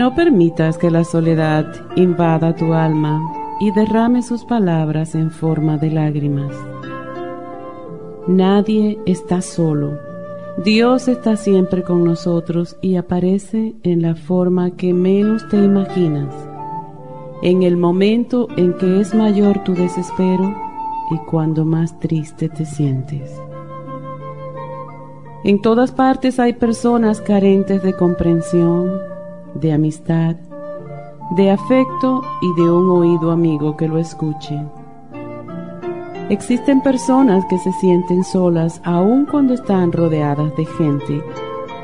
[0.00, 3.20] No permitas que la soledad invada tu alma
[3.60, 6.56] y derrame sus palabras en forma de lágrimas.
[8.26, 9.98] Nadie está solo.
[10.64, 16.34] Dios está siempre con nosotros y aparece en la forma que menos te imaginas,
[17.42, 20.56] en el momento en que es mayor tu desespero
[21.10, 23.30] y cuando más triste te sientes.
[25.44, 29.09] En todas partes hay personas carentes de comprensión,
[29.54, 30.36] de amistad,
[31.36, 34.58] de afecto y de un oído amigo que lo escuche.
[36.28, 41.24] Existen personas que se sienten solas aun cuando están rodeadas de gente,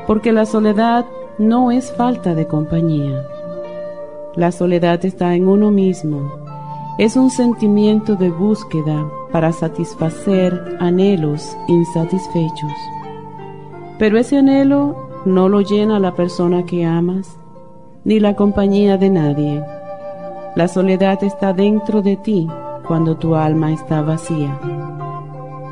[0.05, 1.05] porque la soledad
[1.37, 3.27] no es falta de compañía.
[4.35, 6.31] La soledad está en uno mismo.
[6.97, 12.71] Es un sentimiento de búsqueda para satisfacer anhelos insatisfechos.
[13.99, 14.95] Pero ese anhelo
[15.25, 17.37] no lo llena la persona que amas,
[18.07, 19.61] ni la compañía de nadie.
[20.55, 22.47] La soledad está dentro de ti
[22.87, 24.57] cuando tu alma está vacía.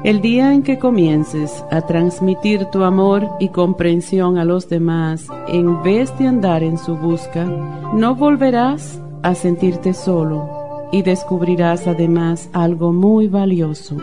[0.03, 5.81] El día en que comiences a transmitir tu amor y comprensión a los demás en
[5.81, 7.45] vez de andar en su busca,
[7.93, 13.95] no volverás a sentirte solo y descubrirás además algo muy valioso,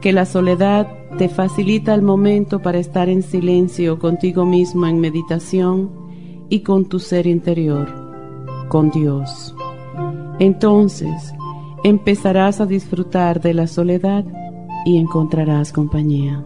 [0.00, 6.07] que la soledad te facilita el momento para estar en silencio contigo mismo en meditación
[6.48, 7.88] y con tu ser interior,
[8.68, 9.54] con Dios.
[10.38, 11.34] Entonces
[11.84, 14.24] empezarás a disfrutar de la soledad
[14.84, 16.44] y encontrarás compañía.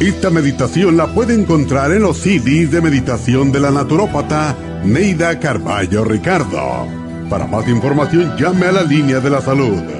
[0.00, 6.04] Esta meditación la puede encontrar en los CDs de meditación de la naturópata Neida Carballo
[6.04, 6.86] Ricardo.
[7.28, 9.99] Para más información llame a la línea de la salud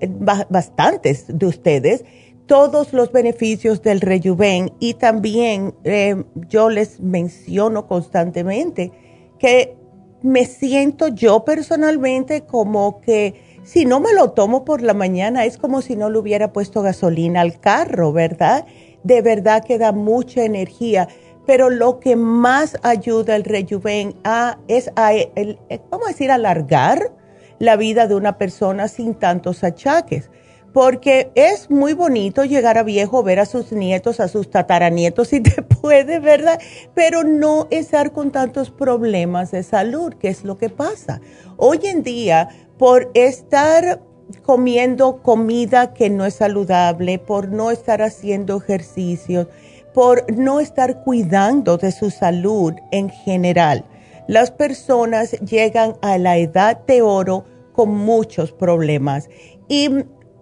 [0.48, 2.04] bastantes de ustedes
[2.46, 8.92] todos los beneficios del Rejuven y también em, yo les menciono constantemente
[9.38, 9.76] que
[10.22, 15.56] me siento yo personalmente como que si no me lo tomo por la mañana es
[15.56, 18.66] como si no le hubiera puesto gasolina al carro, ¿verdad?
[19.02, 21.08] De verdad que da mucha energía
[21.46, 25.58] pero lo que más ayuda el rejuven a, es a, el,
[25.90, 27.12] vamos a decir, alargar
[27.58, 30.30] la vida de una persona sin tantos achaques.
[30.72, 35.40] Porque es muy bonito llegar a viejo, ver a sus nietos, a sus tataranietos, si
[35.40, 36.58] te puede, ¿verdad?
[36.94, 41.20] Pero no estar con tantos problemas de salud, que es lo que pasa.
[41.58, 42.48] Hoy en día,
[42.78, 44.00] por estar
[44.40, 49.48] comiendo comida que no es saludable, por no estar haciendo ejercicios,
[49.94, 53.84] por no estar cuidando de su salud en general.
[54.28, 59.28] Las personas llegan a la edad de oro con muchos problemas
[59.68, 59.88] y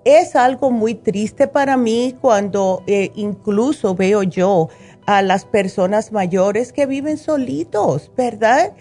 [0.05, 4.69] es algo muy triste para mí cuando eh, incluso veo yo
[5.07, 8.73] a las personas mayores que viven solitos, ¿verdad?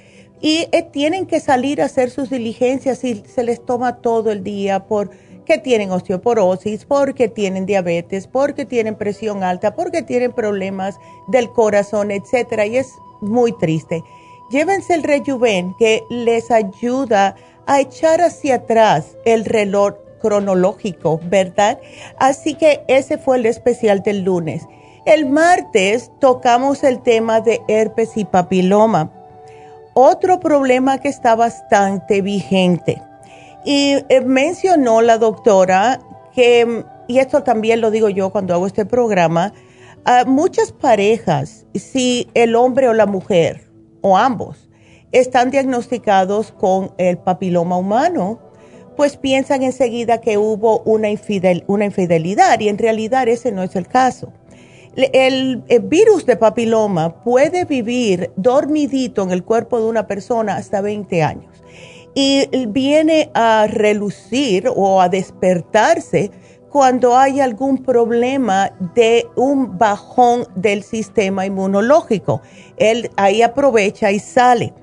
[0.42, 4.44] Y eh, tienen que salir a hacer sus diligencias y se les toma todo el
[4.44, 5.12] día por
[5.50, 12.12] que tienen osteoporosis, porque tienen diabetes, porque tienen presión alta, porque tienen problemas del corazón,
[12.12, 14.04] etcétera, y es muy triste.
[14.52, 17.36] Llévense el rejuven que les ayuda
[17.66, 21.80] a echar hacia atrás el reloj cronológico, ¿verdad?
[22.20, 24.68] Así que ese fue el especial del lunes.
[25.06, 29.12] El martes tocamos el tema de herpes y papiloma,
[29.96, 33.02] otro problema que está bastante vigente.
[33.66, 36.00] Y eh, mencionó la doctora
[36.34, 39.54] que, y esto también lo digo yo cuando hago este programa,
[40.26, 43.70] muchas parejas, si el hombre o la mujer,
[44.02, 44.70] o ambos,
[45.12, 48.40] están diagnosticados con el papiloma humano,
[48.96, 51.10] pues piensan enseguida que hubo una,
[51.68, 54.34] una infidelidad y en realidad ese no es el caso.
[54.96, 61.24] el, virus de papiloma puede vivir dormidito en el cuerpo de una persona hasta 20
[61.24, 61.49] años
[62.16, 66.32] y viene a relucir o a despertarse
[66.70, 72.42] cuando hay algún problema de un bajón del sistema inmunológico.
[72.78, 74.74] Él ahí aprovecha y sale.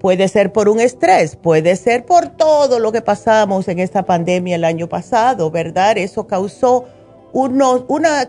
[0.00, 4.56] Puede ser por un estrés, puede ser por todo lo que pasamos en esta pandemia
[4.56, 5.96] el año pasado, ¿verdad?
[5.96, 6.84] Eso causó
[7.32, 8.28] una,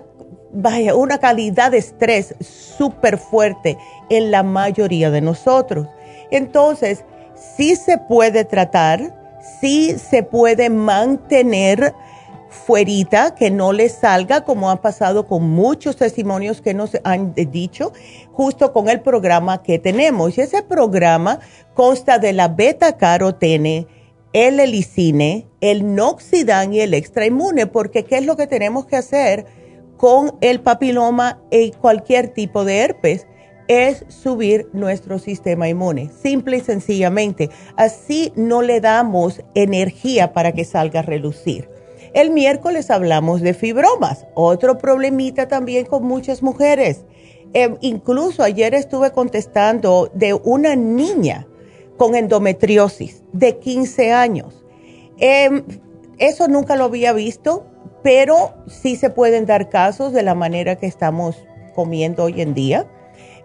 [0.94, 3.78] una calidad de estrés súper fuerte
[4.10, 5.88] en la mayoría de nosotros.
[6.31, 7.04] Entonces,
[7.35, 9.15] sí se puede tratar,
[9.61, 11.93] sí se puede mantener
[12.55, 17.91] fuerita, que no le salga, como ha pasado con muchos testimonios que nos han dicho,
[18.31, 20.37] justo con el programa que tenemos.
[20.37, 21.39] Y ese programa
[21.73, 23.87] consta de la beta-carotene,
[24.33, 29.45] el helicine, el noxidán y el extrainmune, porque ¿qué es lo que tenemos que hacer
[29.97, 33.27] con el papiloma y cualquier tipo de herpes?
[33.68, 37.50] Es subir nuestro sistema inmune, simple y sencillamente.
[37.76, 41.69] Así no le damos energía para que salga a relucir.
[42.14, 47.04] El miércoles hablamos de fibromas, otro problemita también con muchas mujeres.
[47.54, 51.48] Em, incluso ayer estuve contestando de una niña
[51.98, 54.66] con endometriosis de 15 años.
[55.18, 55.64] Em,
[56.18, 57.66] eso nunca lo había visto,
[58.04, 61.36] pero sí se pueden dar casos de la manera que estamos
[61.74, 62.88] comiendo hoy en día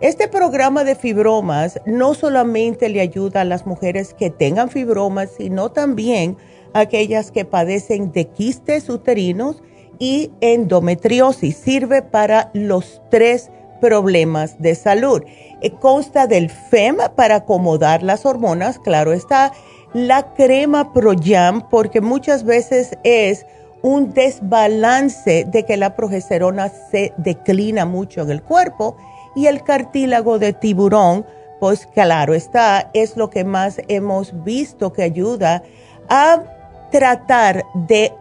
[0.00, 5.70] este programa de fibromas no solamente le ayuda a las mujeres que tengan fibromas, sino
[5.70, 6.38] también
[6.72, 9.62] a aquellas que padecen de quistes uterinos
[9.98, 11.54] y endometriosis.
[11.54, 13.50] Sirve para los tres
[13.82, 15.22] problemas de salud.
[15.60, 19.52] Eh, consta del FEM para acomodar las hormonas, claro está,
[19.92, 23.44] la crema ProYam porque muchas veces es
[23.82, 28.96] un desbalance de que la progesterona se declina mucho en el cuerpo
[29.34, 31.26] y el cartílago de tiburón,
[31.60, 35.62] pues claro está, es lo que más hemos visto que ayuda
[36.08, 36.42] a
[36.90, 38.12] tratar de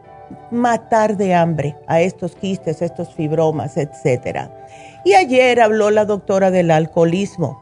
[0.51, 4.49] matar de hambre a estos quistes, estos fibromas, etc.
[5.05, 7.61] Y ayer habló la doctora del alcoholismo.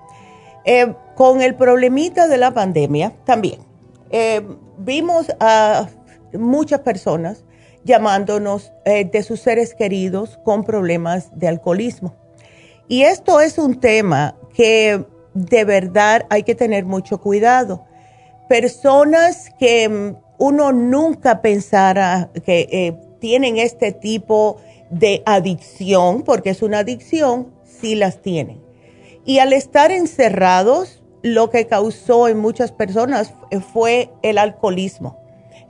[0.65, 3.61] Eh, con el problemita de la pandemia también.
[4.09, 4.45] Eh,
[4.77, 5.87] vimos a
[6.33, 7.45] muchas personas
[7.85, 12.15] llamándonos eh, de sus seres queridos con problemas de alcoholismo.
[12.87, 17.85] Y esto es un tema que de verdad hay que tener mucho cuidado.
[18.47, 24.57] Personas que mm, uno nunca pensara que eh, tienen este tipo
[24.89, 28.61] de adicción, porque es una adicción, sí las tienen.
[29.25, 33.33] Y al estar encerrados, lo que causó en muchas personas
[33.73, 35.17] fue el alcoholismo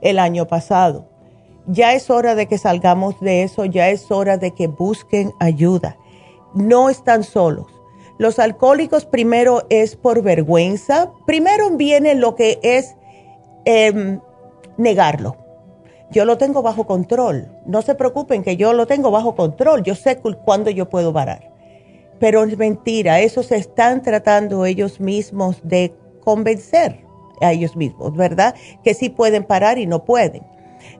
[0.00, 1.08] el año pasado.
[1.66, 5.96] Ya es hora de que salgamos de eso, ya es hora de que busquen ayuda.
[6.54, 7.66] No están solos.
[8.18, 12.96] Los alcohólicos primero es por vergüenza, primero viene lo que es
[13.64, 14.20] em,
[14.76, 15.36] negarlo.
[16.10, 17.48] Yo lo tengo bajo control.
[17.66, 19.82] No se preocupen que yo lo tengo bajo control.
[19.82, 21.52] Yo sé cuándo yo puedo parar.
[22.18, 23.20] Pero es mentira.
[23.20, 27.04] Eso se están tratando ellos mismos de convencer
[27.40, 28.54] a ellos mismos, ¿verdad?
[28.82, 30.42] Que sí pueden parar y no pueden.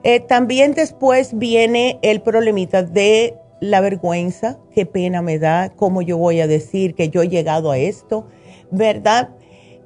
[0.03, 6.17] Eh, también después viene el problemita de la vergüenza, qué pena me da, cómo yo
[6.17, 8.27] voy a decir que yo he llegado a esto,
[8.71, 9.29] ¿verdad?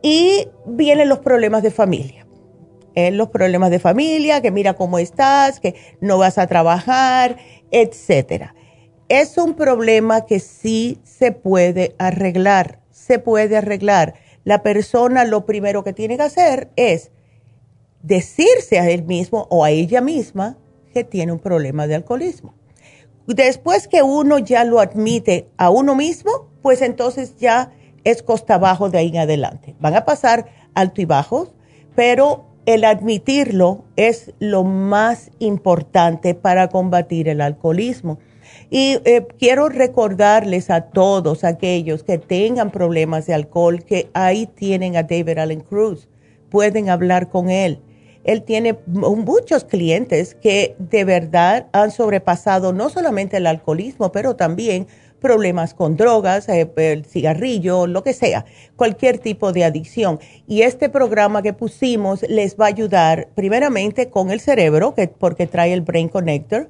[0.02, 2.28] Y vienen los problemas de familia.
[2.96, 7.38] Eh, los problemas de familia, que mira cómo estás, que no vas a trabajar,
[7.72, 8.54] etcétera.
[9.10, 14.14] Es un problema que sí se puede arreglar, se puede arreglar
[14.44, 17.12] la persona lo primero que tiene que hacer es
[18.02, 20.58] decirse a él mismo o a ella misma
[20.94, 22.54] que tiene un problema de alcoholismo.
[23.28, 27.72] Después que uno ya lo admite a uno mismo, pues entonces ya
[28.04, 29.76] es costa abajo de ahí en adelante.
[29.80, 31.54] Van a pasar alto y bajos,
[31.96, 38.20] pero el admitirlo es lo más importante para combatir el alcoholismo.
[38.70, 44.98] Y eh, quiero recordarles a todos aquellos que tengan problemas de alcohol que ahí tienen
[44.98, 46.10] a David Allen Cruz.
[46.50, 47.82] Pueden hablar con él.
[48.24, 54.88] Él tiene muchos clientes que de verdad han sobrepasado no solamente el alcoholismo, pero también
[55.20, 60.20] problemas con drogas, eh, el cigarrillo, lo que sea, cualquier tipo de adicción.
[60.48, 65.48] Y este programa que pusimos les va a ayudar primeramente con el cerebro, que, porque
[65.48, 66.70] trae el Brain Connector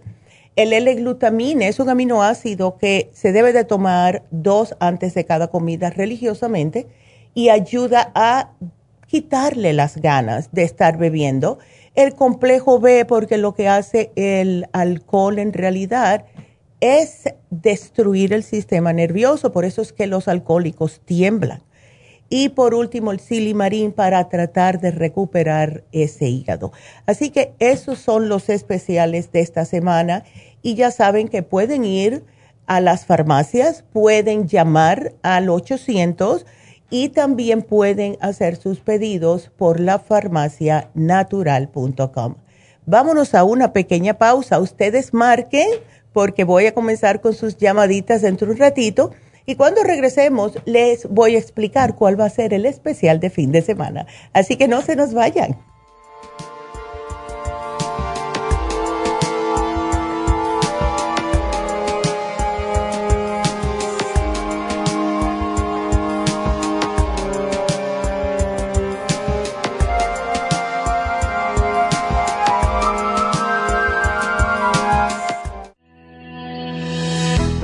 [0.55, 5.89] el L-glutamina es un aminoácido que se debe de tomar dos antes de cada comida
[5.89, 6.87] religiosamente
[7.33, 8.51] y ayuda a
[9.13, 11.59] quitarle las ganas de estar bebiendo.
[11.93, 16.25] El complejo B, porque lo que hace el alcohol en realidad
[16.79, 21.61] es destruir el sistema nervioso, por eso es que los alcohólicos tiemblan.
[22.27, 26.71] Y por último, el silimarín para tratar de recuperar ese hígado.
[27.05, 30.23] Así que esos son los especiales de esta semana.
[30.63, 32.23] Y ya saben que pueden ir
[32.65, 36.47] a las farmacias, pueden llamar al 800
[36.93, 42.35] y también pueden hacer sus pedidos por la farmacianatural.com.
[42.85, 44.59] Vámonos a una pequeña pausa.
[44.59, 45.67] Ustedes marquen
[46.11, 49.09] porque voy a comenzar con sus llamaditas dentro de un ratito
[49.47, 53.51] y cuando regresemos, les voy a explicar cuál va a ser el especial de fin
[53.51, 54.05] de semana.
[54.31, 55.57] Así que no se nos vayan.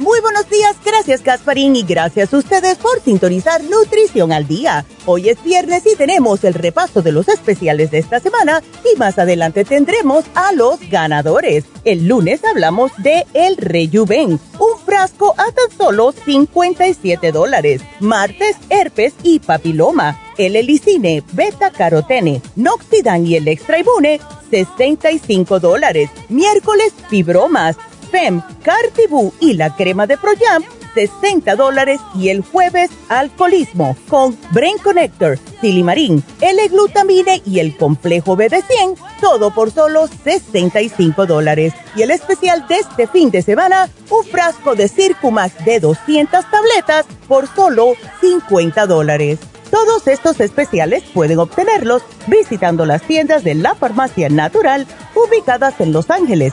[0.00, 4.86] Muy buenos días, gracias Gasparín y gracias a ustedes por sintonizar Nutrición al Día.
[5.04, 9.18] Hoy es viernes y tenemos el repaso de los especiales de esta semana y más
[9.18, 11.66] adelante tendremos a los ganadores.
[11.84, 17.82] El lunes hablamos de El Rejuven, un frasco a tan solo 57 dólares.
[18.00, 20.18] Martes, herpes y papiloma.
[20.38, 24.18] El Elicine, beta carotene, Noxidan y el Extraibune,
[24.50, 26.08] 65 dólares.
[26.30, 27.76] Miércoles, fibromas
[28.10, 30.64] FEM, Cartibú y la crema de Proyam,
[30.94, 38.96] 60 dólares y el jueves alcoholismo con Brain Connector, Silimarín, L-glutamine y el complejo BD100,
[39.20, 41.74] todo por solo 65 dólares.
[41.94, 47.06] Y el especial de este fin de semana, un frasco de Circumax de 200 tabletas
[47.28, 49.38] por solo 50 dólares.
[49.70, 56.10] Todos estos especiales pueden obtenerlos visitando las tiendas de la farmacia natural ubicadas en Los
[56.10, 56.52] Ángeles,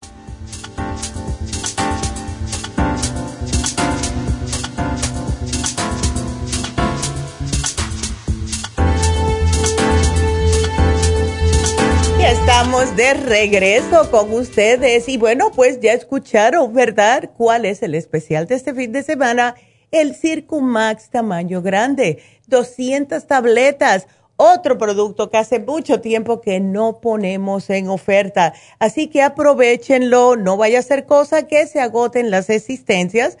[12.71, 17.29] Estamos de regreso con ustedes y bueno, pues ya escucharon, ¿verdad?
[17.35, 19.55] ¿Cuál es el especial de este fin de semana?
[19.91, 24.07] El Circumax tamaño grande, 200 tabletas,
[24.37, 28.53] otro producto que hace mucho tiempo que no ponemos en oferta.
[28.79, 33.37] Así que aprovechenlo, no vaya a ser cosa que se agoten las existencias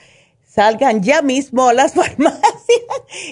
[0.53, 2.51] salgan ya mismo a las farmacias.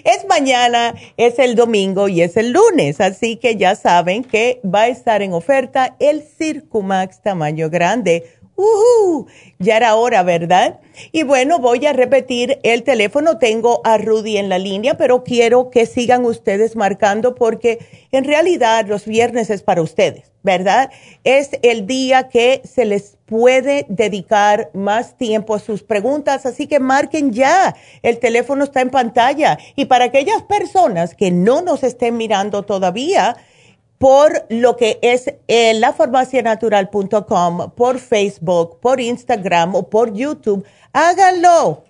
[0.04, 4.84] Es mañana, es el domingo y es el lunes, así que ya saben que va
[4.84, 8.39] a estar en oferta el Circumax tamaño grande.
[9.60, 10.80] Ya era hora, ¿verdad?
[11.12, 13.38] Y bueno, voy a repetir el teléfono.
[13.38, 17.80] Tengo a Rudy en la línea, pero quiero que sigan ustedes marcando porque
[18.12, 20.90] en realidad los viernes es para ustedes ¿verdad?
[21.24, 26.80] Es el día que se les puede dedicar más tiempo a sus preguntas, así que
[26.80, 27.76] marquen ya.
[28.02, 29.58] El teléfono está en pantalla.
[29.76, 33.36] Y para aquellas personas que no nos estén mirando todavía,
[34.00, 41.84] por lo que es eh, lafarmacianatural.com, por Facebook, por Instagram o por YouTube, háganlo.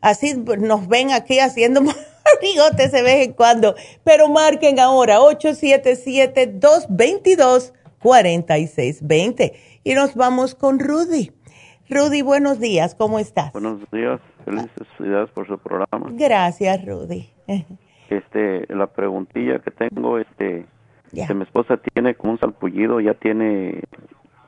[0.00, 1.82] Así nos ven aquí haciendo
[2.40, 3.74] bigotes de vez en cuando.
[4.04, 9.52] Pero marquen ahora 877 222 4620.
[9.82, 11.32] Y nos vamos con Rudy.
[11.90, 13.52] Rudy, buenos días, ¿cómo estás?
[13.52, 16.10] Buenos días, felicidades por su programa.
[16.12, 17.28] Gracias, Rudy.
[18.08, 20.64] Este, la preguntilla que tengo, este,
[21.12, 23.82] que mi esposa tiene como un salpullido, ya tiene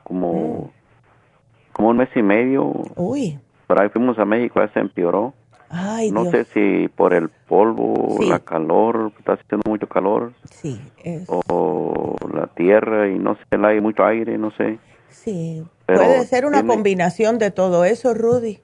[0.03, 1.73] como, mm.
[1.73, 2.71] como un mes y medio.
[2.95, 3.39] Uy.
[3.67, 5.33] Pero ahí fuimos a México, ya se empeoró.
[5.71, 10.33] Ay, no sé si por el polvo, la calor, está haciendo mucho calor.
[10.49, 10.81] Sí,
[11.27, 14.79] O la tierra y no sé, hay mucho aire, no sé.
[15.09, 18.59] Sí, puede ser una combinación de todo eso, Rudy.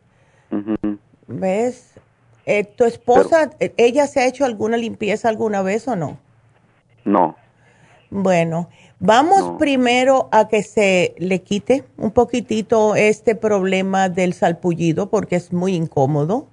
[1.28, 1.94] ¿Ves?
[2.46, 6.20] Eh, ¿Tu esposa, eh, ella se ha hecho alguna limpieza alguna vez o no?
[7.04, 7.36] No.
[8.10, 15.36] Bueno, vamos primero a que se le quite un poquitito este problema del salpullido porque
[15.36, 16.48] es muy incómodo.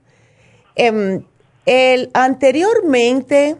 [0.74, 1.24] Em,
[1.66, 3.56] el, anteriormente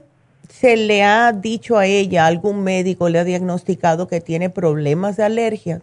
[0.48, 5.24] se le ha dicho a ella, algún médico le ha diagnosticado que tiene problemas de
[5.24, 5.82] alergias.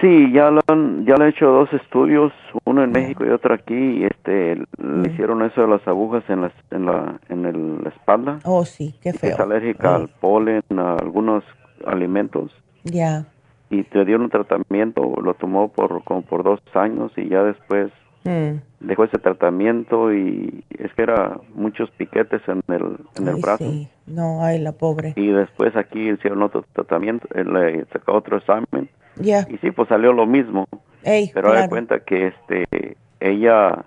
[0.00, 2.32] Sí, ya lo han, ya le han hecho dos estudios,
[2.64, 6.40] uno en México y otro aquí, y este, le hicieron eso de las agujas en
[6.40, 8.38] la, en la, en la espalda.
[8.44, 9.32] Oh, sí, qué feo.
[9.32, 11.44] Es alérgica al polen, a algunos
[11.86, 12.50] alimentos.
[12.84, 13.26] Ya.
[13.68, 17.92] Y te dieron un tratamiento, lo tomó por, como por dos años y ya después
[18.24, 18.60] Mm.
[18.80, 23.64] Dejó ese tratamiento y es que era muchos piquetes en el, en el brazo.
[24.06, 25.14] No, ay, la pobre.
[25.16, 28.88] Y después aquí hicieron otro tratamiento, eh, le sacó otro examen.
[29.16, 29.46] Ya.
[29.48, 30.66] Y sí, pues salió lo mismo.
[31.02, 31.68] pero claro.
[31.68, 33.84] cuenta que este ella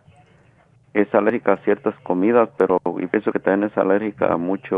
[0.93, 4.77] es alérgica a ciertas comidas, pero yo pienso que también es alérgica a mucho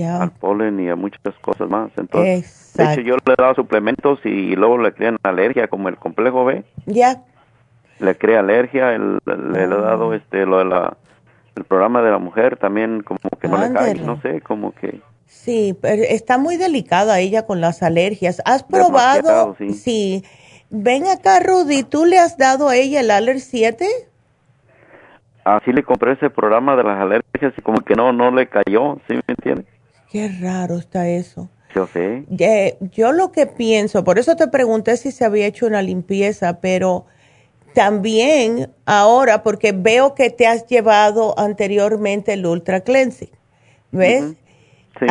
[0.00, 1.90] al polen y a muchas cosas más.
[1.96, 5.96] Entonces, de hecho, yo le he dado suplementos y luego le crean alergia, como el
[5.96, 6.64] complejo B.
[6.86, 7.22] Ya.
[8.02, 10.16] Le crea alergia, le, he dado ah.
[10.16, 10.96] este lo de la
[11.54, 15.00] el programa de la mujer también como que no le cae, no sé, como que
[15.32, 18.42] Sí, pero está muy delicada ella con las alergias.
[18.44, 19.56] ¿Has probado?
[19.74, 20.22] Sí.
[20.68, 23.86] Ven acá, Rudy, ¿tú le has dado a ella el Aller 7?
[25.44, 28.98] Así le compré ese programa de las alergias y como que no, no le cayó,
[29.08, 29.66] ¿sí me entiendes?
[30.10, 31.48] Qué raro está eso.
[31.74, 32.26] Yo sé.
[32.92, 37.06] yo lo que pienso, por eso te pregunté si se había hecho una limpieza, pero
[37.74, 43.30] también ahora, porque veo que te has llevado anteriormente el Ultra Cleansing,
[43.90, 44.34] ¿ves?
[44.98, 45.06] sí.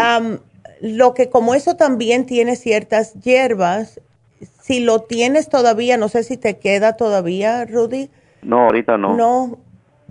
[0.82, 4.00] lo que como eso también tiene ciertas hierbas,
[4.62, 8.10] si lo tienes todavía, no sé si te queda todavía, Rudy.
[8.42, 9.16] No, ahorita no.
[9.16, 9.60] No,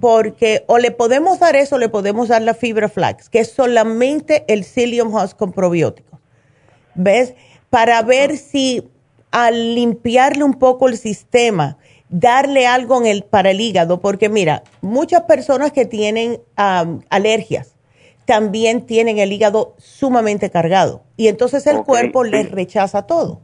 [0.00, 3.50] porque o le podemos dar eso o le podemos dar la fibra flax, que es
[3.50, 6.20] solamente el psyllium husk con probióticos.
[6.94, 7.34] ¿Ves?
[7.70, 8.88] Para ver si
[9.30, 11.78] al limpiarle un poco el sistema,
[12.10, 17.76] darle algo en el, para el hígado, porque mira, muchas personas que tienen alergias
[18.26, 23.40] también tienen el hígado sumamente cargado y entonces el cuerpo les rechaza todo.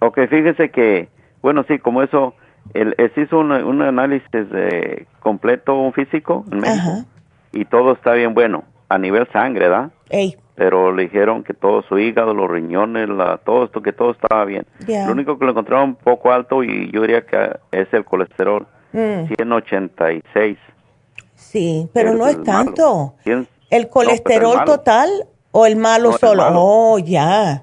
[0.00, 1.08] Ok, fíjese que,
[1.42, 2.34] bueno, sí, como eso
[2.74, 7.04] él, se hizo un, análisis de completo un físico en México
[7.52, 9.90] y todo está bien bueno a nivel sangre, ¿verdad?
[10.58, 14.44] Pero le dijeron que todo su hígado, los riñones, la, todo esto, que todo estaba
[14.44, 14.66] bien.
[14.88, 18.66] Lo único que lo encontraron un poco alto y yo diría que es el colesterol,
[18.90, 20.58] 186.
[20.58, 20.72] Mm.
[21.36, 23.14] Sí, pero no es tanto.
[23.70, 25.08] ¿El colesterol total
[25.52, 26.44] o el malo solo?
[26.50, 27.62] Oh, ya.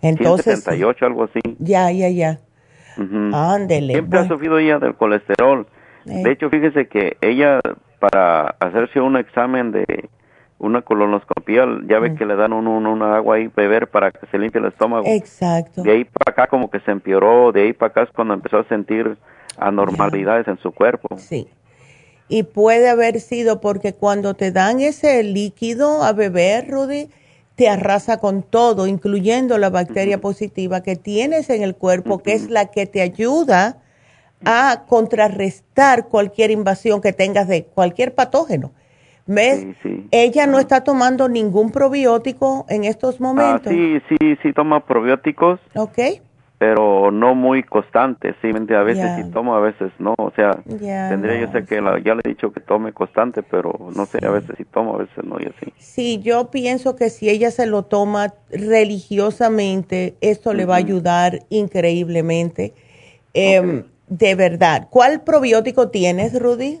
[0.00, 0.62] Entonces.
[0.62, 1.40] 178, algo así.
[1.58, 2.38] Ya, ya, ya.
[2.94, 5.66] Siempre ha sufrido ella del colesterol.
[6.06, 6.22] Eh.
[6.22, 7.60] De hecho, fíjese que ella,
[7.98, 10.08] para hacerse un examen de
[10.58, 12.16] una colonoscopia, ya ve mm.
[12.16, 15.04] que le dan un, una agua ahí beber para que se limpie el estómago.
[15.06, 15.82] Exacto.
[15.82, 18.58] De ahí para acá como que se empeoró, de ahí para acá es cuando empezó
[18.58, 19.16] a sentir
[19.58, 21.16] anormalidades en su cuerpo.
[21.18, 21.48] Sí.
[22.28, 27.08] Y puede haber sido porque cuando te dan ese líquido a beber, Rudy,
[27.54, 32.50] te arrasa con todo, incluyendo la bacteria positiva que tienes en el cuerpo, que es
[32.50, 33.78] la que te ayuda
[34.44, 38.72] a contrarrestar cualquier invasión que tengas de cualquier patógeno.
[39.26, 39.66] ¿Ves?
[40.10, 43.72] Ella no está tomando ningún probiótico en estos momentos.
[43.72, 45.60] sí, sí, sí toma probióticos.
[45.74, 45.98] Ok
[46.58, 51.40] pero no muy constante, sí, a veces sí tomo, a veces no, o sea, tendría
[51.40, 54.54] yo sé que ya le he dicho que tome constante, pero no sé, a veces
[54.56, 55.72] sí tomo, a veces no, y así.
[55.76, 61.40] Sí, yo pienso que si ella se lo toma religiosamente, esto le va a ayudar
[61.50, 62.72] increíblemente,
[63.34, 64.88] em, de verdad.
[64.88, 66.80] ¿Cuál probiótico tienes, Rudy?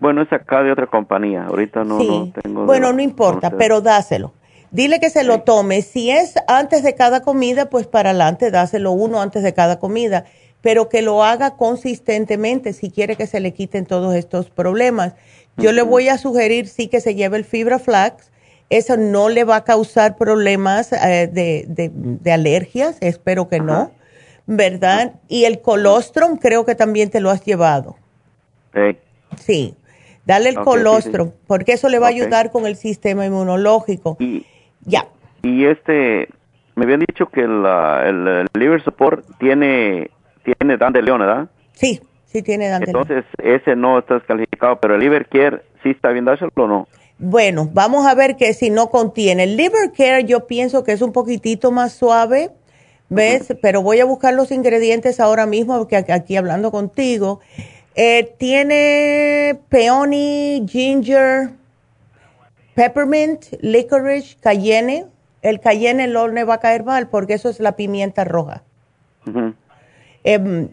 [0.00, 2.64] Bueno, es acá de otra compañía, ahorita no, no tengo.
[2.64, 4.32] Bueno, no importa, pero dáselo.
[4.70, 5.82] Dile que se lo tome.
[5.82, 10.24] Si es antes de cada comida, pues para adelante, dáselo uno antes de cada comida,
[10.60, 15.14] pero que lo haga consistentemente si quiere que se le quiten todos estos problemas.
[15.56, 18.30] Yo le voy a sugerir sí que se lleve el fibra flax.
[18.70, 23.90] Eso no le va a causar problemas eh, de, alergias, espero que no,
[24.46, 25.14] ¿verdad?
[25.26, 27.96] Y el colostrum creo que también te lo has llevado.
[28.74, 28.98] Sí.
[29.38, 29.74] Sí.
[30.28, 34.18] Dale el colostrum, porque eso le va a ayudar con el sistema inmunológico.
[34.84, 35.06] Ya.
[35.42, 36.28] Y este,
[36.74, 40.10] me habían dicho que el, liver support tiene,
[40.44, 41.48] tiene Dan de León, ¿verdad?
[41.72, 43.06] Sí, sí tiene Dan de León.
[43.08, 46.88] Entonces, ese no está descalificado, pero el liver care sí está bien dárselo o no.
[47.16, 49.44] Bueno, vamos a ver que si no contiene.
[49.44, 52.50] El liver care yo pienso que es un poquitito más suave,
[53.08, 53.56] ¿ves?
[53.62, 57.40] Pero voy a buscar los ingredientes ahora mismo, porque aquí hablando contigo.
[58.00, 61.50] Eh, tiene peony, ginger,
[62.76, 65.06] peppermint, licorice, cayenne.
[65.42, 68.62] El cayenne no le va a caer mal porque eso es la pimienta roja.
[70.22, 70.68] Em,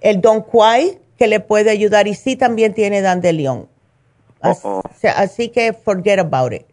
[0.00, 3.68] el don quai que le puede ayudar y sí también tiene dandelion.
[4.40, 4.66] Así,
[5.06, 6.64] así que forget about it.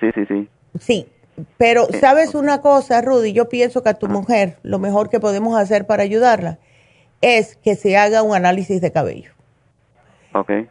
[0.00, 0.48] Sí, sí, sí.
[0.80, 1.06] Sí,
[1.58, 3.34] pero ¿sabes una cosa, Rudy?
[3.34, 6.58] Yo pienso que a tu mujer lo mejor que podemos hacer para ayudarla
[7.22, 9.30] es que se haga un análisis de cabello.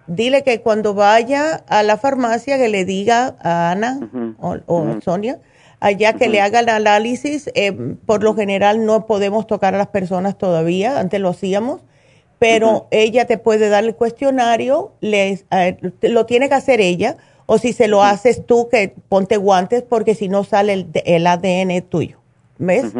[0.07, 3.99] Dile que cuando vaya a la farmacia que le diga a Ana
[4.39, 5.39] o, Sonia,
[5.79, 9.87] allá que le haga el análisis, eh, por lo general no podemos tocar a las
[9.87, 11.81] personas todavía, antes lo hacíamos,
[12.39, 17.59] pero ella te puede dar el cuestionario, le, eh, lo tiene que hacer ella, o
[17.59, 21.81] si se lo haces tú, que ponte guantes, porque si no sale el, el ADN
[21.83, 22.17] tuyo.
[22.57, 22.93] ¿Ves?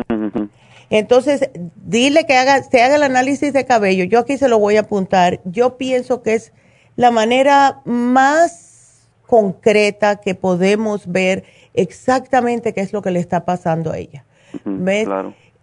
[0.92, 4.04] Entonces, dile que haga, se haga el análisis de cabello.
[4.04, 5.40] Yo aquí se lo voy a apuntar.
[5.46, 6.54] Yo pienso que es
[6.98, 13.94] la manera más concreta que podemos ver exactamente qué es lo que le está pasando
[13.94, 14.26] a ella.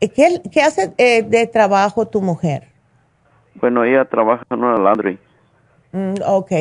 [0.01, 2.69] Eh, ¿Qué, hace eh, de trabajo tu mujer?
[3.57, 5.19] Bueno, ella trabaja en una laundry.
[5.93, 6.53] Mm, ok.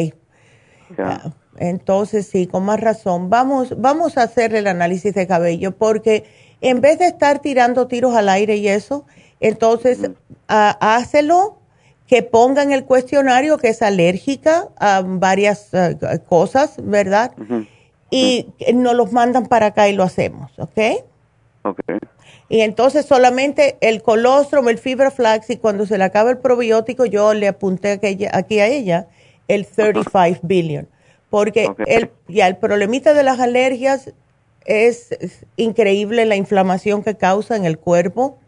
[0.97, 3.29] Ah, entonces, sí, con más razón.
[3.29, 6.25] Vamos, vamos a hacer el análisis de cabello porque
[6.61, 9.05] en vez de estar tirando tiros al aire y eso,
[9.39, 10.09] entonces
[10.47, 11.57] hácelo,
[12.07, 17.33] que pongan el cuestionario que es alérgica a varias eh, cosas, ¿verdad?
[18.09, 20.79] Y nos los mandan para acá y lo hacemos, ¿ok?
[21.63, 21.81] Ok.
[22.49, 27.05] Y entonces solamente el colostrum, el fibra flax y cuando se le acaba el probiótico,
[27.05, 27.99] yo le apunté
[28.31, 29.07] aquí a ella
[29.49, 30.87] el 35 billion.
[31.29, 34.13] Porque el, ya el problemita de las alergias
[34.67, 38.39] es, increíble la inflamación que causa en el cuerpo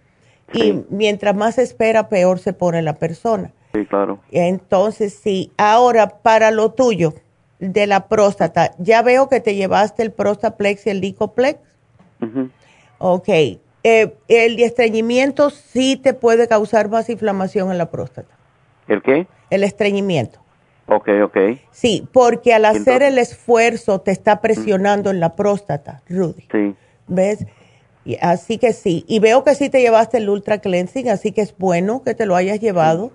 [0.53, 3.51] y mientras más espera, peor se pone la persona.
[3.73, 4.19] Sí, claro.
[4.31, 5.51] Entonces, sí.
[5.57, 7.13] Ahora, para lo tuyo,
[7.59, 11.59] de la próstata, ya veo que te llevaste el Prostaplex y el Licoplex.
[12.97, 13.29] Ok.
[13.83, 18.33] Eh, el estreñimiento sí te puede causar más inflamación en la próstata.
[18.87, 19.27] ¿El qué?
[19.49, 20.39] El estreñimiento.
[20.89, 21.37] Ok, ok.
[21.71, 26.47] Sí, porque al hacer el esfuerzo te está presionando en la próstata, Rudy.
[26.51, 26.75] Sí.
[27.07, 27.45] ¿Ves?
[28.21, 29.05] así que sí.
[29.07, 32.25] Y veo que sí te llevaste el Ultra Cleansing, así que es bueno que te
[32.25, 33.11] lo hayas llevado.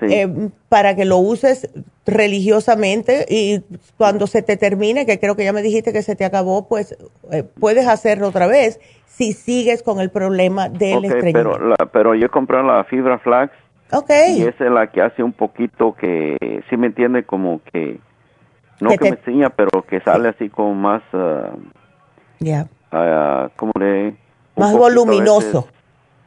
[0.00, 1.70] Eh, para que lo uses
[2.06, 3.62] religiosamente y
[3.96, 6.96] cuando se te termine, que creo que ya me dijiste que se te acabó, pues
[7.30, 11.56] eh, puedes hacerlo otra vez si sigues con el problema del okay, Pero,
[11.92, 13.52] pero yo compré la fibra flax
[13.92, 14.38] okay.
[14.38, 16.36] y esa es la que hace un poquito que,
[16.68, 17.98] sí me entiende, como que,
[18.80, 21.56] no que, me enseña, pero que sale así como más, uh,
[22.38, 22.66] ya
[23.56, 24.14] como de...
[24.56, 25.66] Más voluminoso.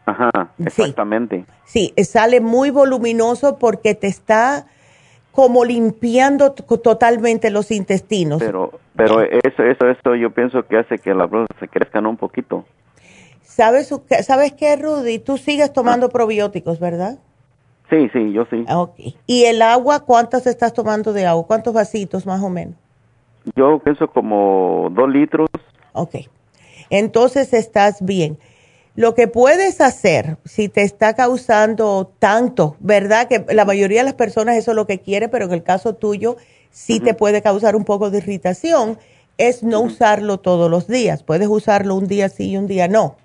[0.05, 1.45] Ajá, exactamente.
[1.63, 4.65] Sí, sale muy voluminoso porque te está
[5.31, 8.39] como limpiando totalmente los intestinos.
[8.39, 12.17] Pero, pero eso, eso, eso yo pienso que hace que las próstata se crezcan un
[12.17, 12.65] poquito.
[13.41, 15.19] ¿Sabes, ¿Sabes qué, Rudy?
[15.19, 17.19] Tú sigues tomando probióticos, ¿verdad?
[17.89, 18.65] Sí, sí, yo sí.
[18.67, 18.95] Ah, ok.
[19.27, 21.45] ¿Y el agua, cuántas estás tomando de agua?
[21.45, 22.75] ¿Cuántos vasitos más o menos?
[23.55, 25.49] Yo pienso como dos litros.
[25.93, 26.15] Ok.
[26.89, 28.37] Entonces estás bien.
[28.95, 33.27] Lo que puedes hacer, si te está causando tanto, ¿verdad?
[33.27, 35.95] Que la mayoría de las personas eso es lo que quiere, pero en el caso
[35.95, 36.37] tuyo
[36.71, 38.97] sí te puede causar un poco de irritación,
[39.37, 41.23] es no usarlo todos los días.
[41.23, 43.17] Puedes usarlo un día sí y un día no.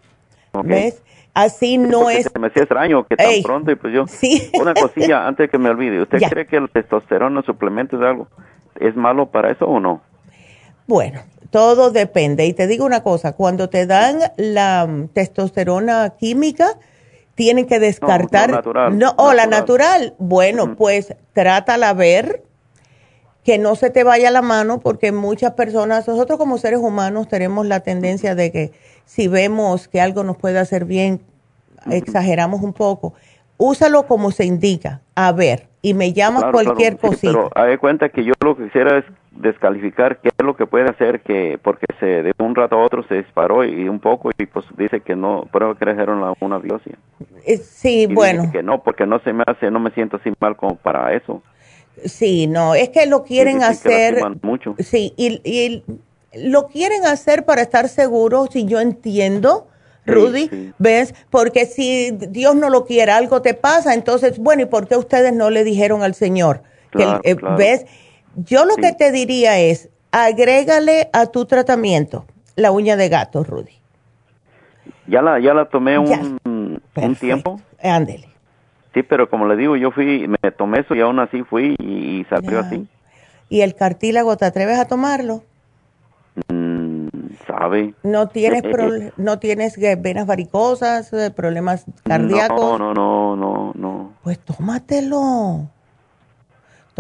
[0.65, 1.03] ¿Ves?
[1.35, 2.31] Así no es.
[2.39, 4.07] Me hacía extraño que tan pronto y pues yo.
[4.07, 4.51] Sí.
[4.61, 6.03] Una cosilla antes que me olvide.
[6.03, 8.29] ¿Usted cree que el testosterona suplemento es algo?
[8.79, 10.03] ¿Es malo para eso o no?
[10.87, 12.47] Bueno, todo depende.
[12.47, 16.79] Y te digo una cosa, cuando te dan la mm, testosterona química,
[17.35, 18.51] tienen que descartar.
[18.51, 20.15] No, natural, no o la natural.
[20.19, 22.43] Bueno, pues trátala a ver
[23.45, 27.67] que no se te vaya la mano porque muchas personas, nosotros como seres humanos tenemos
[27.67, 28.73] la tendencia de que
[29.11, 31.21] si vemos que algo nos puede hacer bien,
[31.91, 33.13] exageramos un poco.
[33.57, 37.33] Úsalo como se indica, a ver, y me llamas cualquier cosita.
[37.33, 40.85] pero hay cuenta que yo lo que quisiera es descalificar qué es lo que puede
[40.89, 44.47] hacer que porque se de un rato a otro se disparó y, un poco y
[44.47, 45.97] pues dice que no prueba que le
[46.41, 46.97] una biopsia.
[47.45, 48.53] Eh, sí bueno.
[48.53, 51.43] que no porque no se me hace no me siento así mal como para eso.
[52.05, 54.77] Sí no es que lo quieren hacer mucho.
[54.79, 55.83] Sí y, y,
[56.35, 59.69] lo quieren hacer para estar seguros si yo entiendo
[60.07, 61.15] Rudy, ¿ves?
[61.31, 65.33] Porque si Dios no lo quiere, algo te pasa, entonces, bueno, ¿y por qué ustedes
[65.33, 66.63] no le dijeron al Señor?
[66.91, 67.87] que, eh, ¿Ves?
[68.37, 72.25] Yo lo que te diría es, agrégale a tu tratamiento
[72.57, 73.73] la uña de gato, Rudy.
[75.07, 76.39] Ya la, ya la tomé un,
[76.95, 77.61] un tiempo.
[77.83, 78.29] Ándele.
[78.95, 82.25] Sí, pero como le digo, yo fui, me tomé eso y aún así fui y,
[82.29, 82.89] salió así.
[83.49, 85.43] ¿Y el cartílago, te atreves a tomarlo?
[87.47, 87.95] Sabe.
[88.03, 88.63] ¿No tienes,
[89.17, 92.79] no tienes venas varicosas, eh, problemas cardíacos?
[92.79, 94.13] No, no, no, no, no.
[94.23, 95.69] Pues tómatelo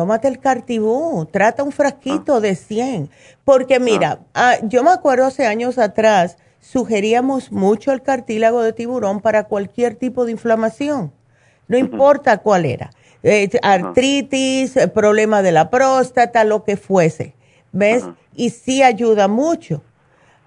[0.00, 2.40] tómate el cartibú, trata un frasquito ah.
[2.40, 3.10] de 100.
[3.44, 4.52] Porque mira, ah.
[4.52, 9.96] Ah, yo me acuerdo hace años atrás, sugeríamos mucho el cartílago de tiburón para cualquier
[9.96, 11.12] tipo de inflamación,
[11.68, 12.90] no importa cuál era.
[13.22, 17.34] Eh, artritis, eh, problema de la próstata, lo que fuese.
[17.72, 18.04] ¿Ves?
[18.34, 19.82] Y sí ayuda mucho.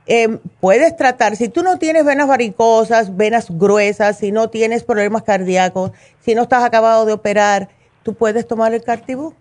[0.06, 5.24] Em, puedes tratar, si tú no tienes venas varicosas, venas gruesas, si no tienes problemas
[5.24, 7.70] cardíacos, si no estás acabado de operar,
[8.04, 9.34] tú puedes tomar el cartibú.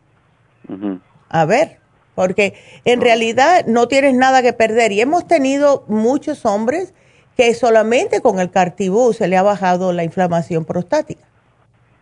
[1.28, 1.78] A ver,
[2.14, 4.92] porque en realidad no tienes nada que perder.
[4.92, 6.94] Y hemos tenido muchos hombres
[7.36, 11.24] que solamente con el cartibú se le ha bajado la inflamación prostática.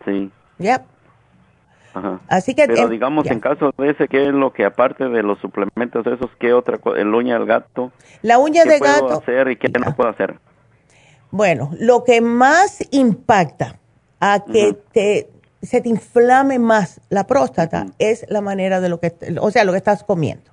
[0.05, 0.31] Sí.
[0.59, 0.85] Ya.
[2.27, 5.39] Así que pero digamos en caso de ese qué es lo que aparte de los
[5.39, 9.51] suplementos esos qué otra cosa el uña del gato la uña de gato puedo hacer
[9.51, 10.35] y qué no puedo hacer
[11.31, 13.79] bueno lo que más impacta
[14.19, 15.29] a que te
[15.61, 19.73] se te inflame más la próstata es la manera de lo que o sea lo
[19.73, 20.49] que estás comiendo.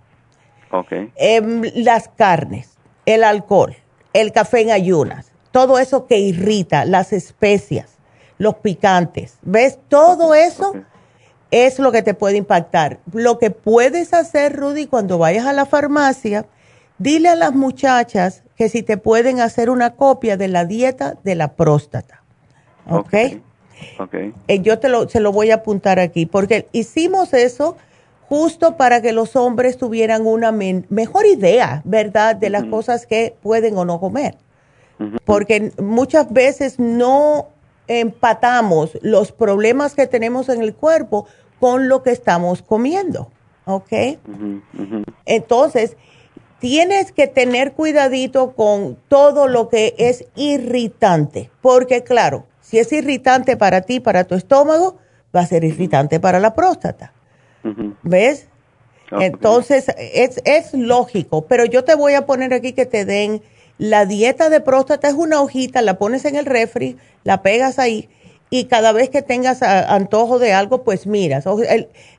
[0.70, 3.74] Okay em, las carnes el alcohol
[4.12, 7.98] el café en ayunas todo eso que irrita las especias
[8.38, 9.38] los picantes.
[9.42, 10.72] Ves todo eso
[11.51, 12.99] es lo que te puede impactar.
[13.13, 16.47] Lo que puedes hacer, Rudy, cuando vayas a la farmacia,
[16.99, 21.35] dile a las muchachas que si te pueden hacer una copia de la dieta de
[21.35, 22.23] la próstata.
[22.91, 23.15] ¿Ok?
[23.99, 24.35] okay.
[24.49, 27.77] Eh, yo te lo, se lo voy a apuntar aquí, porque hicimos eso
[28.29, 33.77] justo para que los hombres tuvieran una mejor idea, ¿verdad?, de las cosas que pueden
[33.79, 34.37] o no comer.
[35.25, 37.49] Porque muchas veces no
[37.88, 41.27] empatamos los problemas que tenemos en el cuerpo
[41.59, 43.31] con lo que estamos comiendo,
[43.64, 44.18] ¿ok?
[45.24, 45.96] Entonces,
[46.61, 53.57] tienes que tener cuidadito con todo lo que es irritante, porque claro, si es irritante
[53.57, 54.98] para ti, para tu estómago,
[55.35, 57.12] va a ser irritante para la próstata.
[58.03, 58.48] ¿Ves?
[59.11, 63.42] Entonces, es, es lógico, pero yo te voy a poner aquí que te den
[63.79, 68.09] la dieta de próstata, es una hojita, la pones en el refri, la pegas ahí
[68.51, 71.45] y cada vez que tengas antojo de algo, pues miras.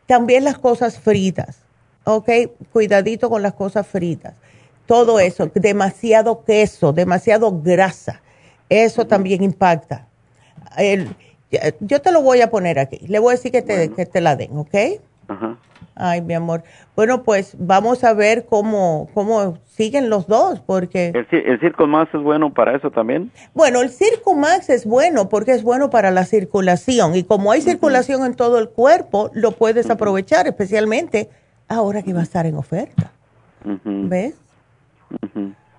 [0.06, 1.60] también las cosas fritas,
[2.04, 2.30] ¿ok?
[2.72, 4.36] Cuidadito con las cosas fritas.
[4.86, 8.22] Todo eso, demasiado queso, demasiado grasa,
[8.70, 10.08] eso también impacta.
[11.80, 13.00] yo te lo voy a poner aquí.
[13.08, 14.76] Le voy a decir que te, que te la den, ¿ok?
[15.28, 15.58] Ajá.
[16.00, 16.64] Ay, mi amor.
[16.96, 21.12] Bueno, pues vamos a ver cómo, cómo siguen los dos, porque...
[21.14, 23.32] ¿El, Circo Max es bueno para eso también?
[23.54, 27.60] Bueno, el Circo Max es bueno porque es bueno para la circulación y como hay
[27.62, 31.30] circulación en todo el cuerpo, lo puedes aprovechar, especialmente
[31.68, 33.12] ahora que va a estar en oferta.
[33.84, 34.36] ¿Ves?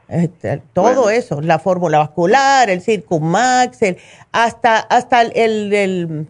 [0.06, 3.96] Este, todo eso, la fórmula vascular, el Circo Max, el,
[4.32, 6.26] hasta, hasta el el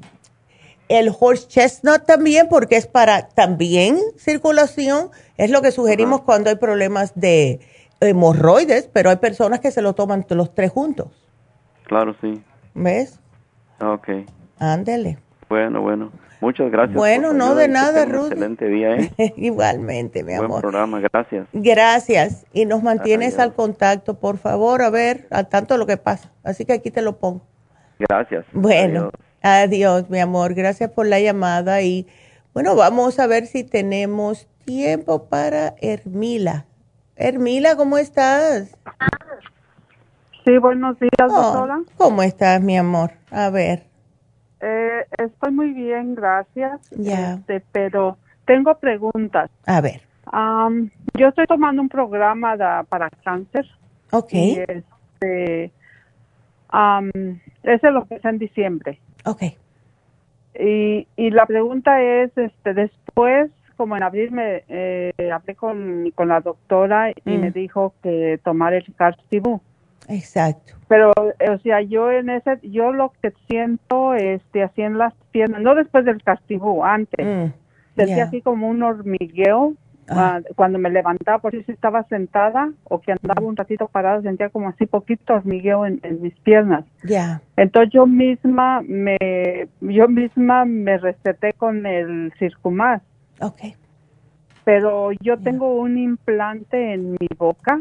[1.18, 5.11] horse chestnut también, porque es para también circulación.
[5.37, 7.61] Es lo que sugerimos cuando hay problemas de
[8.00, 11.09] hemorroides, pero hay personas que se lo toman los tres juntos.
[11.85, 12.42] Claro, sí.
[12.74, 13.20] ¿Ves?
[13.81, 14.09] Ok.
[14.59, 15.18] Ándele.
[15.48, 16.11] Bueno, bueno.
[16.40, 16.96] Muchas gracias.
[16.96, 18.33] Bueno, no de nada, Ruth.
[18.33, 19.12] Excelente día, ¿eh?
[19.37, 20.48] Igualmente, mi amor.
[20.48, 21.46] Buen programa, gracias.
[21.53, 22.46] Gracias.
[22.53, 26.33] Y nos mantienes al contacto, por favor, a ver, al tanto lo que pasa.
[26.42, 27.42] Así que aquí te lo pongo.
[27.98, 28.46] Gracias.
[28.53, 29.00] Bueno.
[29.00, 29.12] Adiós,
[30.09, 30.55] mi amor.
[30.55, 32.07] Gracias por la llamada y
[32.53, 36.66] bueno, vamos a ver si tenemos tiempo para Hermila.
[37.16, 38.76] Hermila, ¿cómo estás?
[40.44, 41.81] Sí, buenos días, oh, doctora.
[41.96, 43.12] ¿Cómo estás, mi amor?
[43.31, 43.85] A ver.
[44.61, 46.81] Eh, estoy muy bien, gracias.
[46.96, 47.35] Ya.
[47.35, 49.50] Este, pero tengo preguntas.
[49.66, 50.00] A ver.
[51.14, 52.57] yo estoy tomando un programa
[52.88, 53.66] para cáncer.
[54.12, 54.33] Ok.
[54.33, 55.72] Y este,
[57.62, 59.00] ese lo empecé en diciembre.
[59.25, 59.43] Ok.
[60.59, 66.29] Y, y la pregunta es, este, después, como en abril me eh, hablé con, con
[66.29, 67.53] la doctora y me mm.
[67.53, 69.61] dijo que tomar el Cartibú.
[70.09, 70.75] Exacto.
[70.89, 75.63] Pero, o sea, yo en ese, yo lo que siento, este, así en las piernas,
[75.63, 77.53] no después del Cartibú, antes, mm.
[77.95, 79.75] sentía así como un hormigueo
[80.11, 84.49] Ah, cuando me levantaba, por si estaba sentada o que andaba un ratito parada, sentía
[84.49, 86.85] como así poquito hormigueo en, mis piernas.
[87.05, 87.40] Ya.
[87.57, 93.05] Entonces yo misma me, yo misma me receté con el Circumax.
[93.40, 93.75] Okay.
[94.64, 97.81] Pero yo tengo un implante en mi boca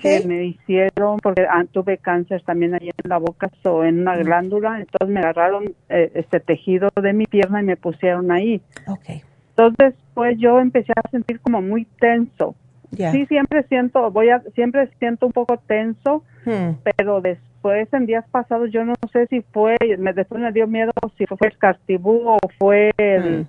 [0.00, 4.16] que me hicieron porque ah, tuve cáncer también ahí en la boca o en una
[4.16, 8.60] glándula, entonces me agarraron eh, este tejido de mi pierna y me pusieron ahí.
[8.86, 9.22] Okay.
[9.50, 12.54] Entonces, pues yo empecé a sentir como muy tenso.
[12.96, 16.80] Sí, siempre siento, voy a, siempre siento un poco tenso, hmm.
[16.82, 20.90] pero después en días pasados yo no sé si fue, me, después me dio miedo
[21.16, 23.46] si fue el castibú o fue el, hmm.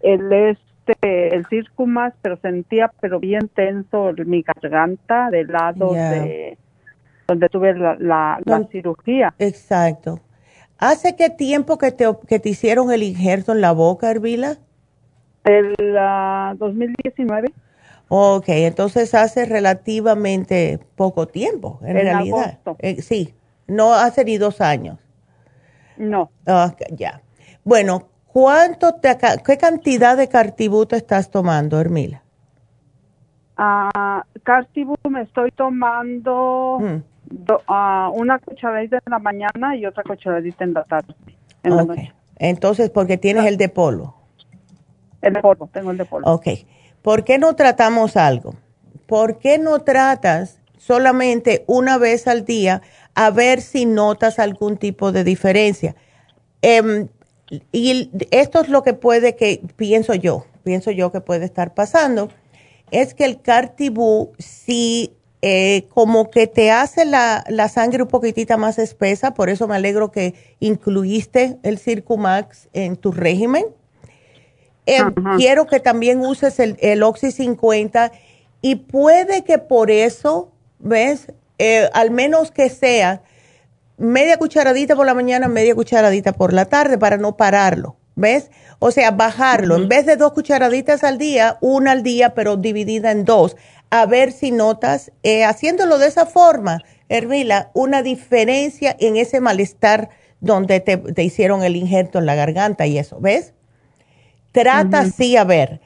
[0.00, 6.58] el este, el circumas, pero sentía pero bien tenso mi garganta del lado de
[7.28, 7.96] donde tuve la,
[8.44, 9.32] la, cirugía.
[9.38, 10.18] Exacto.
[10.78, 14.58] ¿Hace qué tiempo que te, que te hicieron el injerto en la boca, Hervila?
[15.44, 15.74] El
[16.58, 17.52] 2019.
[18.08, 22.58] Ok, entonces hace relativamente poco tiempo, en, realidad.
[22.80, 23.34] Eh, sí,
[23.68, 24.98] no hace ni dos años.
[25.96, 26.30] No.
[26.90, 27.22] ya.
[27.62, 32.22] Bueno, ¿cuánto te, qué cantidad de cartibuto estás tomando, Hermila?
[33.56, 38.18] Uh, me estoy tomando mm.
[38.18, 41.14] una cucharadita en la mañana y otra cucharadita en la tarde.
[41.62, 41.74] En
[42.38, 44.19] Entonces, porque tienes el de polvo.
[45.22, 45.42] El de
[45.72, 46.32] tengo el de polvo.
[46.32, 46.48] Ok.
[47.02, 48.54] ¿Por qué no tratamos algo?
[49.06, 52.82] ¿Por qué no tratas solamente una vez al día
[53.14, 55.96] a ver si notas algún tipo de diferencia?
[56.62, 57.08] Em,
[57.72, 62.28] y esto es lo que puede que, pienso yo, pienso yo que puede estar pasando,
[62.90, 68.78] es que el cartibú si eh, como que te hace la, sangre un poquitita más
[68.78, 73.64] espesa, por eso me alegro que incluiste el Circumax en tu régimen.
[74.90, 78.12] Em, quiero que también uses el, el Oxy 50
[78.62, 81.32] y puede que por eso, ¿ves?
[81.58, 83.22] Eh, al menos que sea
[83.98, 88.50] media cucharadita por la mañana, media cucharadita por la tarde para no pararlo, ¿ves?
[88.78, 89.76] O sea, bajarlo.
[89.76, 93.56] En vez de dos cucharaditas al día, una al día, pero dividida en dos.
[93.90, 100.08] A ver si notas, eh, haciéndolo de esa forma, Hermila, una diferencia en ese malestar
[100.40, 103.52] donde te, hicieron el injerto en la garganta y eso, ¿ves?
[104.52, 105.80] Trata así a ver.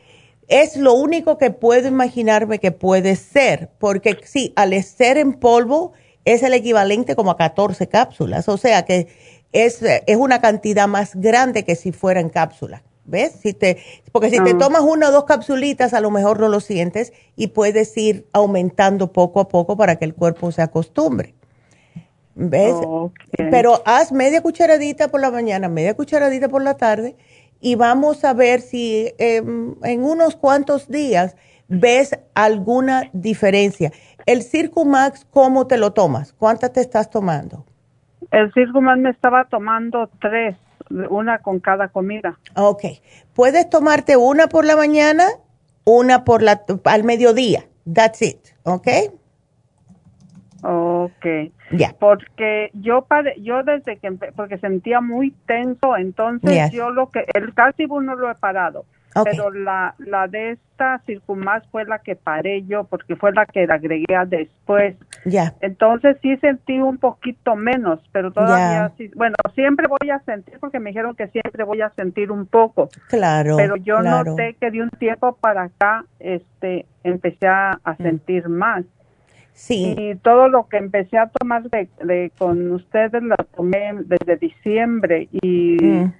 [0.48, 5.92] Es lo único que puedo imaginarme que puede ser, porque sí, al ser en polvo
[6.24, 9.08] es el equivalente como a 14 cápsulas, o sea que
[9.52, 12.82] es, es una cantidad más grande que si fuera en cápsula.
[13.06, 13.32] ¿Ves?
[13.42, 13.76] Si te,
[14.12, 14.58] porque si te ah.
[14.58, 19.12] tomas una o dos capsulitas, a lo mejor no lo sientes y puedes ir aumentando
[19.12, 21.34] poco a poco para que el cuerpo se acostumbre.
[22.34, 22.74] ¿Ves?
[23.36, 27.14] Pero haz media cucharadita por la mañana, media cucharadita por la tarde
[27.60, 31.36] y vamos a ver si em, en unos cuantos días
[31.68, 33.92] ves alguna diferencia.
[34.26, 36.32] El Circumax, ¿cómo te lo tomas?
[36.32, 37.64] ¿Cuántas te estás tomando?
[38.30, 40.56] El Circumax me estaba tomando tres,
[41.10, 42.38] una con cada comida.
[42.56, 42.84] Ok.
[43.34, 45.26] Puedes tomarte una por la mañana,
[45.84, 47.64] una por la al mediodía.
[47.92, 48.88] That's it, ¿ok?
[50.66, 51.26] Ok.
[51.72, 51.94] Ya.
[51.98, 53.06] Porque yo
[53.38, 58.30] yo desde que porque sentía muy tenso, entonces yo lo que el calcium no lo
[58.30, 58.86] he parado.
[59.22, 63.66] Pero la, la de esta Circumás fue la que paré yo porque fue la que
[63.66, 64.96] la agregué después.
[65.24, 65.54] Ya.
[65.60, 70.80] Entonces sí sentí un poquito menos, pero todavía sí, bueno, siempre voy a sentir porque
[70.80, 72.88] me dijeron que siempre voy a sentir un poco.
[73.08, 73.56] Claro.
[73.56, 78.02] Pero yo noté que de un tiempo para acá este empecé a, mm.
[78.02, 78.84] sentir más.
[79.54, 79.94] Sí.
[79.96, 85.76] Y todo lo que empecé a tomar de, con ustedes lo tomé desde diciembre y
[85.80, 86.12] mm.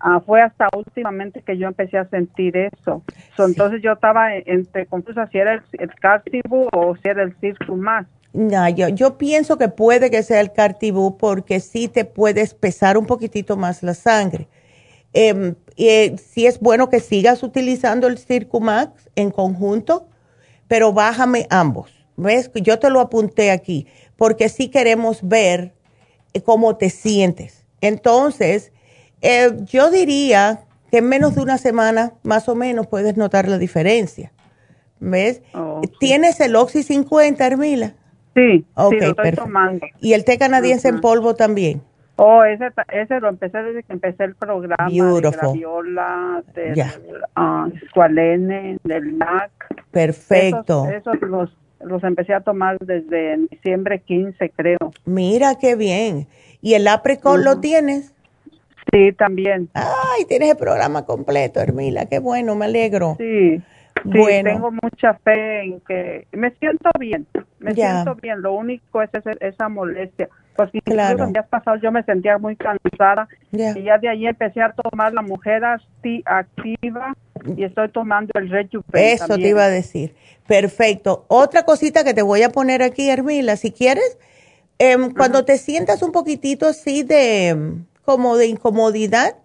[0.00, 3.02] ah, fue hasta últimamente que yo empecé a sentir eso.
[3.38, 5.90] Entonces yo estaba entre confusa si era el, el
[6.72, 8.06] o si era el Circu más.
[8.34, 12.98] No, yo, yo pienso que puede que sea el Cartibú porque sí te puede espesar
[12.98, 14.46] un poquitito más la sangre.
[15.14, 15.54] Eh,
[16.18, 20.06] sí es bueno que sigas utilizando el Circumax en conjunto,
[20.68, 22.50] pero bájame ambos ¿Ves?
[22.54, 23.86] Yo te lo apunté aquí,
[24.16, 25.72] porque sí queremos ver
[26.32, 27.64] eh, cómo te sientes.
[27.80, 28.72] Entonces,
[29.20, 30.60] eh, yo diría
[30.90, 34.32] que en menos de una semana, más o menos, puedes notar la diferencia.
[35.00, 35.42] ¿Ves?
[35.98, 37.94] ¿Tienes el Oxy 50, Hermila?
[38.34, 39.86] Sí, okay, sí, lo estoy tomando.
[40.00, 41.82] ¿Y el té canadiense en polvo también?
[42.16, 45.22] Oh, ese, ese lo empecé desde que empecé el programa Beautiful.
[45.22, 46.82] de Graviola, del
[47.34, 47.68] ah,
[48.84, 49.50] del NAC.
[49.90, 50.86] Perfecto.
[50.88, 54.92] Esos, esos los los empecé a tomar desde diciembre 15, creo.
[55.04, 56.26] Mira qué bien.
[56.60, 58.14] ¿Y el apricot lo tienes?
[58.92, 59.68] Sí, también.
[59.74, 62.06] Ay, tienes el programa completo, Hermila.
[62.06, 63.16] Qué bueno, me alegro.
[63.18, 63.60] Sí.
[64.04, 64.50] bueno.
[64.50, 67.26] tengo mucha fe en que me siento bien,
[67.58, 68.40] me siento bien.
[68.40, 69.10] Lo único es
[69.40, 70.28] esa, molestia.
[70.56, 71.18] Pues claro.
[71.18, 75.12] los días pasados yo me sentía muy cansada y ya de ahí empecé a tomar
[75.12, 77.14] la mujer activa
[77.56, 78.84] y estoy tomando el Rejuven.
[78.92, 80.14] Eso te iba a decir.
[80.46, 81.24] Perfecto.
[81.28, 84.18] Otra cosita que te voy a poner aquí, Hermila, si quieres,
[84.78, 87.74] em, cuando te sientas un poquitito así de
[88.04, 89.36] como de incomodidad,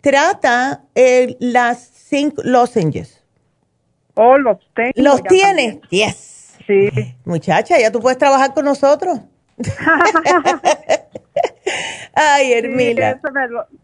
[0.00, 3.24] trata eh, las cinco lozenges.
[4.14, 4.92] Oh, los tengo.
[4.94, 5.80] ¿Los tienes?
[5.90, 6.56] Yes.
[6.66, 6.88] Sí.
[7.24, 9.20] Muchacha, ya tú puedes trabajar con nosotros.
[12.14, 13.10] Ay, Hermila.
[13.10, 13.28] eso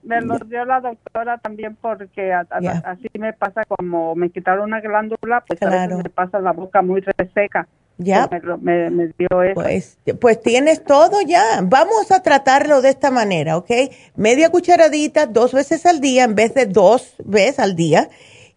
[0.02, 5.44] me lo, dio la doctora también porque así me pasa como me quitaron una glándula,
[5.46, 7.66] pues me pasa la boca muy reseca.
[7.98, 8.28] Ya.
[8.60, 9.54] me, dio eso.
[9.54, 11.60] Pues, pues tienes todo ya.
[11.62, 13.70] Vamos a tratarlo de esta manera, ¿ok?
[14.16, 18.08] Media cucharadita dos veces al día en vez de dos veces al día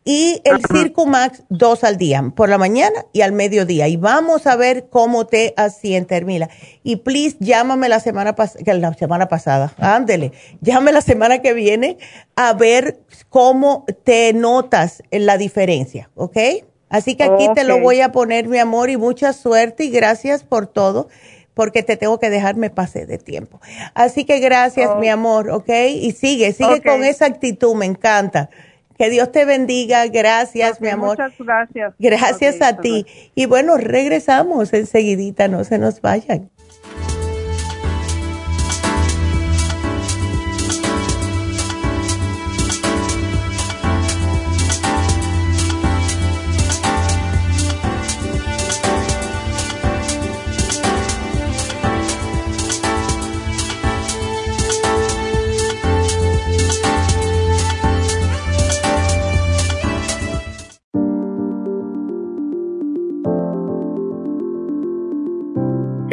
[0.07, 3.87] y el Circumax dos al día, por la mañana y al mediodía.
[3.87, 6.47] Y vamos a ver cómo te asienta, Hermila.
[6.83, 8.35] Y please, llámame la semana,
[8.65, 10.31] la semana pasada, ándele,
[10.61, 11.97] llame la semana que viene
[12.35, 12.99] a ver
[13.29, 16.37] cómo te notas en la diferencia, ¿ok?
[16.87, 20.43] Así que aquí te lo voy a poner, mi amor, y mucha suerte y gracias
[20.43, 21.09] por todo,
[21.55, 23.59] porque te tengo que dejar, me pasé de tiempo.
[23.95, 25.69] Así que gracias, mi amor, ¿ok?
[25.89, 28.51] Y sigue, sigue con esa actitud, me encanta.
[28.97, 30.07] Que Dios te bendiga.
[30.07, 31.17] Gracias, mi amor.
[31.17, 31.93] Muchas gracias.
[31.99, 33.05] Gracias a ti.
[33.35, 36.49] Y bueno, regresamos enseguidita, no se nos vayan.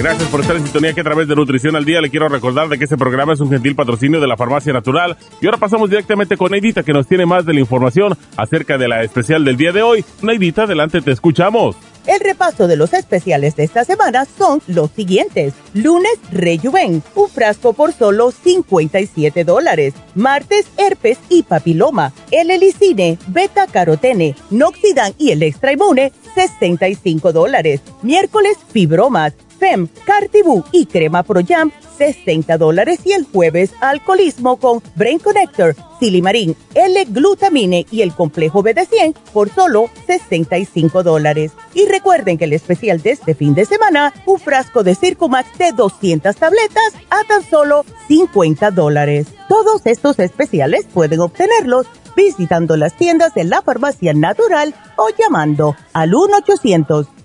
[0.00, 2.70] Gracias por estar en sintonía que a través de Nutrición al Día le quiero recordar
[2.70, 5.14] de que este programa es un gentil patrocinio de la Farmacia Natural.
[5.42, 8.88] Y ahora pasamos directamente con Neidita que nos tiene más de la información acerca de
[8.88, 10.02] la especial del día de hoy.
[10.22, 11.76] Neidita, adelante, te escuchamos.
[12.06, 15.52] El repaso de los especiales de esta semana son los siguientes.
[15.74, 19.92] Lunes, Rejuven, un frasco por solo 57 dólares.
[20.14, 22.14] Martes, herpes y papiloma.
[22.30, 27.82] El helicine, beta carotene, noxidan y el extra inmune, 65 dólares.
[28.02, 33.00] Miércoles, fibromas FEM, Cartibú y Crema Pro Jam, 60 dólares.
[33.04, 39.90] Y el jueves, alcoholismo con Brain Connector, Silimarín, L-Glutamine y el complejo BD100 por solo
[40.06, 41.52] 65 dólares.
[41.74, 45.72] Y recuerden que el especial de este fin de semana, un frasco de Circumax de
[45.72, 49.26] 200 tabletas a tan solo 50 dólares.
[49.48, 51.86] Todos estos especiales pueden obtenerlos
[52.16, 56.14] visitando las tiendas de la farmacia natural o llamando al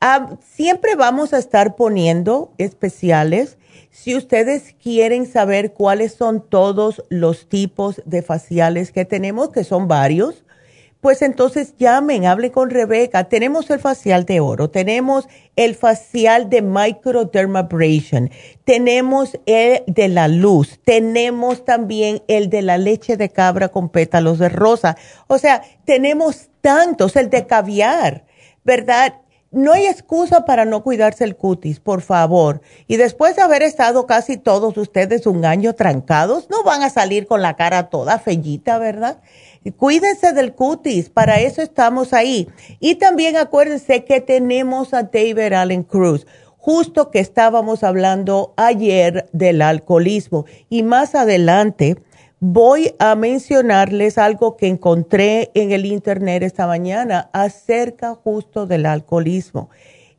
[0.00, 3.58] Ah, siempre vamos a estar poniendo especiales.
[3.90, 9.88] Si ustedes quieren saber cuáles son todos los tipos de faciales que tenemos, que son
[9.88, 10.44] varios,
[11.00, 13.24] pues entonces llamen, hablen con Rebeca.
[13.24, 18.30] Tenemos el facial de oro, tenemos el facial de microdermabrasion,
[18.64, 24.38] tenemos el de la luz, tenemos también el de la leche de cabra con pétalos
[24.38, 24.96] de rosa.
[25.26, 28.24] O sea, tenemos tantos, el de caviar,
[28.64, 29.14] ¿verdad?
[29.52, 32.60] no hay excusa para no cuidarse el cutis, por favor.
[32.86, 37.26] Y después de haber estado casi todos ustedes un año trancados, no van a salir
[37.26, 39.20] con la cara toda fellita, ¿verdad?
[39.76, 42.48] Cuídense del cutis, para eso estamos ahí.
[42.80, 49.60] Y también acuérdense que tenemos a David Allen Cruz, justo que estábamos hablando ayer del
[49.60, 50.46] alcoholismo.
[50.70, 51.96] Y más adelante
[52.38, 59.68] voy a mencionarles algo que encontré en el internet esta mañana acerca justo del alcoholismo.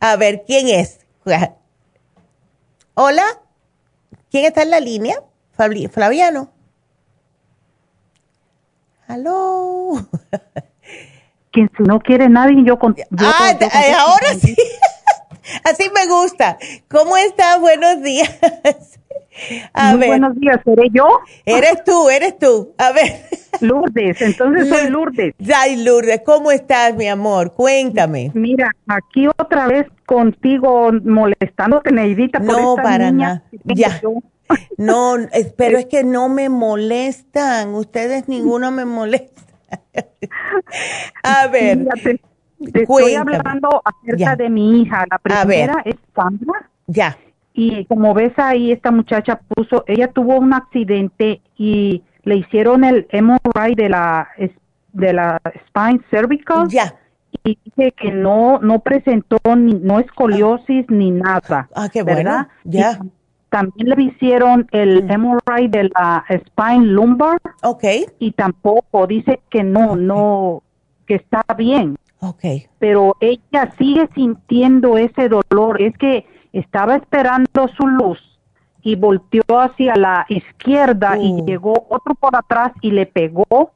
[0.00, 1.00] A ver, ¿quién es?
[2.94, 3.42] Hola.
[4.30, 5.16] ¿Quién está en la línea?
[5.90, 6.50] Flaviano.
[9.06, 10.08] Aló.
[11.52, 12.96] Quien si no quiere nadie, yo con.
[13.18, 14.56] ah, eh, ahora sí.
[15.64, 16.58] Así me gusta.
[16.88, 17.58] ¿Cómo está?
[17.58, 18.30] Buenos días.
[19.72, 21.20] A Muy buenos días, ¿seré yo?
[21.46, 22.74] Eres tú, eres tú.
[22.76, 23.24] A ver.
[23.60, 25.34] Lourdes, entonces soy Lourdes.
[25.54, 27.54] Ay, Lourdes, ¿cómo estás, mi amor?
[27.54, 28.30] Cuéntame.
[28.34, 32.40] Mira, aquí otra vez contigo molestándote, Neidita.
[32.40, 33.42] Por no, para nada.
[33.64, 34.00] Ya.
[34.76, 35.16] No,
[35.56, 37.74] pero es que no me molestan.
[37.74, 39.40] Ustedes ninguno me molesta.
[41.22, 41.86] A ver.
[42.70, 45.04] Te, estoy hablando acerca de mi hija.
[45.10, 46.68] La primera es Sandra.
[46.86, 47.16] Ya
[47.54, 53.06] y como ves ahí, esta muchacha puso, ella tuvo un accidente y le hicieron el
[53.12, 54.28] MRI de la
[54.92, 56.68] de la spine cervical.
[56.68, 56.94] Ya.
[57.44, 61.68] Y dice que no no presentó ni no escoliosis ni nada.
[61.74, 62.46] Ah, qué bueno.
[62.64, 62.98] Ya.
[63.50, 67.38] también le hicieron el MRI de la spine lumbar.
[67.62, 67.84] Ok.
[68.18, 70.62] Y tampoco dice que no, no
[71.06, 71.98] que está bien.
[72.22, 72.44] Ok.
[72.78, 75.82] Pero ella sigue sintiendo ese dolor.
[75.82, 78.18] Es que estaba esperando su luz
[78.80, 81.46] y volteó hacia la izquierda y uh.
[81.46, 83.72] llegó otro por atrás y le pegó.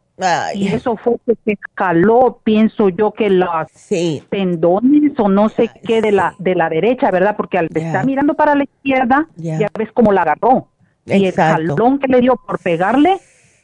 [0.55, 3.51] Y eso fue que se escaló, pienso yo que los
[4.30, 7.36] tendones o no sé qué de la de la derecha, ¿verdad?
[7.36, 10.68] Porque al estar mirando para la izquierda, ya ves cómo la agarró.
[11.05, 13.18] Y el jalón que le dio por pegarle,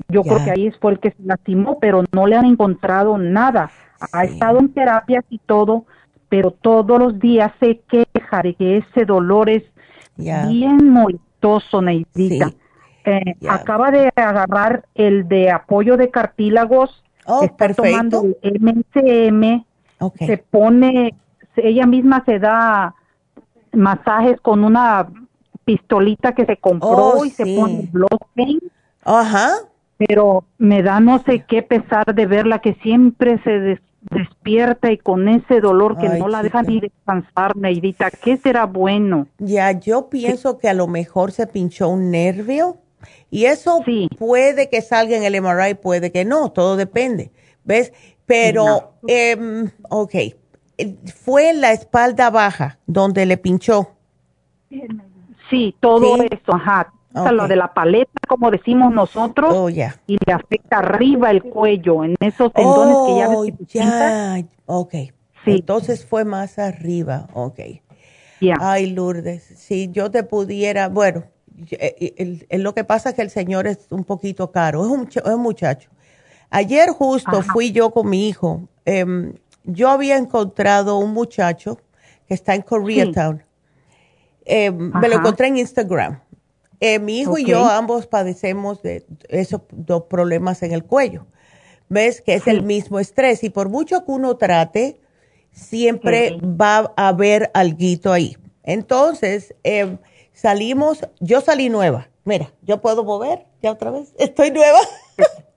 [0.08, 3.70] yo creo que ahí fue el que se lastimó, pero no le han encontrado nada.
[4.12, 5.84] Ha estado en terapias y todo,
[6.28, 9.64] pero todos los días se queja de que ese dolor es
[10.16, 12.52] bien molestoso, Neidita.
[13.04, 19.64] Eh, acaba de agarrar el de apoyo de cartílagos, oh, está tomando el MSM,
[20.18, 21.14] se pone,
[21.56, 22.94] ella misma se da
[23.72, 25.08] masajes con una
[25.64, 28.60] pistolita que se compró oh, y se pone blockchain.
[29.04, 29.50] Ajá.
[29.98, 33.80] Pero me da no sé qué pesar de verla que siempre se
[34.10, 39.26] despierta y con ese dolor que no la deja ni descansar, Neidita, ¿qué será bueno?
[39.38, 42.78] Ya, yo pienso que a lo mejor se pinchó un nervio
[43.30, 43.80] y eso
[44.18, 47.30] puede que salga en el MRI, puede que no, todo depende,
[47.64, 47.92] ¿ves?
[48.26, 50.14] Pero, em, ok,
[51.14, 53.90] fue en la espalda baja donde le pinchó.
[55.50, 60.78] Sí, todo eso, ajá lo de la paleta, como decimos nosotros, oh, y le afecta
[60.78, 64.44] arriba el cuello, en esos tendones que ya ves oh, que ya.
[64.66, 64.94] ok.
[65.44, 65.50] Sí.
[65.50, 67.60] Entonces fue más arriba, ok.
[68.40, 68.56] Ya.
[68.60, 71.24] Ay, Lourdes, si yo te pudiera, bueno,
[71.70, 75.34] eh, lo que pasa es que el señor es un poquito caro, es un, es
[75.34, 75.90] un muchacho.
[76.50, 79.34] Ayer justo fui yo con mi hijo, em,
[79.64, 81.78] yo había encontrado un muchacho
[82.26, 83.42] que está en Koreatown,
[84.44, 86.20] em, me lo encontré en Instagram
[86.84, 91.26] eh, mi hijo y yo ambos padecemos de esos dos problemas en el cuello.
[91.88, 92.20] ¿Ves?
[92.20, 95.00] Que es el mismo estrés y por mucho que uno trate,
[95.52, 98.36] siempre va a haber alguito ahí.
[98.64, 99.98] Entonces, em,
[100.32, 102.08] salimos, yo salí nueva.
[102.24, 104.12] Mira, yo puedo mover ya otra vez.
[104.18, 104.80] Estoy nueva.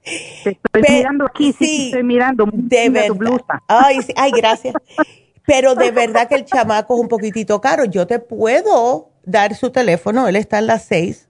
[0.04, 2.46] estoy mirando aquí, sí, estoy mirando.
[2.54, 3.42] De verdad.
[3.68, 4.76] Ay, ay, gracias.
[5.48, 7.86] Pero de verdad que el chamaco es un poquitito caro.
[7.86, 11.28] Yo te puedo dar su teléfono, él está en las seis,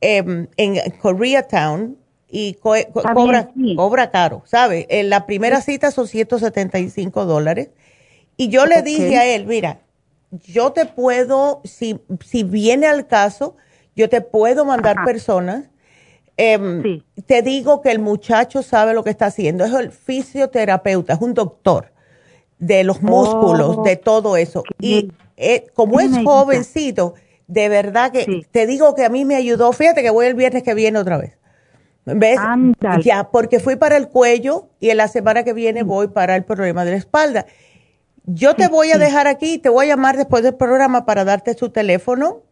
[0.00, 1.96] em, en Koreatown,
[2.36, 4.88] y cobra, cobra caro, ¿sabe?
[4.90, 7.68] En la primera cita son 175 dólares.
[8.36, 9.78] Y yo le dije a él, mira,
[10.44, 13.56] yo te puedo, si, si viene al caso,
[13.94, 15.66] yo te puedo mandar personas.
[16.36, 19.64] Em, te digo que el muchacho sabe lo que está haciendo.
[19.64, 21.92] Es el fisioterapeuta, es un doctor
[22.58, 24.64] de los músculos, de oh, todo eso.
[24.80, 27.14] Y eh, como es jovencito,
[27.46, 29.72] de verdad que te digo que a mí me ayudó.
[29.72, 31.36] Fíjate que voy el viernes que viene otra vez.
[32.06, 32.38] ¿Ves?
[33.02, 36.44] Ya, porque fui para el cuello y en la semana que viene voy para el
[36.44, 37.46] problema de la espalda.
[38.26, 41.54] Yo te voy a dejar aquí, te voy a llamar después del programa para darte
[41.54, 42.42] su teléfono.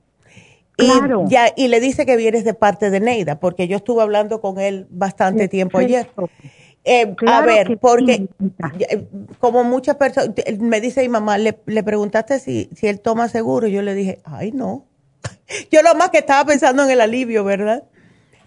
[0.78, 0.90] Y,
[1.26, 4.58] ya, y le dice que vienes de parte de Neida, porque yo estuve hablando con
[4.58, 6.10] él bastante tiempo ayer.
[6.84, 8.28] Eh, a ver, porque
[8.88, 9.06] eh,
[9.38, 13.68] como muchas personas, me dice mi mamá, le, le preguntaste si, si él toma seguro,
[13.68, 14.86] yo le dije, ay no.
[15.70, 17.84] yo lo más que estaba pensando en el alivio, ¿verdad?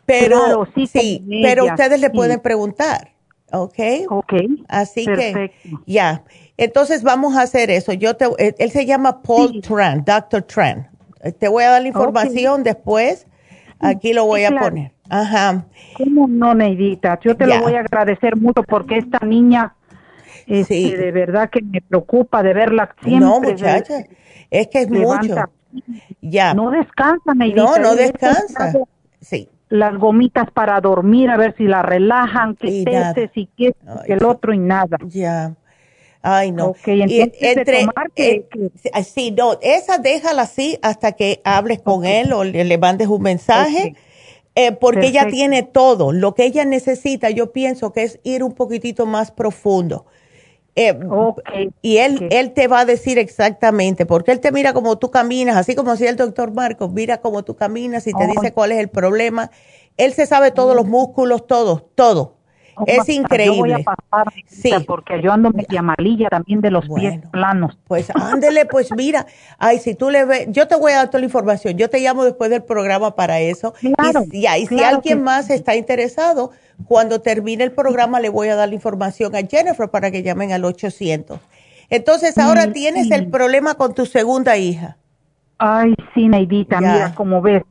[0.06, 3.14] Pero sí, pero ustedes le pueden preguntar,
[3.52, 3.80] ¿ok?
[4.10, 4.34] Ok.
[4.68, 5.52] Así que
[5.88, 6.24] ya.
[6.58, 7.92] Entonces vamos a hacer eso.
[7.94, 10.44] Yo te, eh, él se llama Paul Tran, Dr.
[10.44, 10.90] Tran.
[11.24, 13.28] Eh, te voy a dar la información después.
[13.80, 14.95] Aquí lo voy a poner.
[15.10, 15.66] Ajá.
[15.98, 17.20] ¿Cómo no, Neidita?
[17.24, 19.76] Yo te lo voy a agradecer mucho porque esta niña,
[20.48, 23.28] este, de verdad que me preocupa de verla siempre.
[23.28, 24.06] No, muchacha,
[24.50, 25.36] es que es mucho.
[26.22, 26.54] Ya.
[26.54, 27.64] No descansa, Neidita.
[27.64, 28.74] No, no descansa.
[29.22, 33.76] Sí las gomitas para dormir, a ver si la relajan, que este, si que
[34.08, 34.98] el otro y nada.
[35.08, 35.56] Ya.
[36.22, 36.74] Ay, no.
[36.86, 42.34] entonces entre, tomar que, eh, sí, no, esa déjala así hasta que hables con él
[42.34, 43.96] o le, mandes un mensaje.
[44.56, 46.14] Eh, porque ella tiene todo.
[46.14, 50.06] Lo que ella necesita, yo pienso que es ir un poquitito más profundo.
[50.78, 50.98] Eh,
[51.82, 55.56] y él, él te va a decir exactamente, porque él te mira como tú caminas,
[55.56, 58.80] así como decía el doctor Marcos, mira cómo tú caminas y te dice cuál es
[58.80, 59.52] el problema.
[59.96, 62.36] Él se sabe todos los músculos, todo, todo.
[62.86, 63.86] Es increíble.
[64.48, 64.72] sí.
[64.86, 67.78] porque yo ando media malilla también de los pies planos.
[67.88, 69.26] Pues ándele, pues mira,
[69.58, 72.00] ay, si tú le ves, yo te voy a dar toda la información, yo te
[72.00, 73.74] llamo después del programa para eso.
[73.82, 73.94] y,
[74.48, 76.52] y, si alguien más está interesado,
[76.88, 80.52] cuando termine el programa le voy a dar la información a Jennifer para que llamen
[80.52, 81.40] al 800.
[81.90, 84.98] Entonces, ahora tienes el problema con tu segunda hija.
[85.58, 87.64] Ay, sí, Neidita, mira, como ves,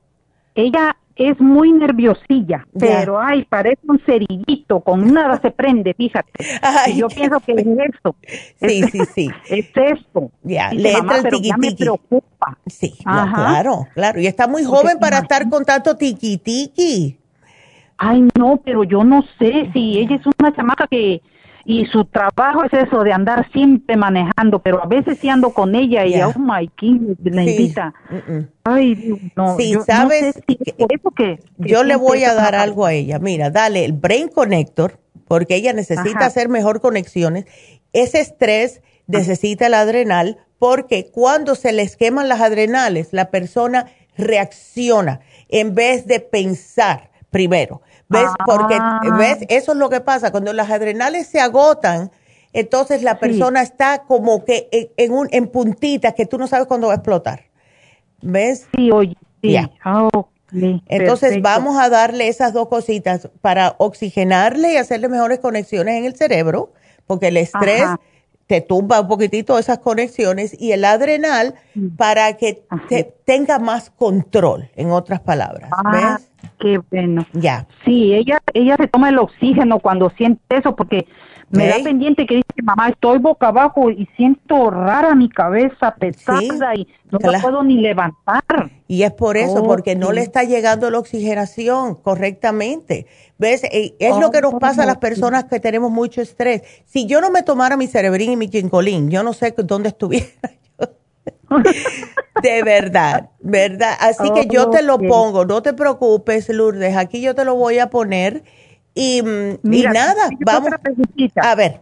[0.55, 6.31] ella es muy nerviosilla, pero ay, parece un cerillito, con nada se prende, fíjate.
[6.97, 8.17] yo pienso que es eso.
[8.61, 9.31] Sí, sí, sí.
[9.49, 10.31] Es esto.
[10.43, 12.59] Ya, le entra el me preocupa.
[12.67, 14.21] Sí, claro, claro.
[14.21, 17.19] Y está muy joven para estar con tanto tiqui tiqui.
[17.97, 21.23] Ay, no, pero yo no sé si ella es una chamaca que
[21.65, 25.75] y su trabajo es eso de andar siempre manejando, pero a veces sí ando con
[25.75, 27.95] ella y oh my king, me invita.
[28.65, 33.19] Ay, no, sí, sabes, eso que, yo le voy a dar algo a ella.
[33.19, 37.47] Mira, dale el Brain Connector, porque ella necesita hacer mejor conexiones.
[37.93, 43.87] Ese estrés necesita el adrenal, porque cuando se les queman las adrenales, la persona
[44.17, 47.83] reacciona en vez de pensar primero.
[48.09, 48.29] ¿Ves?
[48.45, 49.01] Porque, ah.
[49.19, 49.39] ¿ves?
[49.49, 50.31] Eso es lo que pasa.
[50.31, 52.11] Cuando las adrenales se agotan,
[52.53, 56.89] entonces la persona está como que en, un, en puntitas que tú no sabes cuándo
[56.89, 57.45] va a explotar.
[58.23, 58.67] ¿Ves?
[58.75, 59.57] Sí, oye, sí.
[59.85, 60.09] Ah,
[60.87, 66.15] entonces vamos a darle esas dos cositas para oxigenarle y hacerle mejores conexiones en el
[66.15, 66.73] cerebro,
[67.07, 67.85] porque el estrés
[68.47, 71.55] te tumba un poquitito esas conexiones y el adrenal
[71.97, 75.71] para que te, tenga más control, en otras palabras.
[75.73, 76.31] Ah, ¿Ves?
[76.59, 77.27] Qué bueno.
[77.33, 77.67] Ya.
[77.85, 81.07] Sí, ella, ella se toma el oxígeno cuando siente eso, porque
[81.51, 86.75] me da pendiente que dice, mamá, estoy boca abajo y siento rara mi cabeza pesada
[86.75, 88.71] y no la puedo ni levantar.
[88.89, 93.07] Y es por eso, porque no le está llegando la oxigenación correctamente.
[93.39, 93.65] ¿Ves?
[93.65, 96.63] Eh, es lo que nos pasa a las personas que tenemos mucho estrés.
[96.85, 100.27] Si yo no me tomara mi cerebrín y mi ginkolín, yo no sé dónde estuviera
[102.43, 103.95] de verdad, ¿verdad?
[104.01, 107.79] Así que yo te lo pongo, no te preocupes, Lourdes, aquí yo te lo voy
[107.79, 108.43] a poner
[108.95, 110.71] y, mm, nada, vamos
[111.37, 111.81] a ver.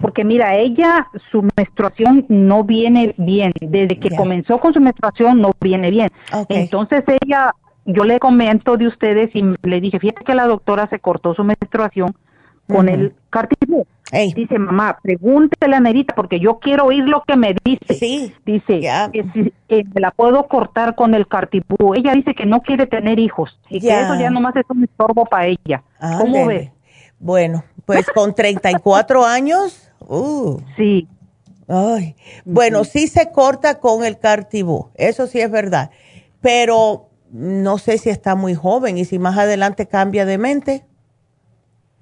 [0.00, 3.52] Porque mira, ella, su menstruación no viene bien.
[3.60, 6.10] Desde que comenzó con su menstruación no viene bien.
[6.48, 7.54] Entonces ella,
[7.86, 11.44] yo le comento de ustedes y le dije, fíjate que la doctora se cortó su
[11.44, 12.14] menstruación
[12.66, 13.61] con el cartílago.
[14.12, 17.94] Dice, mamá, pregúntele a Nerita porque yo quiero oír lo que me dice.
[17.94, 18.34] Sí.
[18.44, 21.94] Dice, que si eh, la puedo cortar con el cartibú.
[21.94, 25.24] Ella dice que no quiere tener hijos y que eso ya nomás es un estorbo
[25.24, 25.82] para ella.
[26.18, 26.72] ¿Cómo ve?
[27.18, 29.90] Bueno, pues con 34 años.
[30.00, 30.60] Uh.
[30.76, 31.08] Sí.
[31.66, 32.14] Ay.
[32.44, 35.90] Bueno, sí se corta con el cartibú, eso sí es verdad.
[36.42, 40.84] Pero no sé si está muy joven y si más adelante cambia de mente.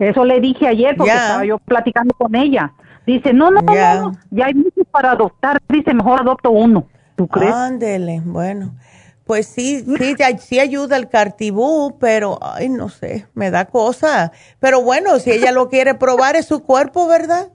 [0.01, 2.73] Eso le dije ayer porque estaba yo platicando con ella.
[3.07, 5.61] Dice, no, no, no, ya hay muchos para adoptar.
[5.69, 6.87] Dice, mejor adopto uno.
[7.17, 7.53] ¿Tú crees?
[7.53, 8.75] Ándele, bueno.
[9.25, 14.33] Pues sí, sí, sí ayuda el cartibú, pero, ay, no sé, me da cosa.
[14.59, 17.49] Pero bueno, si ella lo quiere probar, es su cuerpo, ¿verdad?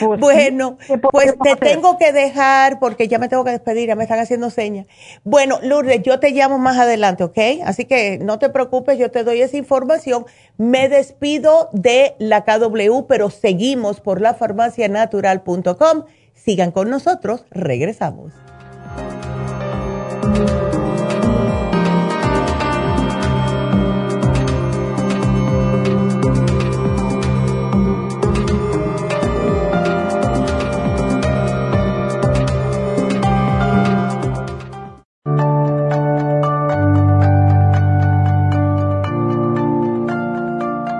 [0.00, 0.78] Pues bueno,
[1.10, 4.50] pues te tengo que dejar porque ya me tengo que despedir, ya me están haciendo
[4.50, 4.86] señas.
[5.24, 7.38] Bueno, Lourdes, yo te llamo más adelante, ¿ok?
[7.64, 10.26] Así que no te preocupes, yo te doy esa información.
[10.56, 16.04] Me despido de la KW, pero seguimos por la farmacianatural.com.
[16.34, 18.32] Sigan con nosotros, regresamos.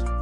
[0.00, 0.21] días.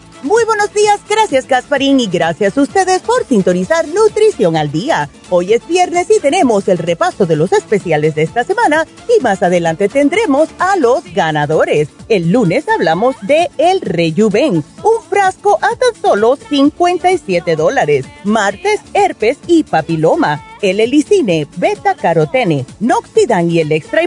[0.23, 5.09] Muy buenos días, gracias Gasparín y gracias a ustedes por sintonizar Nutrición al Día.
[5.31, 8.85] Hoy es viernes y tenemos el repaso de los especiales de esta semana
[9.17, 11.89] y más adelante tendremos a los ganadores.
[12.07, 18.05] El lunes hablamos de El Rejuven, un frasco a tan solo 57 dólares.
[18.23, 20.45] Martes, herpes y papiloma.
[20.61, 24.01] El Elicine, beta carotene, Noxidan y el Extra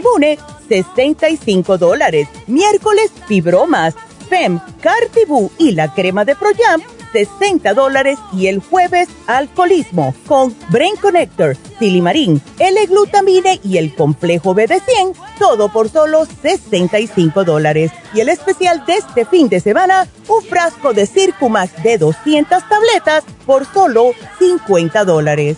[0.69, 2.29] 65 dólares.
[2.47, 3.95] Miércoles, fibromas
[4.25, 10.95] FEM, Cartibú y la crema de Proyam, 60 dólares y el jueves alcoholismo con Brain
[10.97, 17.91] Connector, Silimarín, L-glutamine y el complejo BD100, todo por solo 65 dólares.
[18.13, 23.23] Y el especial de este fin de semana, un frasco de Circumax de 200 tabletas
[23.45, 25.57] por solo 50 dólares.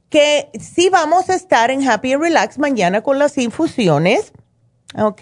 [0.10, 4.34] que sí vamos a estar en Happy and Relax mañana con las infusiones,
[4.98, 5.22] ¿ok?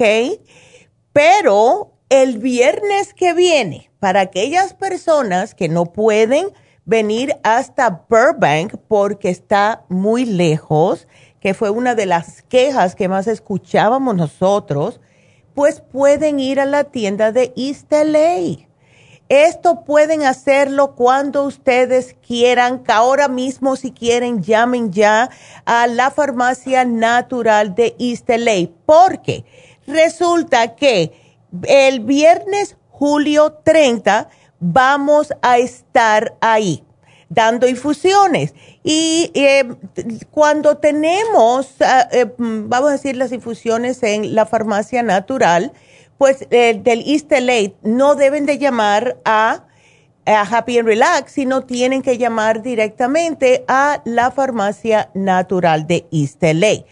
[1.13, 6.53] Pero el viernes que viene, para aquellas personas que no pueden
[6.88, 11.07] venir hasta Burbank porque está muy lejos,
[11.41, 15.01] que fue una de las quejas que más escuchábamos nosotros,
[15.53, 17.91] pues pueden ir a la tienda de East.
[19.27, 25.29] Esto pueden hacerlo cuando ustedes quieran, que ahora mismo si quieren llamen ya
[25.65, 28.29] a la farmacia natural de East
[28.85, 29.43] porque
[29.85, 31.11] resulta que
[31.63, 34.29] el viernes julio 30
[34.60, 36.84] vamos a estar ahí
[37.30, 38.53] dando infusiones.
[38.84, 39.66] Y eh,
[40.32, 45.74] cuando tenemos, ah, eh, vamos a decir, las infusiones en la farmacia natural,
[46.18, 49.64] pues eh, del East LA no deben de llamar a,
[50.30, 56.84] Happy and Relax, sino tienen que llamar directamente a la farmacia natural de East LA.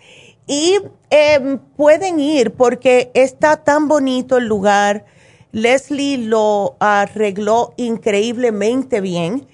[0.47, 0.77] Y
[1.09, 5.05] em, pueden ir porque está tan bonito el lugar.
[5.51, 9.47] Leslie lo arregló increíblemente bien.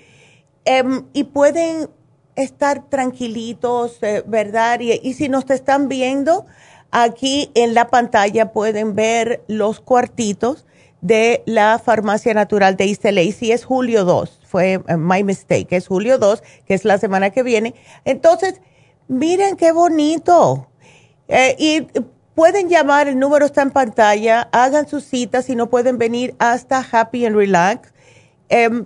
[0.63, 1.89] Em, y pueden
[2.35, 4.79] estar tranquilitos, eh, ¿verdad?
[4.79, 6.45] Y, si nos están viendo,
[6.91, 10.65] aquí en la pantalla pueden ver los cuartitos
[11.01, 13.05] de la farmacia natural de East
[13.37, 17.29] Si es julio 2, fue eh, my mistake, es julio 2, que es la semana
[17.31, 17.75] que viene.
[18.05, 18.61] Entonces,
[19.09, 20.69] miren qué bonito.
[21.27, 21.87] Eh, y
[22.35, 26.87] pueden llamar, el número está en pantalla, hagan sus citas si no pueden venir hasta
[26.89, 27.91] Happy and Relax.
[28.47, 28.85] Em,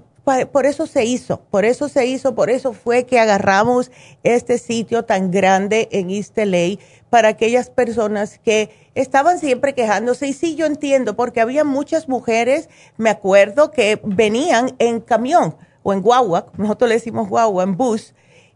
[0.52, 3.92] por eso se hizo, por eso se hizo, por eso fue que agarramos
[4.24, 6.80] este sitio tan grande en East LA
[7.10, 10.28] para aquellas personas que estaban siempre quejándose.
[10.28, 15.94] Y sí, yo entiendo, porque había muchas mujeres, me acuerdo, que venían en camión o
[15.94, 18.14] en guagua, nosotros le decimos guagua, en bus,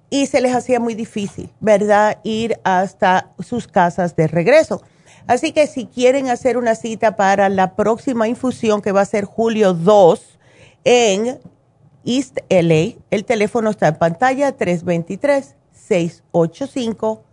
[0.09, 4.83] y se les hacía muy difícil, ¿verdad?, ir hasta sus casas de regreso.
[5.25, 9.25] Así que si quieren hacer una cita para la próxima infusión, que va a ser
[9.25, 10.39] julio 2
[10.83, 11.39] en
[12.05, 17.23] East LA, el teléfono está en pantalla 323 685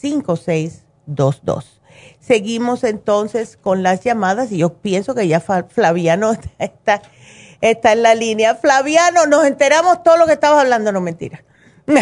[0.00, 1.80] 5622.
[2.20, 7.00] Seguimos entonces con las llamadas y yo pienso que ya Flaviano está,
[7.60, 8.54] está en la línea.
[8.56, 11.42] Flaviano, nos enteramos todo lo que estabas hablando, no mentira.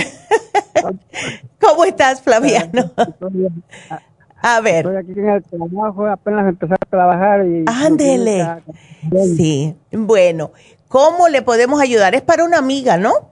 [1.61, 2.91] ¿Cómo estás, Flaviano?
[4.43, 4.87] A ver.
[4.87, 7.65] Estoy aquí en el trabajo, apenas empezar a trabajar y...
[7.67, 8.63] Ándele.
[9.37, 10.53] Sí, bueno.
[10.89, 12.15] ¿Cómo le podemos ayudar?
[12.15, 13.31] Es para una amiga, ¿no?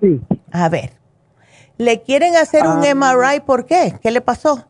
[0.00, 0.20] Sí.
[0.50, 1.03] A ver.
[1.76, 2.94] ¿Le quieren hacer un ah.
[2.94, 3.40] MRI?
[3.40, 3.94] ¿Por qué?
[4.00, 4.66] ¿Qué le pasó?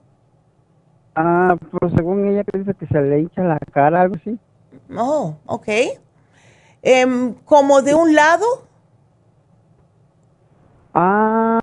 [1.14, 4.38] Ah, pues según ella dice que se le hincha la cara, algo así.
[4.96, 5.68] Oh, ok.
[6.82, 8.44] Em, ¿Como de un lado?
[10.92, 11.60] Ah,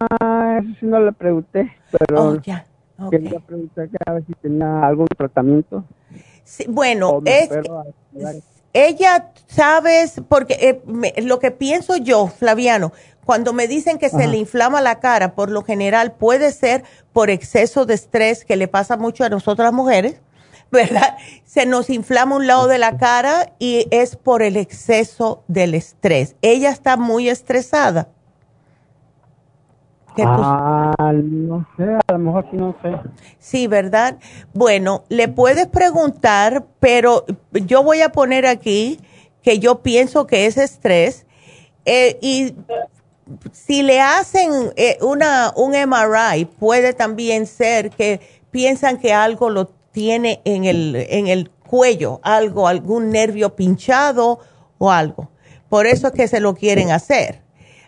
[0.61, 2.65] eso sí no le pregunté, pero oh, ya.
[3.09, 5.85] quería preguntar a ver si tenía algún tratamiento.
[6.67, 7.49] bueno, es,
[8.73, 12.91] ella, sabes, porque eh, lo que pienso yo, Flaviano,
[13.31, 17.29] cuando me dicen que se le inflama la cara, por lo general puede ser por
[17.29, 20.21] exceso de estrés que le pasa mucho a nosotras mujeres,
[20.69, 21.15] ¿verdad?
[21.45, 26.35] Se nos inflama un lado de la cara y es por el exceso del estrés.
[26.41, 28.09] Ella está muy estresada.
[30.25, 32.97] Ah, no sé, a lo mejor sí no sé.
[33.39, 34.17] Sí, ¿verdad?
[34.53, 37.23] Bueno, le puedes preguntar, pero
[37.53, 38.99] yo voy a poner aquí
[39.41, 41.25] que yo pienso que es estrés
[41.85, 42.53] eh, y
[43.51, 48.19] si le hacen eh, una, un MRI, puede también ser que
[48.51, 54.39] piensan que algo lo tiene en el, en el cuello, algo, algún nervio pinchado
[54.77, 55.29] o algo.
[55.69, 57.41] Por eso es que se lo quieren hacer.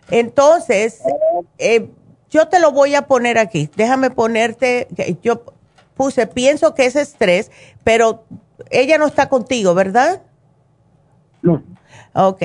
[0.09, 1.01] Entonces,
[1.57, 1.89] eh,
[2.29, 3.69] yo te lo voy a poner aquí.
[3.75, 4.87] Déjame ponerte,
[5.21, 5.43] yo
[5.95, 7.51] puse, pienso que es estrés,
[7.83, 8.23] pero
[8.69, 10.21] ella no está contigo, ¿verdad?
[11.41, 11.61] No.
[12.13, 12.41] Ok.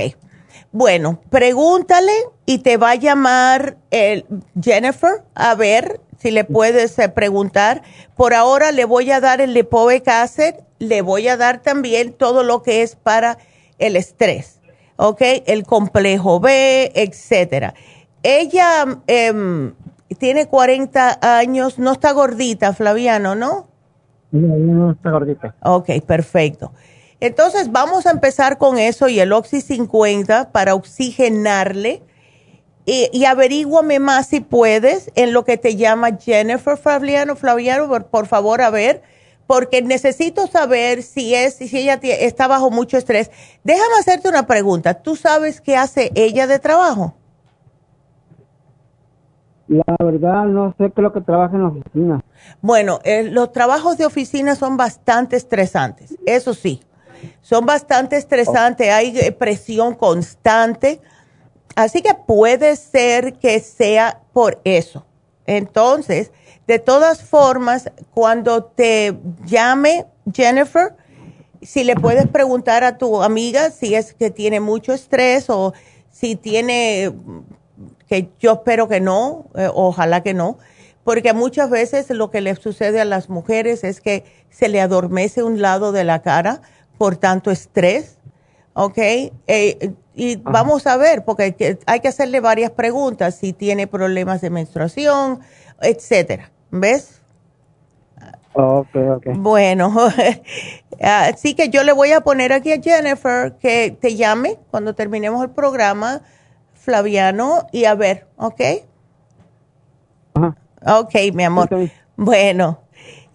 [0.73, 2.13] Bueno, pregúntale
[2.45, 4.27] y te va a llamar el
[4.61, 7.83] Jennifer a ver si le puedes eh, preguntar.
[8.17, 12.43] Por ahora le voy a dar el Lipoic Acid, le voy a dar también todo
[12.43, 13.39] lo que es para
[13.79, 14.61] el estrés,
[14.97, 15.23] ¿ok?
[15.47, 17.75] El complejo B, etcétera.
[18.23, 19.75] Ella em,
[20.19, 23.69] tiene 40 años, no está gordita, Flaviano, ¿no?
[24.33, 25.55] No, no está gordita.
[25.63, 26.73] Ok, perfecto.
[27.21, 32.03] Entonces vamos a empezar con eso y el Oxy 50 para oxigenarle.
[32.87, 37.37] Y, y, averíguame más si puedes en lo que te llama Jennifer Flaviano.
[37.37, 39.03] Flaviano, por, por favor, a ver,
[39.47, 43.31] porque necesito saber si es, si ella está bajo mucho estrés.
[43.63, 44.95] Déjame hacerte una pregunta.
[44.95, 47.15] ¿Tú sabes qué hace ella de trabajo?
[49.69, 52.25] La verdad, no sé qué es lo que trabaja en la oficina.
[52.63, 56.81] Bueno, eh, los trabajos de oficina son bastante estresantes, eso sí.
[57.41, 61.01] Son bastante estresantes, hay eh, presión constante.
[61.77, 65.07] Así que puede ser que sea por eso.
[65.47, 66.33] Entonces,
[66.67, 70.95] de todas formas, cuando te llame Jennifer,
[71.63, 75.73] si le puedes preguntar a tu amiga si es que tiene mucho estrés o
[76.11, 77.13] si tiene
[78.09, 80.59] que yo espero que no, eh, ojalá que no,
[81.05, 85.43] porque muchas veces lo que le sucede a las mujeres es que se le adormece
[85.43, 86.63] un lado de la cara
[86.99, 88.19] por tanto estrés,
[88.75, 88.99] ¿ok?
[88.99, 94.51] Eh, y vamos a ver, porque hay que hacerle varias preguntas, si tiene problemas de
[94.51, 95.41] menstruación,
[95.81, 97.21] etcétera, ¿ves?
[98.53, 99.27] Ok, ok.
[99.37, 99.95] Bueno,
[101.01, 105.45] así que yo le voy a poner aquí a Jennifer que te llame cuando terminemos
[105.45, 106.23] el programa
[106.75, 108.61] Flaviano y a ver, ¿ok?
[110.87, 111.69] Ok, mi amor.
[112.17, 112.81] Bueno,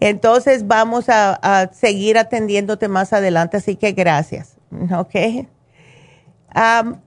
[0.07, 4.55] entonces vamos a, seguir atendiéndote más adelante, así que gracias,
[4.95, 5.47] ¿ok?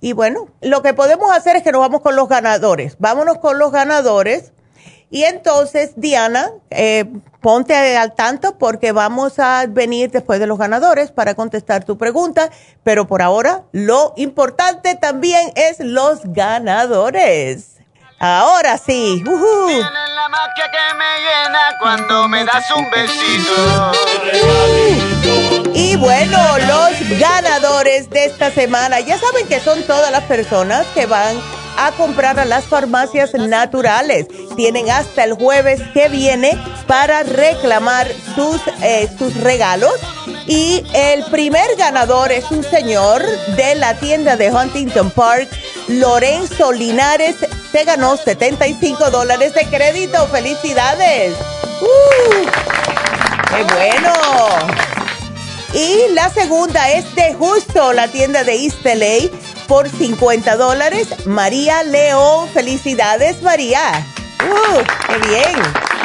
[0.00, 2.96] y bueno, lo que podemos hacer es que nos vamos con los ganadores.
[2.98, 4.52] Vámonos con los ganadores.
[5.08, 7.04] Y entonces, Diana, eh,
[7.40, 12.50] ponte al tanto porque vamos a venir después de los ganadores para contestar tu pregunta,
[12.82, 17.75] pero por ahora lo importante también es los ganadores.
[18.18, 19.22] Ahora sí.
[19.24, 23.92] la magia que me llena cuando me das un besito.
[25.74, 31.04] Y bueno, los ganadores de esta semana, ya saben que son todas las personas que
[31.04, 31.36] van
[31.76, 34.26] a comprar a las farmacias naturales.
[34.56, 39.92] Tienen hasta el jueves que viene para reclamar sus, eh, sus regalos.
[40.46, 43.22] Y el primer ganador es un señor
[43.56, 45.50] de la tienda de Huntington Park,
[45.88, 47.36] Lorenzo Linares.
[47.72, 50.26] Se ganó 75 dólares de crédito.
[50.28, 51.34] ¡Felicidades!
[51.80, 52.46] ¡Uh!
[53.50, 54.12] ¡Qué bueno!
[55.74, 58.78] Y la segunda es de justo la tienda de East
[59.66, 61.08] por 50 dólares.
[61.26, 64.06] María León, felicidades María.
[64.48, 65.95] ¡Uh, qué bien!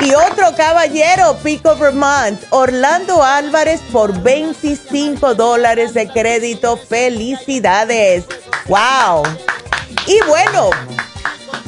[0.00, 6.76] Y otro caballero, Pico Vermont, Orlando Álvarez por 25 dólares de crédito.
[6.76, 8.24] Felicidades.
[8.66, 9.22] ¡Wow!
[10.06, 10.70] Y bueno,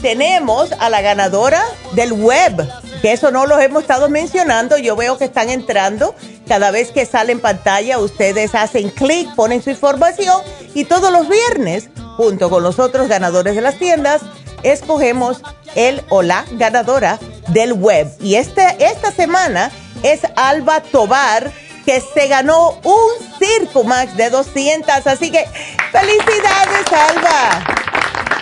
[0.03, 1.63] tenemos a la ganadora
[1.93, 2.69] del web,
[3.01, 4.77] que eso no los hemos estado mencionando.
[4.77, 6.15] Yo veo que están entrando.
[6.47, 10.43] Cada vez que sale en pantalla, ustedes hacen clic, ponen su información
[10.75, 14.23] y todos los viernes, junto con los otros ganadores de las tiendas,
[14.63, 15.43] escogemos
[15.75, 17.19] el o la ganadora
[17.49, 18.09] del web.
[18.21, 19.71] Y este, esta semana
[20.03, 21.51] es Alba Tobar,
[21.85, 25.07] que se ganó un Circo Max de 200.
[25.07, 25.45] Así que
[25.93, 27.65] felicidades, Alba.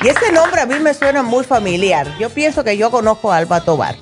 [0.02, 2.06] Y ese nombre a mí me suena muy familiar.
[2.18, 3.96] Yo pienso que yo conozco a Alba Tobar.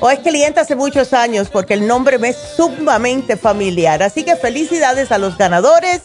[0.00, 4.02] o es cliente hace muchos años porque el nombre me es sumamente familiar.
[4.02, 6.02] Así que felicidades a los ganadores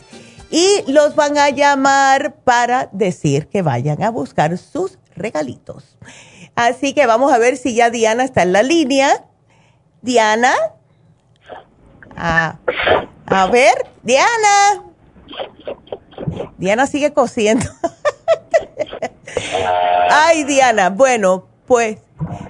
[0.52, 5.98] y los van a llamar para decir que vayan a buscar sus regalitos.
[6.56, 9.26] Así que vamos a ver si ya Diana está en la línea.
[10.02, 10.54] Diana.
[12.16, 12.58] Ah,
[13.26, 14.84] a ver, Diana.
[16.58, 17.66] Diana sigue cosiendo.
[20.10, 22.00] Ay, Diana, bueno, pues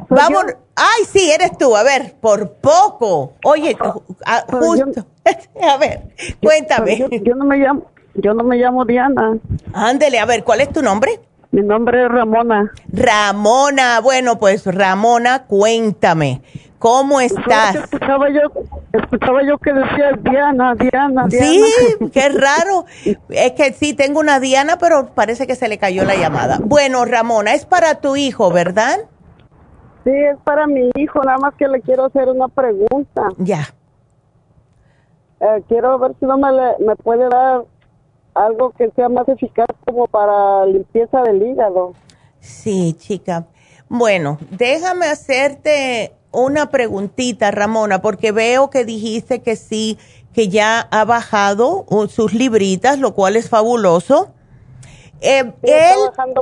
[0.09, 0.45] vamos.
[0.75, 1.75] Ay, sí, eres tú.
[1.75, 3.33] A ver, por poco.
[3.43, 3.77] Oye,
[4.25, 5.05] ah, justo.
[5.61, 6.03] a ver,
[6.41, 7.05] cuéntame.
[7.21, 7.85] Yo, no me llamo,
[8.15, 9.37] yo no me llamo Diana.
[9.73, 11.19] Ándele, a ver, ¿cuál es tu nombre?
[11.51, 12.71] Mi nombre es Ramona.
[12.91, 16.41] Ramona, bueno, pues Ramona, cuéntame.
[16.77, 17.75] ¿Cómo estás?
[17.75, 18.41] Escuchaba yo,
[18.93, 21.27] escuchaba yo que decía Diana, Diana, Diana.
[21.29, 21.63] Sí,
[22.13, 22.85] qué raro.
[23.29, 26.59] Es que sí, tengo una Diana, pero parece que se le cayó la llamada.
[26.63, 28.99] Bueno, Ramona, es para tu hijo, ¿verdad?
[30.03, 33.23] Sí, es para mi hijo, nada más que le quiero hacer una pregunta.
[33.37, 33.67] Ya.
[35.41, 37.63] Eh, quiero ver si no me, me puede dar
[38.45, 41.93] algo que sea más eficaz como para limpieza del hígado.
[42.39, 43.47] Sí, chica.
[43.89, 49.97] Bueno, déjame hacerte una preguntita, Ramona, porque veo que dijiste que sí,
[50.33, 54.29] que ya ha bajado uh, sus libritas, lo cual es fabuloso.
[55.21, 55.71] Eh, sí,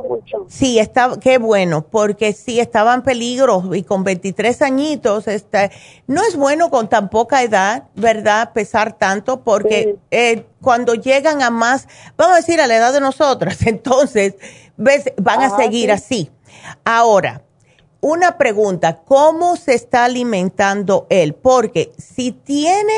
[0.07, 0.45] mucho.
[0.47, 5.71] Sí, está, qué bueno, porque sí estaba en peligro y con 23 añitos, está,
[6.05, 8.53] no es bueno con tan poca edad, ¿verdad?
[8.53, 11.87] Pesar tanto, porque eh, cuando llegan a más,
[12.17, 14.35] vamos a decir a la edad de nosotras, entonces,
[14.75, 16.29] ves, van a seguir así.
[16.85, 17.43] Ahora,
[17.99, 21.33] una pregunta, ¿cómo se está alimentando él?
[21.33, 22.93] Porque si tiene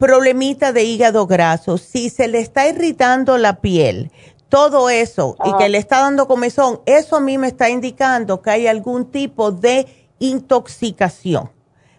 [0.00, 4.10] problemita de hígado graso, si se le está irritando la piel,
[4.50, 8.50] todo eso, y que le está dando comezón, eso a mí me está indicando que
[8.50, 9.86] hay algún tipo de
[10.18, 11.50] intoxicación.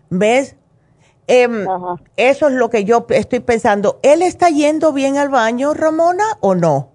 [0.10, 0.58] ¿Ves?
[1.28, 1.66] Em,
[2.18, 4.00] eso es lo que yo estoy pensando.
[4.04, 6.90] ¿Él está yendo bien al baño, Ramona, o no?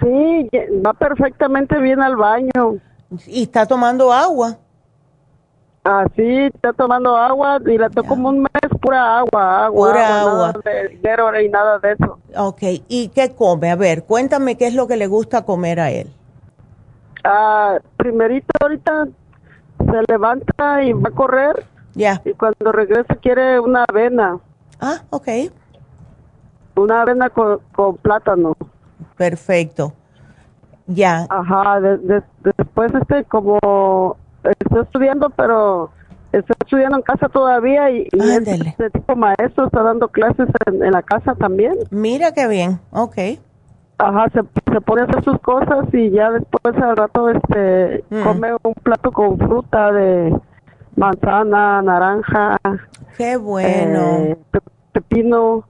[0.00, 0.50] Sí,
[0.84, 2.80] va perfectamente bien al baño.
[3.26, 4.58] ¿Y está tomando agua?
[5.88, 9.92] Ah, sí, está tomando agua y le toco como un mes pura agua, agua.
[9.92, 10.52] Pura agua.
[10.52, 10.60] Nada
[11.32, 12.18] de y nada de eso.
[12.36, 13.70] Ok, ¿y qué come?
[13.70, 16.12] A ver, cuéntame qué es lo que le gusta comer a él.
[17.22, 19.06] Ah, primerito ahorita
[19.78, 21.64] se levanta y va a correr.
[21.94, 22.20] Ya.
[22.24, 24.40] Y cuando regresa quiere una avena.
[24.80, 25.28] Ah, ok.
[26.74, 28.56] Una avena con, con plátano.
[29.16, 29.92] Perfecto.
[30.88, 31.28] Ya.
[31.30, 31.80] Ajá,
[32.42, 34.16] después este como
[34.50, 35.90] estoy estudiando, pero
[36.32, 41.02] estoy estudiando en casa todavía y, y este tipo maestro está dando clases en, la
[41.02, 41.74] casa también.
[41.90, 43.16] Mira qué bien, ok.
[43.98, 44.40] Ajá, se,
[44.72, 48.22] se pone a hacer sus cosas y ya después al rato este mm.
[48.22, 50.38] come un plato con fruta de
[50.96, 52.58] manzana, naranja.
[53.16, 54.00] Qué bueno.
[54.18, 54.38] Eh,
[54.92, 55.66] pepino.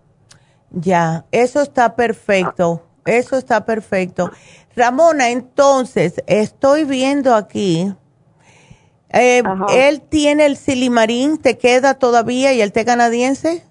[0.70, 2.82] Ya, eso está perfecto.
[3.04, 4.30] Eso está perfecto.
[4.74, 7.94] Ramona, entonces, estoy viendo aquí,
[9.18, 9.42] eh,
[9.74, 13.64] ¿él tiene el silimarín, te queda todavía y el té canadiense?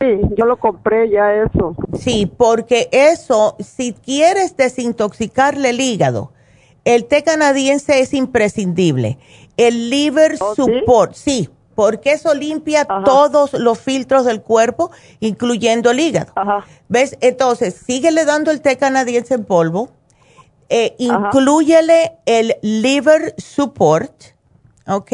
[0.00, 1.76] Sí, yo lo compré ya eso.
[1.98, 6.32] Sí, porque eso, si quieres desintoxicarle el hígado,
[6.84, 9.18] el té canadiense es imprescindible.
[9.56, 14.90] El liver ¿Oh, support, sí, porque eso limpia todos los filtros del cuerpo,
[15.20, 16.32] incluyendo el hígado.
[16.88, 17.16] ¿Ves?
[17.20, 19.90] Entonces, síguele dando el té canadiense en polvo,
[20.68, 24.12] eh, incluyele el liver support,
[24.86, 25.12] ¿ok?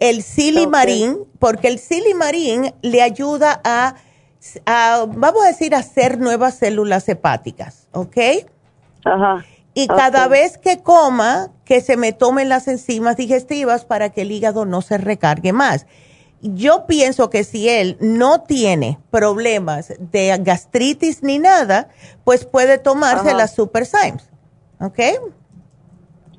[0.00, 3.94] El silimarín, porque el silimarín le ayuda a,
[5.06, 8.16] vamos a decir, a hacer nuevas células hepáticas, ¿ok?
[9.04, 9.44] Ajá.
[9.74, 14.32] Y cada vez que coma, que se me tomen las enzimas digestivas para que el
[14.32, 15.86] hígado no se recargue más.
[16.42, 21.88] Yo pienso que si él no tiene problemas de gastritis ni nada,
[22.24, 24.31] pues puede tomarse las Super Symes.
[24.82, 24.98] ¿Ok?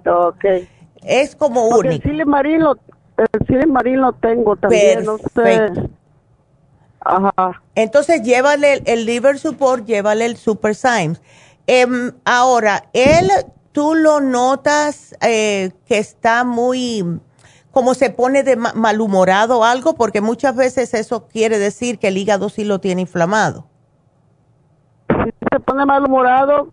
[0.06, 0.46] Ok.
[1.04, 1.94] Es como único.
[1.96, 2.78] El silimarín lo,
[3.18, 5.06] el lo tengo también.
[5.34, 5.90] Perfecto.
[7.02, 7.62] Ajá.
[7.76, 11.22] Entonces llévale el, el, liver support, llévale el Super Symes
[11.68, 13.30] Em, ahora, él,
[13.72, 17.20] tú lo notas eh, que está muy,
[17.72, 22.18] como se pone de malhumorado o algo, porque muchas veces eso quiere decir que el
[22.18, 23.66] hígado sí lo tiene inflamado.
[25.52, 26.70] se pone malhumorado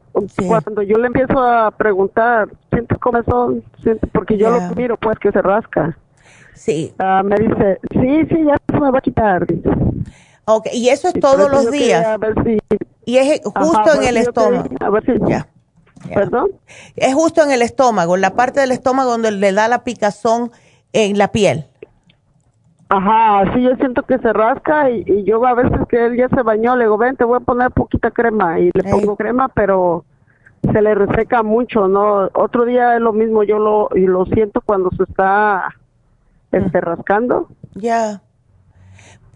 [0.47, 3.63] cuando yo le empiezo a preguntar, ¿sientes comezón?
[4.13, 5.97] Porque yo lo miro, pues, que se rasca.
[6.55, 6.95] Sí.
[6.99, 9.47] Ah, me dice, sí, sí, ya se me va a quitar.
[10.45, 12.19] Ok, y eso es todos los días.
[13.05, 14.69] y es justo en el estómago.
[14.81, 15.47] a ver si ya.
[16.13, 16.51] ¿Perdón?
[16.97, 20.51] Es justo en el estómago, en la parte del estómago donde le da la picazón
[20.93, 21.67] en la piel.
[22.89, 26.43] Ajá, sí, yo siento que se rasca y, yo a veces que él ya se
[26.43, 30.05] bañó, le digo, ven, te voy a poner poquita crema y le pongo crema, pero
[30.63, 32.29] se le reseca mucho, ¿no?
[32.35, 35.75] Otro día es lo mismo, yo lo, y lo siento cuando se está
[36.53, 37.49] este, rascando.
[37.75, 38.23] Ya.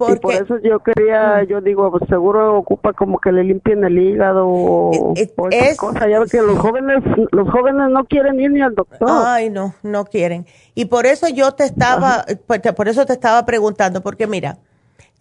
[0.08, 3.96] Y por eso yo quería, yo digo, pues seguro ocupa como que le limpien el
[3.96, 6.08] hígado o, eh, eh, cosa.
[6.08, 9.08] Ya que los jóvenes, los jóvenes no quieren ir ni al doctor.
[9.08, 10.46] Ay, no, no quieren.
[10.74, 14.58] Y por eso yo te estaba, pues, por eso te estaba preguntando, porque mira,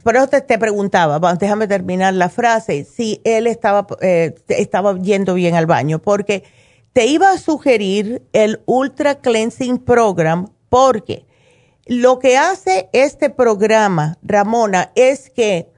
[0.04, 5.34] por eso te, te preguntaba, déjame terminar la frase, si él estaba, eh, estaba yendo
[5.34, 6.44] bien al baño, porque
[6.92, 11.26] te iba a sugerir el Ultra Cleansing Program, porque
[11.86, 15.72] lo que hace este programa, Ramona, es que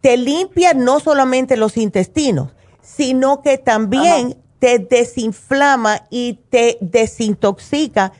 [0.00, 8.12] te limpia no solamente los intestinos, sino que también te desinflama y te desintoxica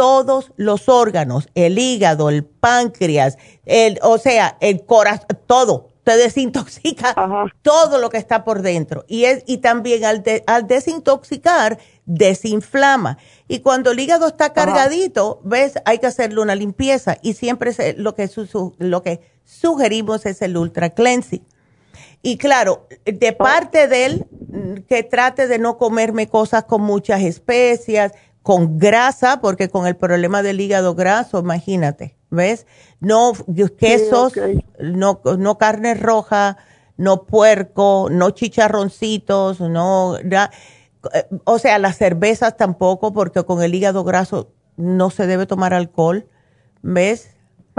[0.00, 3.36] todos los órganos, el hígado, el páncreas,
[3.66, 7.14] el, o sea, el corazón, todo, te desintoxica
[7.60, 9.04] todo lo que está por dentro.
[9.08, 13.18] Y, es, y también al, al desintoxicar, desinflama.
[13.46, 17.18] Y cuando el hígado está cargadito, ves, hay que hacerle una limpieza.
[17.20, 18.30] Y siempre lo, que
[18.78, 21.44] lo que sugerimos es el ultra cleansing.
[22.22, 27.20] Y claro, de parte de él, mm, que trate de no comerme cosas con muchas
[27.20, 32.66] especias, con grasa, porque con el problema del hígado graso, imagínate, ¿ves?
[33.00, 33.32] No
[33.78, 34.32] quesos,
[34.80, 36.56] no, no carne roja,
[36.96, 40.16] no puerco, no chicharroncitos, no
[41.44, 46.26] o sea, las cervezas tampoco, porque con el hígado graso no se debe tomar alcohol,
[46.82, 47.30] ¿ves?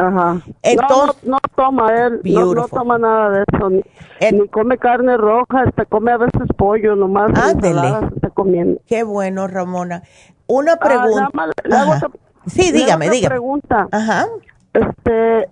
[0.01, 0.41] Ajá.
[0.63, 6.11] Entonces, no, toma él, no, toma nada de eso, ni, come carne roja, hasta come
[6.11, 8.81] a veces pollo, nomás está comiendo.
[8.87, 10.01] Qué bueno, Ramona.
[10.47, 12.09] Una ah, pregunta.
[12.47, 13.29] sí, dígame, dígame.
[13.29, 13.87] pregunta.
[13.91, 14.27] Ajá.
[14.73, 15.49] Este,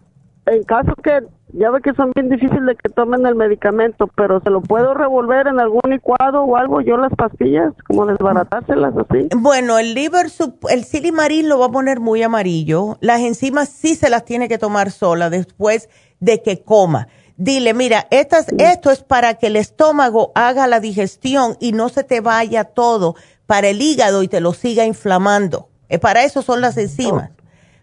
[0.47, 1.21] en caso que
[1.53, 4.93] ya ve que son bien difíciles de que tomen el medicamento, pero se lo puedo
[4.93, 9.29] revolver en algún licuado o algo, yo las pastillas, como desbaratárselas así.
[9.35, 10.27] Bueno, el liver,
[10.69, 12.97] el silimarín lo va a poner muy amarillo.
[13.01, 15.89] Las enzimas sí se las tiene que tomar sola después
[16.19, 17.07] de que coma.
[17.37, 22.03] Dile, mira, estas, esto es para que el estómago haga la digestión y no se
[22.03, 23.15] te vaya todo
[23.45, 25.69] para el hígado y te lo siga inflamando.
[25.87, 27.31] Eh, para eso son las enzimas.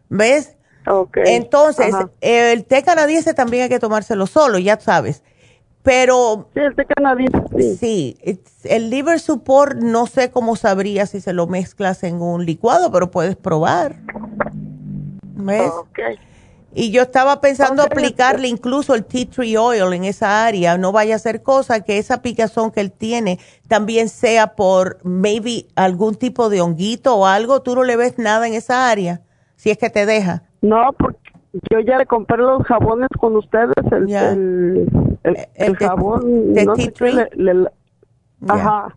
[0.09, 0.56] ¿Ves?
[1.25, 5.23] Entonces, el té canadiense también hay que tomárselo solo, ya sabes.
[5.83, 6.49] Pero.
[6.55, 7.77] Sí, el té canadiense.
[7.77, 8.17] Sí.
[8.65, 13.11] el liver support, no sé cómo sabría si se lo mezclas en un licuado, pero
[13.11, 13.97] puedes probar.
[15.35, 15.71] ¿Ves?
[16.75, 20.77] Y yo estaba pensando aplicarle incluso el tea tree oil en esa área.
[20.77, 25.69] No vaya a ser cosa que esa picazón que él tiene también sea por maybe
[25.75, 27.63] algún tipo de honguito o algo.
[27.63, 29.23] Tú no le ves nada en esa área,
[29.57, 30.43] si es que te deja.
[30.63, 31.33] No, porque
[31.71, 34.89] yo ya le compré los jabones con ustedes, el,
[35.23, 36.93] el, el, jabón de, no sé
[38.49, 38.95] Ajá.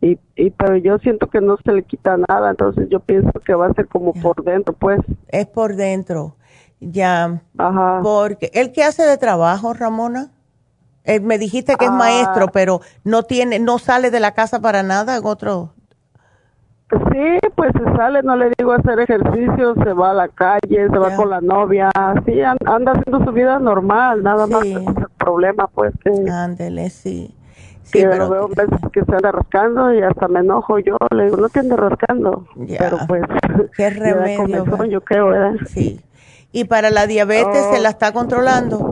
[0.00, 3.54] Y, y pero yo siento que no se le quita nada, entonces yo pienso que
[3.54, 5.00] va a ser como por dentro, pues.
[5.28, 6.36] Es por dentro,
[6.80, 7.42] ya.
[7.58, 8.00] Ajá.
[8.02, 10.32] Porque, ¿el qué hace de trabajo, Ramona?
[11.04, 12.50] Eh, me dijiste que es maestro, ah.
[12.52, 15.74] pero no tiene, no sale de la casa para nada en otro
[16.92, 20.98] Sí, pues se sale, no le digo hacer ejercicio, se va a la calle, se
[20.98, 21.90] va con la novia,
[22.26, 24.84] sí, anda haciendo su vida normal, nada más el
[25.16, 26.30] problema, pues que...
[26.30, 27.34] Ándele, sí.
[27.82, 31.36] Sí, pero veo veces que se anda rascando y hasta me enojo yo, le digo,
[31.38, 32.46] no te andes rascando,
[32.78, 33.22] pero pues...
[33.76, 34.84] ¿Qué remedio?
[34.84, 35.54] yo creo, ¿verdad?
[35.66, 36.00] Sí.
[36.52, 38.91] ¿Y para la diabetes se la está controlando?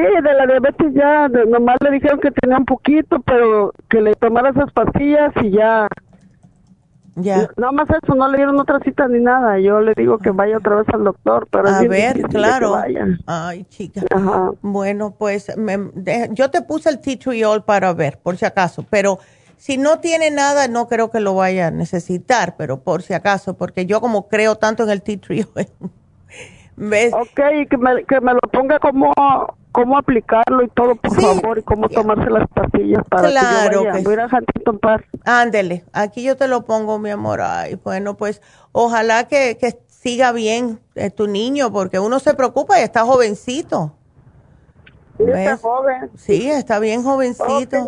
[0.00, 4.14] Sí, de la diabetes ya, nomás le dijeron que tenía un poquito, pero que le
[4.14, 5.88] tomara esas pastillas y ya.
[7.16, 7.50] Ya.
[7.56, 9.58] No más eso, no le dieron otra cita ni nada.
[9.58, 12.76] Yo le digo que vaya otra vez al doctor, pero a ver, claro.
[13.26, 14.02] Ay, chica.
[14.62, 15.52] Bueno, pues
[16.30, 19.18] yo te puse el tea tree para ver, por si acaso, pero
[19.58, 23.54] si no tiene nada, no creo que lo vaya a necesitar, pero por si acaso,
[23.54, 25.46] porque yo como creo tanto en el tea tree
[26.76, 27.12] ¿ves?
[27.12, 29.12] Ok, que me, que me lo ponga como
[29.72, 34.10] cómo aplicarlo y todo, por favor, y cómo tomarse las pastillas para claro que yo
[34.10, 35.06] vaya, que a Huntington Park.
[35.24, 37.40] Ándele, aquí yo te lo pongo, mi amor.
[37.40, 38.42] Ay, bueno, pues
[38.72, 43.94] ojalá que, que siga bien eh, tu niño, porque uno se preocupa y está jovencito.
[45.18, 46.10] Sí, está joven.
[46.16, 47.86] Sí, está bien jovencito.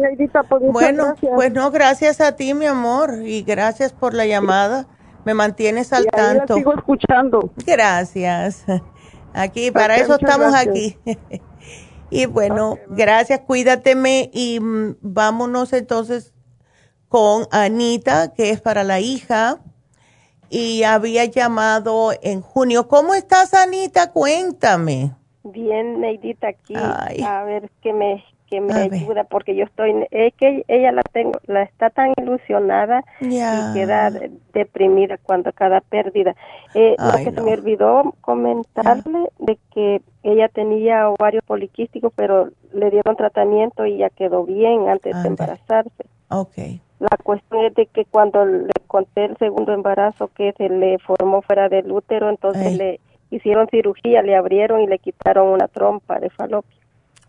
[0.48, 4.86] pues bueno, pues no, gracias a ti, mi amor, y gracias por la llamada.
[5.24, 6.56] Me mantienes al tanto.
[6.56, 7.50] sigo escuchando.
[7.64, 8.64] Gracias.
[9.32, 10.98] Aquí, para eso estamos aquí.
[12.12, 16.34] Y bueno, gracias, cuídateme y mm, vámonos entonces
[17.08, 19.60] con Anita, que es para la hija,
[20.50, 22.86] y había llamado en junio.
[22.86, 24.12] ¿Cómo estás, Anita?
[24.12, 25.12] Cuéntame.
[25.42, 28.22] Bien, Neidita, aquí a ver qué me
[28.52, 33.02] que me ayuda porque yo estoy es que ella la tengo la está tan ilusionada
[33.18, 33.38] y
[33.72, 34.12] queda
[34.52, 36.36] deprimida cuando cada pérdida.
[36.74, 42.90] Eh, lo que se me olvidó comentarle de que ella tenía ovario poliquístico pero le
[42.90, 46.06] dieron tratamiento y ya quedó bien antes de embarazarse.
[46.28, 51.00] Okay la cuestión es de que cuando le conté el segundo embarazo que se le
[51.00, 53.00] formó fuera del útero entonces le
[53.30, 56.78] hicieron cirugía le abrieron y le quitaron una trompa de falopio.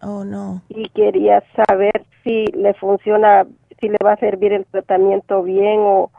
[0.03, 0.61] Oh, no.
[0.69, 3.47] Y quería saber si le funciona,
[3.79, 6.11] si le va a servir el tratamiento bien o,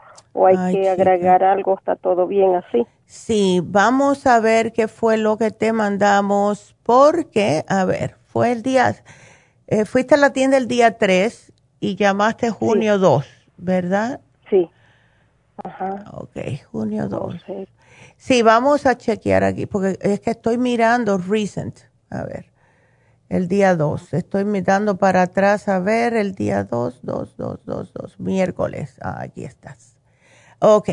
[0.45, 2.85] hay que agregar algo, está todo bien así.
[3.05, 8.63] Sí, vamos a ver qué fue lo que te mandamos, porque, a ver, fue el
[8.63, 8.95] día,
[9.67, 13.25] eh, fuiste a la tienda el día 3 y llamaste junio 2,
[13.57, 14.21] ¿verdad?
[14.49, 14.69] Sí.
[15.63, 16.05] Ajá.
[16.13, 16.37] Ok,
[16.71, 17.35] junio 2.
[18.17, 21.79] Sí, vamos a chequear aquí, porque es que estoy mirando recent.
[22.09, 22.55] A ver
[23.29, 24.13] el día 2.
[24.13, 28.97] Estoy mirando para atrás a ver el día 2, 2, 2, 2, 2, miércoles.
[29.01, 29.94] Ah, aquí estás.
[30.59, 30.89] Ok.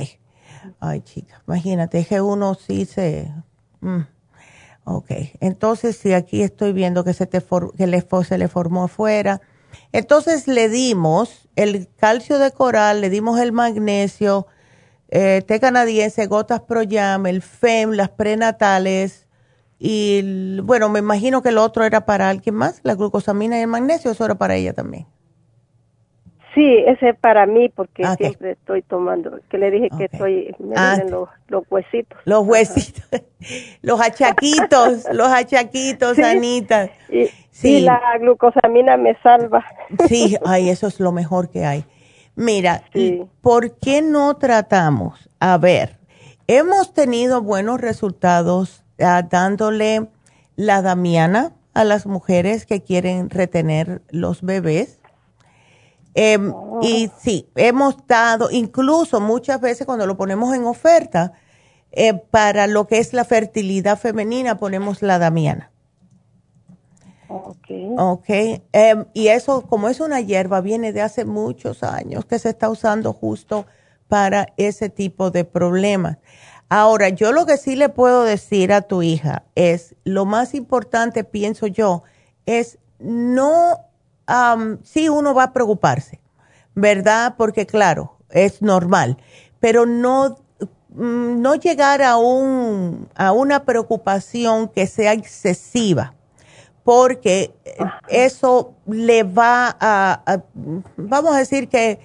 [0.80, 3.32] Ay, chica, imagínate, que uno sí se...
[3.80, 4.02] Mm.
[4.84, 5.10] Ok,
[5.40, 9.40] entonces si aquí estoy viendo que, se, te que el se le formó afuera.
[9.92, 14.48] Entonces le dimos el calcio de coral, le dimos el magnesio,
[15.08, 19.26] eh, canadiense, gotas Proyam, el FEM, las prenatales,
[19.84, 23.66] y bueno, me imagino que el otro era para alguien más, la glucosamina y el
[23.66, 25.08] magnesio, eso era para ella también.
[26.54, 30.54] Sí, ese es para mí porque ah, siempre estoy tomando, que le dije que estoy,
[30.58, 32.18] me ah, los, los, huesitos.
[32.24, 33.22] Los huesitos,
[33.82, 36.90] los achaquitos, los achaquitos, Anita.
[37.08, 37.80] Y, sí.
[37.80, 39.64] la glucosamina me salva.
[40.08, 41.84] Sí, ay, eso es lo mejor que hay.
[42.34, 42.82] Mira,
[43.40, 45.30] ¿por qué no tratamos?
[45.38, 45.98] A ver,
[46.46, 50.08] hemos tenido buenos resultados dándole
[50.56, 55.01] la damiana a las mujeres que quieren retener los bebés.
[56.14, 56.52] Em,
[56.82, 61.32] y sí, hemos dado, incluso muchas veces cuando lo ponemos en oferta,
[61.90, 65.70] eh, para lo que es la fertilidad femenina ponemos la damiana.
[67.28, 67.68] Ok.
[67.98, 68.28] Ok.
[68.72, 72.68] Em, y eso, como es una hierba, viene de hace muchos años que se está
[72.68, 73.66] usando justo
[74.08, 76.18] para ese tipo de problemas.
[76.68, 81.24] Ahora, yo lo que sí le puedo decir a tu hija es, lo más importante,
[81.24, 82.02] pienso yo,
[82.46, 83.78] es no,
[84.82, 86.20] sí uno va a preocuparse,
[86.74, 87.34] ¿verdad?
[87.36, 89.18] Porque claro, es normal,
[89.60, 90.38] pero no,
[90.90, 96.14] mm, no llegar a, un, a una preocupación que sea excesiva,
[96.84, 97.54] porque
[98.08, 100.42] eso le va a,
[100.96, 102.00] vamos a decir que,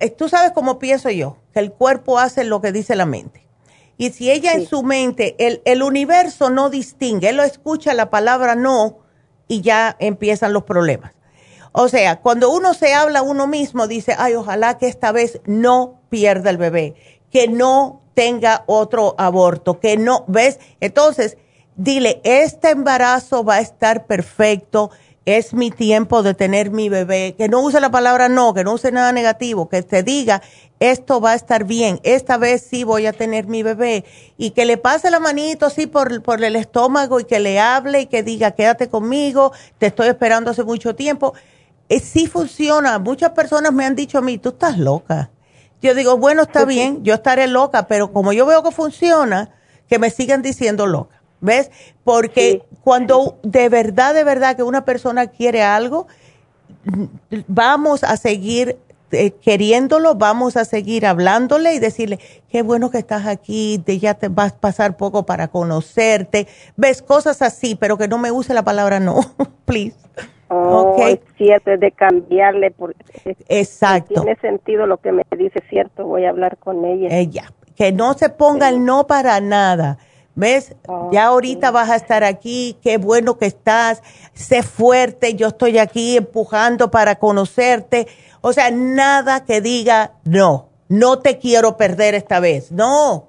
[0.00, 3.46] eh, tú sabes cómo pienso yo, que el cuerpo hace lo que dice la mente.
[3.98, 8.10] Y si ella en su mente, el, el universo no distingue, él lo escucha la
[8.10, 8.98] palabra no
[9.48, 11.12] y ya empiezan los problemas.
[11.72, 15.40] O sea, cuando uno se habla a uno mismo, dice, ay, ojalá que esta vez
[15.46, 16.94] no pierda el bebé,
[17.30, 20.58] que no tenga otro aborto, que no, ¿ves?
[20.80, 21.38] Entonces,
[21.76, 24.90] dile, este embarazo va a estar perfecto,
[25.24, 28.74] es mi tiempo de tener mi bebé, que no use la palabra no, que no
[28.74, 30.42] use nada negativo, que te diga,
[30.80, 34.04] esto va a estar bien, esta vez sí voy a tener mi bebé,
[34.36, 38.00] y que le pase la manito así por, por el estómago y que le hable
[38.02, 41.34] y que diga, quédate conmigo, te estoy esperando hace mucho tiempo.
[41.92, 45.28] Eh, sí funciona, muchas personas me han dicho a mí, tú estás loca.
[45.82, 49.50] Yo digo, bueno, está bien, yo estaré loca, pero como yo veo que funciona,
[49.90, 51.22] que me sigan diciendo loca.
[51.42, 51.70] ¿Ves?
[52.02, 56.06] Porque cuando de verdad, de verdad que una persona quiere algo,
[57.46, 58.78] vamos a seguir
[59.10, 64.28] eh, queriéndolo, vamos a seguir hablándole y decirle, qué bueno que estás aquí, ya te
[64.28, 68.64] vas a pasar poco para conocerte, ves cosas así, pero que no me use la
[68.64, 69.20] palabra no,
[69.66, 69.94] please.
[70.54, 71.20] Oh, okay.
[71.36, 72.70] cierto, de cambiarle.
[72.70, 72.94] Por,
[73.48, 74.22] Exacto.
[74.22, 77.08] Tiene sentido lo que me dice, cierto, voy a hablar con ella.
[77.10, 79.98] Ella, que no se ponga el no para nada
[80.34, 80.74] ¿Ves?
[81.10, 84.02] ya ahorita vas a estar aquí, qué bueno que estás,
[84.32, 88.06] sé fuerte, yo estoy aquí empujando para conocerte.
[88.40, 92.72] O sea, nada que diga, no, no te quiero perder esta vez.
[92.72, 93.28] No,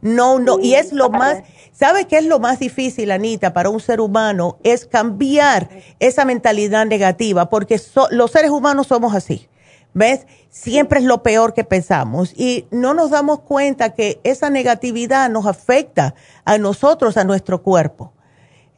[0.00, 0.58] no, no.
[0.60, 1.42] y es lo más,
[1.72, 4.58] ¿sabe qué es lo más difícil, Anita, para un ser humano?
[4.62, 5.68] Es cambiar
[6.00, 7.80] esa mentalidad negativa, porque
[8.10, 9.48] los seres humanos somos así.
[9.94, 10.26] ¿Ves?
[10.48, 15.46] Siempre es lo peor que pensamos y no nos damos cuenta que esa negatividad nos
[15.46, 16.14] afecta
[16.46, 18.14] a nosotros, a nuestro cuerpo.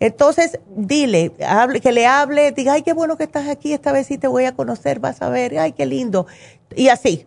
[0.01, 4.09] Entonces, dile, hable, que le hable, diga, ay, qué bueno que estás aquí, esta vez
[4.09, 6.27] sí te voy a conocer, vas a ver, ay, qué lindo.
[6.75, 7.27] y así,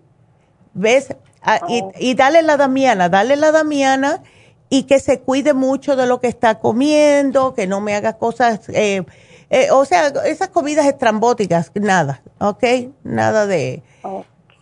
[0.74, 1.16] ¿ves?
[1.42, 1.92] Ah, y, oh.
[2.00, 4.24] y, dale la damiana, dale la damiana
[4.70, 8.68] y que se cuide mucho de lo que está comiendo, que no me haga cosas,
[8.70, 9.04] eh,
[9.50, 12.64] eh, o sea, esas comidas estrambóticas, nada, ¿ok?
[13.04, 13.82] Nada de,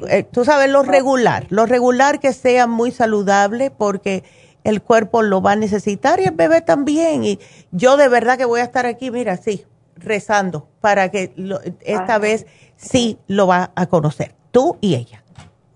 [0.08, 4.24] eh, tú sabes, lo regular, lo regular que sea muy saludable porque
[4.64, 7.24] el cuerpo lo va a necesitar y el bebé también.
[7.24, 7.40] Y
[7.72, 9.66] yo de verdad que voy a estar aquí, mira, sí,
[9.96, 11.34] rezando para que
[11.82, 12.46] esta vez
[12.76, 15.25] sí lo va a conocer, tú y ella.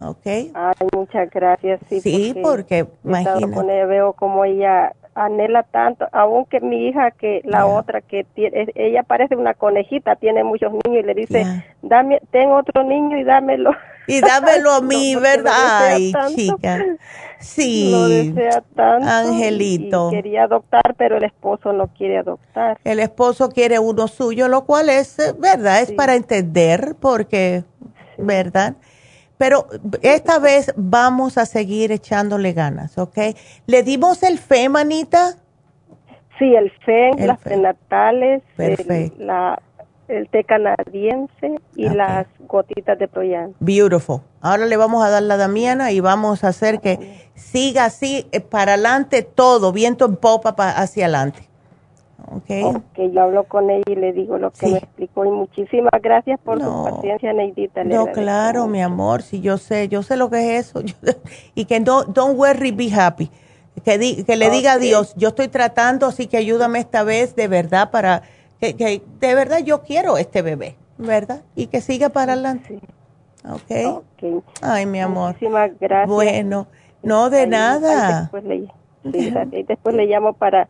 [0.01, 0.25] ¿Ok?
[0.25, 1.79] Ay, muchas gracias.
[1.89, 3.85] Sí, sí porque, imagínate.
[3.85, 9.35] veo como ella anhela tanto, aunque mi hija que la otra que tiene, ella parece
[9.35, 13.71] una conejita, tiene muchos niños y le dice, dame, tengo otro niño y dámelo.
[14.07, 15.53] Y dámelo a mí, ¿verdad?
[15.91, 16.85] Ay, chica.
[17.39, 17.91] Sí.
[17.91, 19.07] Lo desea tanto.
[19.07, 20.09] Angelito.
[20.09, 22.77] quería adoptar, pero el esposo no quiere adoptar.
[22.83, 25.81] El esposo quiere uno suyo, lo cual es, eh, ¿verdad?
[25.81, 27.63] Es para entender, porque,
[28.17, 28.75] ¿verdad?
[29.39, 29.67] Pero
[30.01, 33.17] esta vez vamos a seguir echándole ganas, ¿ok?
[33.67, 35.37] ¿Le dimos el fe, manita?
[36.37, 39.57] Sí, el fe, las prenatales, el, la,
[40.09, 43.55] el té canadiense y las gotitas de Proyan.
[43.61, 44.19] Beautiful.
[44.41, 48.41] Ahora le vamos a dar la Damiana y vamos a hacer que siga así eh,
[48.41, 51.48] para adelante todo, viento en popa hacia adelante.
[52.31, 52.63] Okay.
[52.63, 56.39] ok, yo hablo con ella y le digo lo que me explicó y muchísimas gracias
[56.41, 57.83] por su paciencia, Neidita.
[57.83, 60.83] No, claro, mi amor, si yo sé, yo sé lo que es eso.
[61.55, 63.29] y que no, don't worry, be happy.
[63.83, 67.47] Que, que le diga a Dios, yo estoy tratando, así que ayúdame esta vez de
[67.47, 68.21] verdad para
[68.59, 71.41] que, que de verdad yo quiero este bebé, ¿verdad?
[71.55, 72.79] Y que siga para adelante.
[73.45, 74.03] Ok.
[74.17, 74.41] okay.
[74.61, 75.29] Ay, mi amor.
[75.29, 76.09] Muchísimas gracias.
[76.09, 76.67] Bueno,
[77.01, 78.21] no de nada.
[78.21, 78.67] después le,
[79.67, 80.67] después le llamo para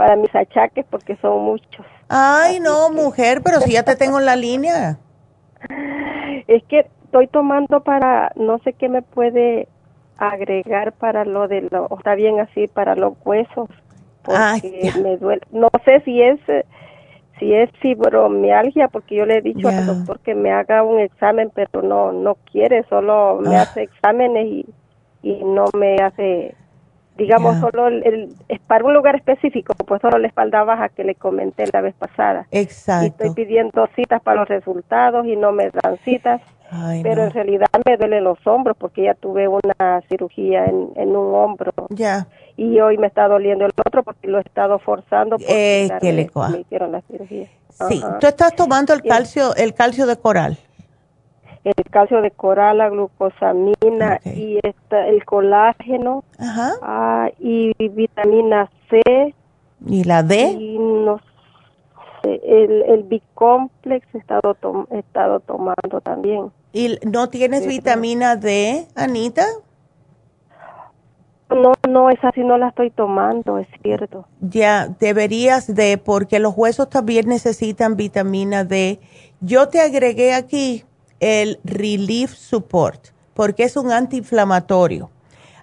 [0.00, 1.84] para mis achaques porque son muchos.
[2.08, 4.98] Ay, no, mujer, pero si ya te tengo en la línea.
[6.46, 9.68] Es que estoy tomando para, no sé qué me puede
[10.16, 13.68] agregar para lo de lo, está bien así, para los huesos,
[14.22, 15.42] porque me duele.
[15.52, 16.40] No sé si es,
[17.38, 21.52] si es fibromialgia, porque yo le he dicho al doctor que me haga un examen,
[21.54, 23.62] pero no, no quiere, solo me ah.
[23.62, 24.66] hace exámenes y,
[25.22, 26.54] y no me hace
[27.20, 31.14] digamos, solo el, es para un lugar específico, pues solo la espalda baja que le
[31.14, 32.46] comenté la vez pasada.
[32.50, 33.04] Exacto.
[33.04, 36.40] Y estoy pidiendo citas para los resultados y no me dan citas,
[37.02, 41.34] pero en realidad me duelen los hombros porque ya tuve una cirugía en, en un
[41.34, 41.72] hombro.
[41.90, 42.26] Ya.
[42.56, 46.12] Y hoy me está doliendo el otro porque lo he estado forzando porque eh, que
[46.12, 47.48] le me hicieron la cirugía.
[47.88, 50.58] Sí, tú estás tomando el calcio, el calcio de coral
[51.64, 59.34] el calcio de coral, la glucosamina y esta, el colágeno ah, y vitamina C.
[59.86, 60.52] ¿Y la D?
[60.52, 61.20] Y no
[62.22, 64.56] el, el B-complex he estado,
[64.90, 66.50] estado tomando también.
[66.72, 69.44] ¿Y no tienes vitamina D, Anita?
[71.50, 74.26] No, no, esa sí no la estoy tomando, es cierto.
[74.40, 79.00] Ya, deberías de, porque los huesos también necesitan vitamina D.
[79.40, 80.84] Yo te agregué aquí
[81.20, 85.10] el Relief Support, porque es un antiinflamatorio.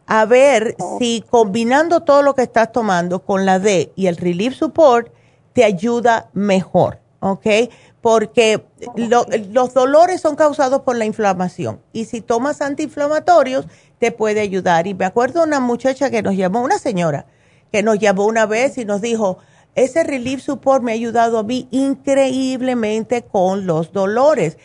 [0.05, 4.55] A ver si combinando todo lo que estás tomando con la D y el Relief
[4.55, 5.11] Support
[5.51, 7.45] te ayuda mejor, ¿ok?
[7.99, 8.63] Porque
[9.05, 13.65] los dolores son causados por la inflamación y si tomas antiinflamatorios
[13.99, 14.87] te puede ayudar.
[14.87, 17.25] Y me acuerdo una muchacha que nos llamó, una señora,
[17.71, 19.39] que nos llamó una vez y nos dijo,
[19.75, 24.57] ese Relief Support me ha ayudado a mí increíblemente con los dolores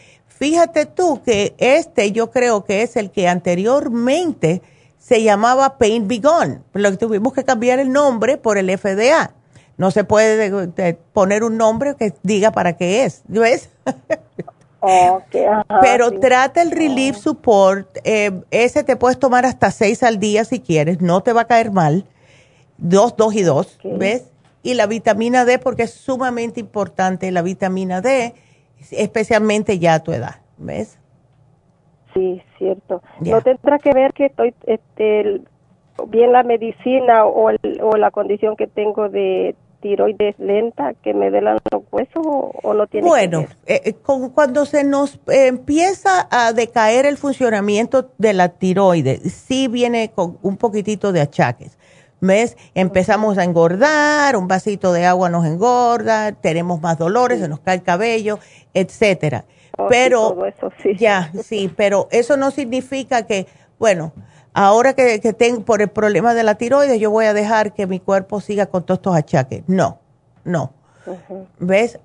[0.42, 4.60] Fíjate tú que este yo creo que es el que anteriormente
[4.98, 9.30] se llamaba Pain Be Gone, lo que tuvimos que cambiar el nombre por el FDA.
[9.76, 10.74] No se puede
[11.12, 13.70] poner un nombre que diga para qué es, ¿ves?
[15.80, 20.58] Pero trata el Relief Support, eh, ese te puedes tomar hasta seis al día si
[20.58, 22.04] quieres, no te va a caer mal,
[22.78, 24.24] dos, dos y dos, ¿ves?
[24.64, 28.34] Y la vitamina D, porque es sumamente importante la vitamina D
[28.90, 30.98] especialmente ya a tu edad, ¿ves?
[32.14, 33.02] Sí, cierto.
[33.20, 35.40] No tendrá que ver que estoy este,
[36.08, 37.50] bien la medicina o,
[37.80, 42.86] o la condición que tengo de tiroides lenta que me duelen los huesos o, no
[42.86, 43.94] tiene bueno eh, eh,
[44.32, 50.56] cuando se nos empieza a decaer el funcionamiento de la tiroides sí viene con un
[50.56, 51.76] poquitito de achaques
[52.22, 52.56] ¿Ves?
[52.74, 57.74] Empezamos a engordar, un vasito de agua nos engorda, tenemos más dolores, se nos cae
[57.74, 58.38] el cabello,
[58.74, 59.44] etcétera.
[59.76, 60.94] Oh, pero eso, sí.
[60.96, 64.12] ya, sí, pero eso no significa que, bueno,
[64.52, 67.88] ahora que, que, tengo por el problema de la tiroides, yo voy a dejar que
[67.88, 69.64] mi cuerpo siga con todos estos achaques.
[69.66, 69.98] No,
[70.44, 70.72] no.
[71.58, 71.98] ¿Ves?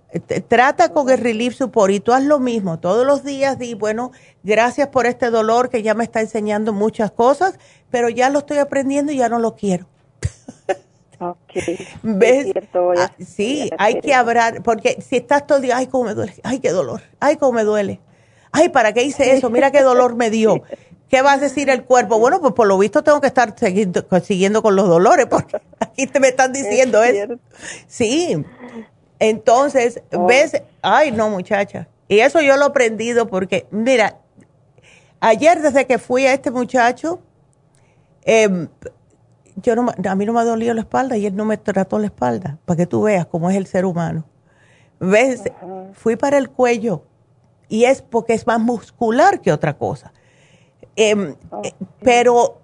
[0.47, 2.79] Trata con el Relief Support y tú haz lo mismo.
[2.79, 4.11] Todos los días di, bueno,
[4.41, 7.59] gracias por este dolor que ya me está enseñando muchas cosas,
[7.91, 9.85] pero ya lo estoy aprendiendo y ya no lo quiero.
[12.03, 12.53] ¿Ves?
[12.97, 16.35] Ah, sí, hay que hablar, porque si estás todo el día, ay, cómo me duele,
[16.43, 17.99] ay, qué dolor, ay, cómo me duele,
[18.51, 19.49] ay, ¿para qué hice eso?
[19.49, 20.61] Mira qué dolor me dio.
[21.09, 22.19] ¿Qué va a decir el cuerpo?
[22.19, 26.19] Bueno, pues por lo visto tengo que estar siguiendo, con los dolores, porque aquí te
[26.19, 27.39] me están diciendo eso.
[27.87, 28.43] Sí.
[29.17, 30.25] Entonces, oh.
[30.25, 31.87] ves, ay, no, muchacha.
[32.09, 34.17] Y eso yo lo he aprendido porque, mira,
[35.21, 37.21] ayer desde que fui a este muchacho,
[38.25, 38.67] eh,
[39.57, 41.99] yo no, a mí no me ha dolido la espalda y él no me trató
[41.99, 44.25] la espalda, para que tú veas cómo es el ser humano.
[44.99, 45.43] ¿Ves?
[45.93, 47.03] Fui para el cuello
[47.69, 50.11] y es porque es más muscular que otra cosa.
[50.95, 52.59] Em, eh, pero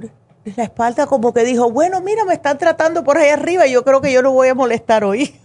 [0.56, 4.02] la espalda como que dijo, bueno, mira, me están tratando por ahí arriba, yo creo
[4.02, 5.36] que yo no voy a molestar hoy.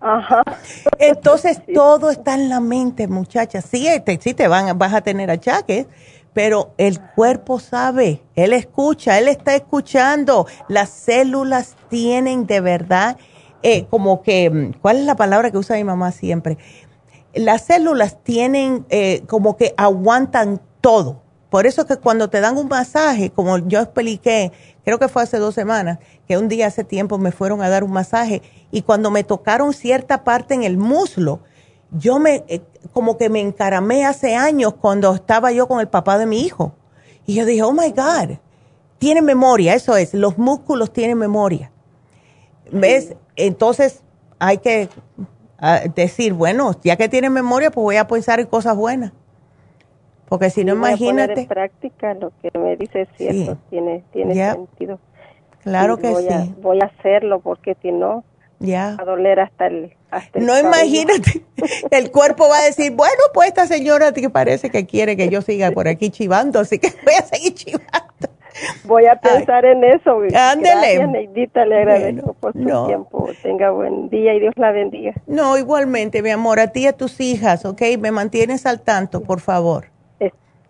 [0.98, 3.64] Entonces todo está en la mente, muchachas.
[3.70, 5.86] Sí, te, sí te van, vas a tener achaques,
[6.38, 10.46] pero el cuerpo sabe, él escucha, él está escuchando.
[10.68, 13.16] Las células tienen de verdad,
[13.64, 16.56] eh, como que, mm, ¿cuál es la palabra que usa mi mamá siempre?
[17.34, 21.22] Las células tienen eh, como que aguantan todo.
[21.50, 24.52] Por eso que cuando te dan un masaje, como yo expliqué,
[24.84, 25.98] creo que fue hace dos semanas,
[26.28, 29.72] que un día hace tiempo me fueron a dar un masaje y cuando me tocaron
[29.72, 31.40] cierta parte en el muslo,
[31.90, 32.60] yo me, eh,
[32.92, 36.72] como que me encaramé hace años cuando estaba yo con el papá de mi hijo.
[37.26, 38.38] Y yo dije, oh my God,
[38.98, 41.70] tiene memoria, eso es, los músculos tienen memoria.
[42.70, 43.16] ¿Ves?
[43.36, 44.02] Entonces
[44.38, 44.88] hay que
[45.58, 49.12] ah, decir, bueno, ya que tiene memoria, pues voy a pensar en cosas buenas.
[50.28, 51.40] Porque si no, imagínate.
[51.40, 54.98] A en práctica lo que me dice es cierto, tiene, tiene sentido.
[55.62, 56.54] Claro que sí.
[56.60, 58.24] voy a hacerlo porque si no,
[58.58, 58.96] ya.
[58.98, 59.94] a doler hasta el...
[60.34, 61.42] no imagínate,
[61.90, 65.42] el cuerpo va a decir, bueno, pues esta señora que parece que quiere que yo
[65.42, 68.28] siga por aquí chivando, así que voy a seguir chivando.
[68.84, 70.18] Voy a pensar en eso.
[70.34, 70.96] Ándele.
[70.96, 73.28] Gracias, Neidita, le agradezco por su tiempo.
[73.42, 75.12] Tenga buen día y Dios la bendiga.
[75.28, 77.82] No, igualmente, mi amor, a ti y a tus hijas, ¿ok?
[78.00, 79.90] Me mantienes al tanto, por favor.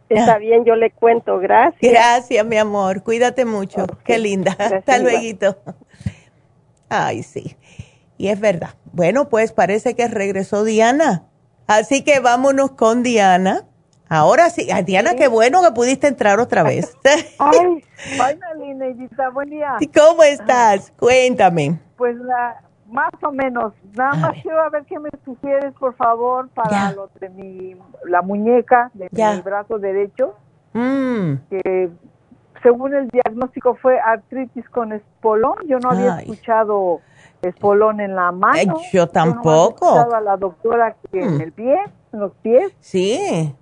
[0.09, 0.39] Está ah.
[0.39, 1.39] bien, yo le cuento.
[1.39, 1.93] Gracias.
[1.93, 3.02] Gracias, mi amor.
[3.02, 3.86] Cuídate mucho.
[4.05, 4.56] Qué linda.
[4.59, 5.20] Hasta luego.
[6.89, 7.56] Ay, sí.
[8.16, 8.70] Y es verdad.
[8.93, 11.24] Bueno, pues parece que regresó Diana.
[11.66, 13.65] Así que vámonos con Diana.
[14.09, 16.97] Ahora sí, Diana, qué bueno que pudiste entrar otra vez.
[17.39, 17.81] Ay,
[19.32, 19.77] buen día.
[19.94, 20.93] ¿Cómo estás?
[20.98, 21.78] Cuéntame.
[21.97, 23.74] Pues la, más o menos.
[23.94, 28.23] Nada más quiero a ver qué me sugieres, por favor, para lo de mi, la
[28.23, 30.35] muñeca de mi brazo derecho.
[30.73, 31.35] Mm.
[31.51, 31.90] Que
[32.62, 35.56] según el diagnóstico fue artritis con espolón.
[35.66, 37.01] Yo no había escuchado
[37.43, 38.78] espolón en la mano.
[38.93, 39.94] yo tampoco.
[39.94, 41.40] Yo a la doctora que en mm.
[41.40, 41.78] el pie,
[42.12, 42.72] en los pies.
[42.80, 43.55] Sí.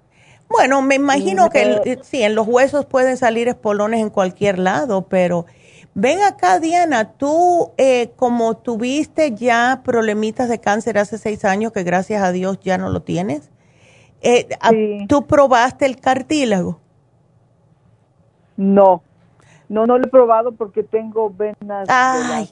[0.48, 5.46] Bueno, me imagino que sí, en los huesos pueden salir espolones en cualquier lado, pero
[5.94, 11.82] ven acá, Diana, tú eh, como tuviste ya problemitas de cáncer hace seis años, que
[11.82, 13.50] gracias a Dios ya no lo tienes,
[14.20, 14.46] eh,
[15.08, 16.80] ¿tú probaste el cartílago?
[18.56, 19.02] No,
[19.68, 22.50] no, no lo he probado porque tengo venas Ay,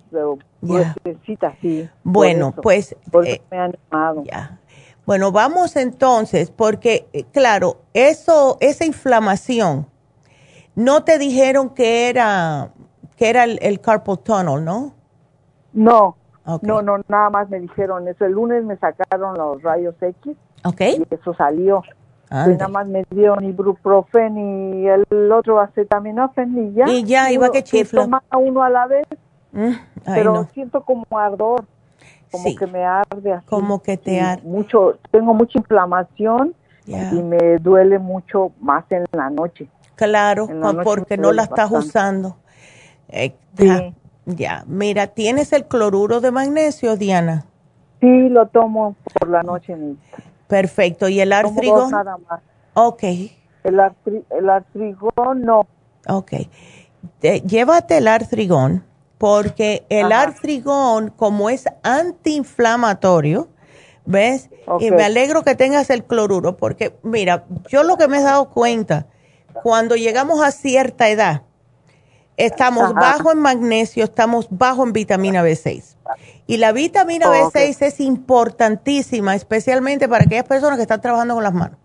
[1.60, 1.88] sí.
[2.02, 4.24] Bueno, pues eh, me han animado.
[4.24, 4.58] Ya.
[5.06, 9.86] Bueno, vamos entonces, porque eh, claro, eso, esa inflamación,
[10.74, 12.70] no te dijeron que era
[13.16, 14.94] que era el, el carpal tunnel, ¿no?
[15.72, 16.16] No,
[16.62, 18.24] no, no, nada más me dijeron eso.
[18.24, 20.36] El lunes me sacaron los rayos X.
[20.64, 21.04] Okay.
[21.10, 21.82] Y eso salió.
[22.30, 26.88] Nada más me dieron ibuprofen y el otro acetaminofén y ya.
[26.88, 28.02] Y ya, iba que chifla.
[28.02, 29.06] Toma uno a la vez.
[29.52, 29.72] Mm,
[30.04, 31.64] pero siento como ardor,
[32.30, 33.46] como que me arde así.
[33.46, 34.42] Como que te arde.
[34.42, 36.54] Mucho, tengo mucha inflamación
[36.86, 39.68] y me duele mucho más en la noche.
[39.94, 40.48] Claro,
[40.82, 42.36] porque no la estás usando.
[43.08, 43.34] Eh,
[44.26, 47.44] ya, mira, ¿tienes el cloruro de magnesio, Diana?
[48.00, 49.76] Sí, lo tomo por la noche.
[50.46, 51.08] Perfecto.
[51.08, 51.90] ¿Y el artrigón?
[51.90, 52.40] nada más.
[52.74, 53.02] Ok.
[53.02, 53.80] El,
[54.30, 55.66] el artrigón no.
[56.08, 56.32] Ok.
[57.20, 58.84] llévate el artrigón
[59.18, 63.48] porque el artrigón, como es antiinflamatorio,
[64.04, 64.50] ¿ves?
[64.80, 68.50] Y me alegro que tengas el cloruro porque, mira, yo lo que me he dado
[68.50, 69.06] cuenta,
[69.62, 71.42] cuando llegamos a cierta edad,
[72.36, 75.96] estamos bajo en magnesio, estamos bajo en vitamina B6.
[76.46, 81.54] Y la vitamina B6 es importantísima, especialmente para aquellas personas que están trabajando con las
[81.54, 81.78] manos.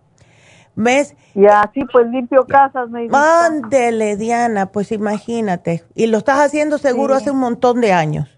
[0.76, 1.16] ¿Ves?
[1.36, 5.84] Y así pues limpio casas, me Mándele, Diana, pues imagínate.
[5.94, 8.30] Y lo estás haciendo seguro hace un montón de años.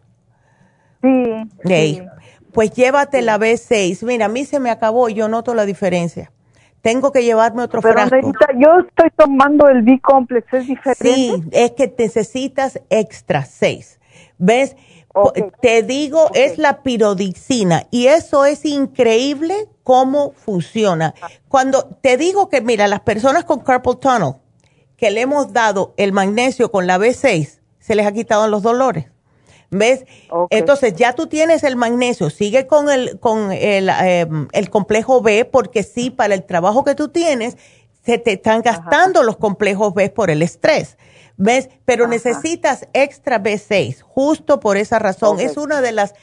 [1.01, 2.01] Sí,
[2.51, 4.03] pues llévate la B6.
[4.05, 6.31] Mira, a mí se me acabó yo noto la diferencia.
[6.81, 8.33] Tengo que llevarme otro Pero frasco.
[8.57, 11.03] yo estoy tomando el B-Complex, ¿es diferente?
[11.03, 13.99] Sí, es que necesitas extra 6.
[14.39, 14.75] ¿Ves?
[15.61, 21.13] Te digo, es la pirodixina y eso es increíble cómo funciona.
[21.49, 24.35] Cuando te digo que, mira, las personas con carpal tunnel
[24.95, 29.07] que le hemos dado el magnesio con la B6, se les ha quitado los dolores.
[29.73, 30.05] ¿Ves?
[30.49, 35.45] Entonces ya tú tienes el magnesio, sigue con el, con el, em, el, complejo B
[35.45, 37.55] porque sí, para el trabajo que tú tienes,
[38.03, 40.97] se te están gastando los complejos B por el estrés.
[41.37, 41.69] ¿Ves?
[41.85, 45.39] Pero necesitas extra B6, justo por esa razón.
[45.39, 46.13] Es una de las,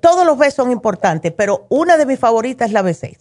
[0.00, 3.18] todos los B son importantes, pero una de mis favoritas es la B6.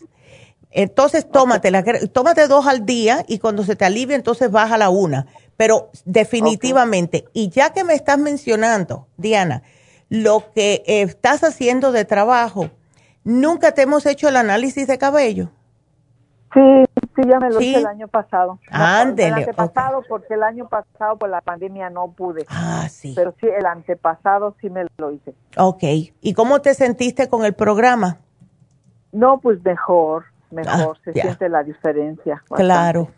[0.69, 1.71] Entonces, tómate,
[2.13, 5.25] tómate dos al día y cuando se te alivie, entonces baja la una
[5.57, 9.63] pero definitivamente, y ya que me estás mencionando, Diana,
[10.09, 12.69] lo que estás haciendo de trabajo,
[13.23, 15.49] ¿nunca te hemos hecho el análisis de cabello?
[16.53, 16.85] Sí,
[17.15, 18.57] sí, ya me lo hice el año pasado.
[18.71, 19.27] Ándele.
[19.27, 22.45] El antepasado, porque el año pasado por la pandemia no pude.
[22.47, 23.13] Ah, sí.
[23.15, 25.35] Pero sí, el antepasado sí me lo hice.
[25.57, 25.83] Ok.
[26.21, 28.19] ¿Y cómo te sentiste con el programa?
[29.11, 30.97] No, pues mejor, mejor.
[30.97, 32.41] Ah, se siente la diferencia.
[32.49, 33.09] Claro.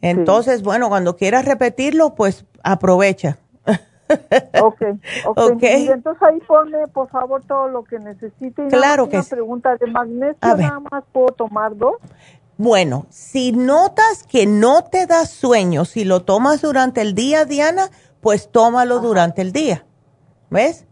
[0.00, 3.38] Entonces, bueno, cuando quieras repetirlo, pues aprovecha.
[4.60, 4.82] ok,
[5.26, 5.38] ok.
[5.52, 5.84] okay.
[5.84, 8.68] Y entonces ahí pone, por favor, todo lo que necesite.
[8.68, 9.30] claro que sí.
[9.30, 11.96] pregunta de magnesio, nada más puedo tomar dos.
[12.56, 17.90] Bueno, si notas que no te da sueño, si lo tomas durante el día, Diana,
[18.20, 19.84] pues tómalo durante el día.
[20.50, 20.87] ¿Ves?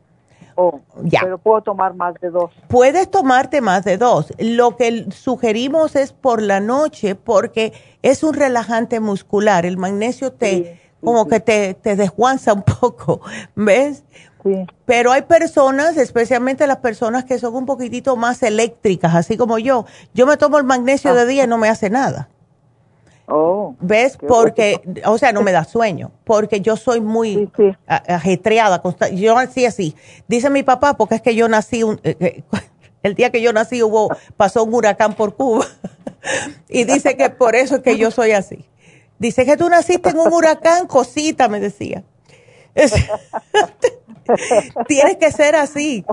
[0.56, 1.20] Oh, ya.
[1.22, 2.50] Pero puedo tomar más de dos.
[2.68, 4.32] Puedes tomarte más de dos.
[4.38, 7.72] Lo que sugerimos es por la noche porque
[8.02, 9.66] es un relajante muscular.
[9.66, 13.20] El magnesio te como que te, te desguanza un poco,
[13.54, 14.02] ¿ves?
[14.84, 19.86] Pero hay personas, especialmente las personas que son un poquitito más eléctricas, así como yo.
[20.14, 22.28] Yo me tomo el magnesio de día y no me hace nada.
[23.28, 24.16] Oh, ¿Ves?
[24.16, 27.50] Porque, o sea, no me da sueño, porque yo soy muy
[27.86, 28.80] ajetreada.
[29.12, 29.96] Yo nací así.
[30.28, 32.42] Dice mi papá, porque es que yo nací, eh, eh,
[33.02, 35.66] el día que yo nací hubo, pasó un huracán por Cuba.
[36.68, 38.64] y dice que por eso es que yo soy así.
[39.18, 42.04] Dice que tú naciste en un huracán, cosita, me decía.
[44.86, 46.04] Tienes que ser así.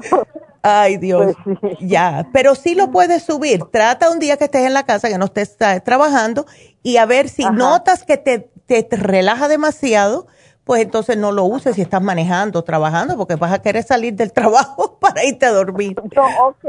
[0.61, 1.35] Ay, Dios.
[1.43, 3.63] Pues ya, pero sí lo puedes subir.
[3.71, 6.45] Trata un día que estés en la casa, que no estés trabajando,
[6.81, 10.27] y a ver si notas que te, te, relaja demasiado,
[10.63, 14.31] pues entonces no lo uses si estás manejando, trabajando, porque vas a querer salir del
[14.33, 15.95] trabajo para irte a dormir.
[16.15, 16.65] No, ok.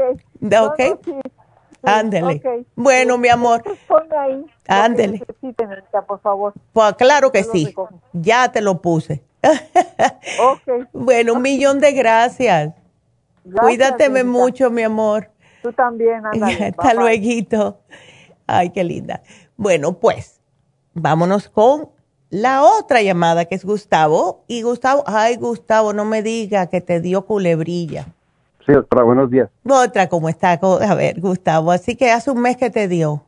[0.61, 0.81] ¿Ok?
[1.83, 2.65] Ándele.
[2.75, 3.63] Bueno, mi amor.
[4.17, 4.45] ahí.
[4.67, 5.23] Ándele.
[6.07, 6.53] por favor.
[6.73, 7.73] Pues claro que sí.
[8.11, 9.23] Ya te lo puse.
[10.41, 10.87] Ok.
[10.93, 12.73] Bueno, un millón de gracias.
[13.59, 15.29] Cuídateme mucho, mi amor.
[15.61, 16.65] Tú también, ándale.
[16.77, 17.79] Hasta luego.
[18.47, 19.21] Ay, qué linda.
[19.57, 20.39] Bueno, pues,
[20.93, 21.89] vámonos con
[22.29, 24.43] la otra llamada que es Gustavo.
[24.47, 28.07] Y Gustavo, ay, Gustavo, no me diga que te dio culebrilla.
[28.65, 29.49] Sí, otra, buenos días.
[29.63, 30.53] Otra, ¿cómo está?
[30.53, 33.23] A ver, Gustavo, así que hace un mes que te dio.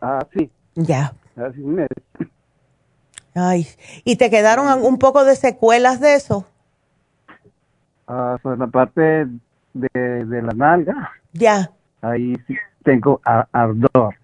[0.00, 0.50] Ah, sí.
[0.74, 1.12] Ya.
[1.36, 1.88] Hace un mes.
[3.34, 3.66] Ay,
[4.04, 6.46] ¿y te quedaron un poco de secuelas de eso?
[8.06, 9.26] Ah, pues la parte
[9.74, 11.12] de, de la nalga.
[11.32, 11.70] Ya.
[12.00, 13.20] Ahí sí tengo
[13.52, 14.14] ardor.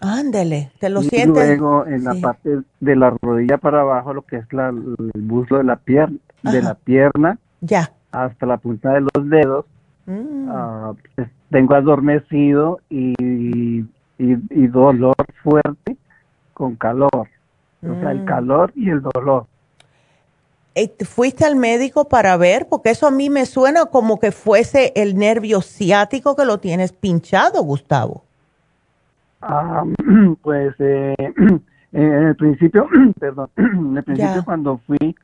[0.00, 1.46] Ándele, te lo y sientes.
[1.46, 5.58] luego en la parte de la rodilla para abajo, lo que es la, el muslo
[5.58, 9.66] de la pierna, de la pierna, ya, hasta la punta de los dedos,
[10.06, 10.48] mm.
[10.48, 13.84] ah, pues, tengo adormecido y,
[14.18, 15.98] y, dolor fuerte
[16.54, 17.28] con calor,
[17.82, 18.24] o sea, el mm.
[18.26, 19.46] calor y el dolor.
[21.04, 22.66] ¿Fuiste al médico para ver?
[22.68, 26.92] Porque eso a mí me suena como que fuese el nervio ciático que lo tienes
[26.92, 28.24] pinchado, Gustavo.
[29.42, 29.84] Ah,
[30.42, 31.14] pues eh,
[31.92, 32.88] en el principio,
[33.20, 35.14] perdón, en el principio cuando fui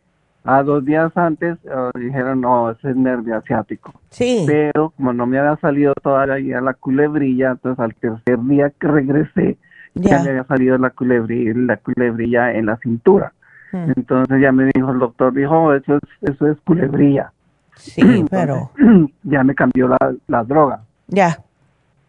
[0.44, 3.92] a dos días antes ah, dijeron no, ese es nervio asiático.
[4.10, 4.44] Sí.
[4.46, 9.58] Pero como no me había salido todavía la culebrilla, entonces al tercer día que regresé
[10.01, 13.32] ya me había salido la culebrilla, la culebrilla en la cintura.
[13.73, 13.93] Hmm.
[13.97, 17.32] Entonces ya me dijo el doctor, dijo, oh, eso es, eso es culebrilla.
[17.74, 18.70] Sí, pero...
[19.23, 20.81] Ya me cambió la, la droga.
[21.09, 21.39] Ya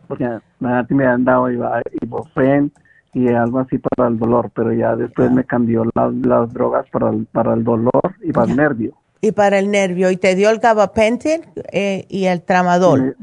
[0.07, 2.71] porque me han dado ibuprofen
[3.13, 7.25] y algo así para el dolor, pero ya después me cambió las drogas para el,
[7.25, 8.93] para el dolor y para el nervio.
[9.21, 11.41] Y para el nervio, ¿y te dio el gabapentin
[11.71, 13.15] eh, y el tramadol?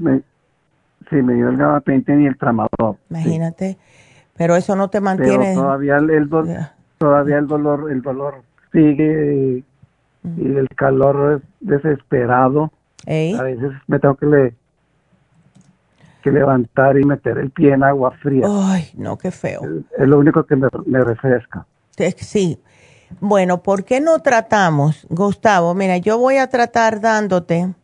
[1.09, 2.97] sí, me dio el gabapentin y el tramadol.
[3.11, 3.79] Imagínate,
[4.37, 5.55] pero eso no te mantiene...
[5.55, 6.29] todavía el,
[6.99, 8.43] todavía el dolor, el dolor
[8.73, 9.63] sigue
[10.37, 12.73] y el calor es desesperado.
[13.07, 14.55] A veces me tengo que, le,
[16.23, 18.47] que levantar y meter el pie en agua fría.
[18.49, 19.61] Ay, no, qué feo.
[19.99, 21.67] Es, lo único que me, me refresca.
[22.17, 22.59] Sí.
[23.21, 25.75] Bueno, ¿por qué no tratamos, Gustavo?
[25.75, 27.75] Mira, yo voy a tratar dándote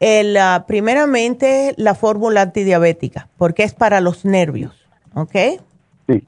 [0.00, 4.77] el, ah, primeramente la fórmula antidiabética, porque es para los nervios,
[5.14, 5.60] ¿ok?
[6.08, 6.24] Sí.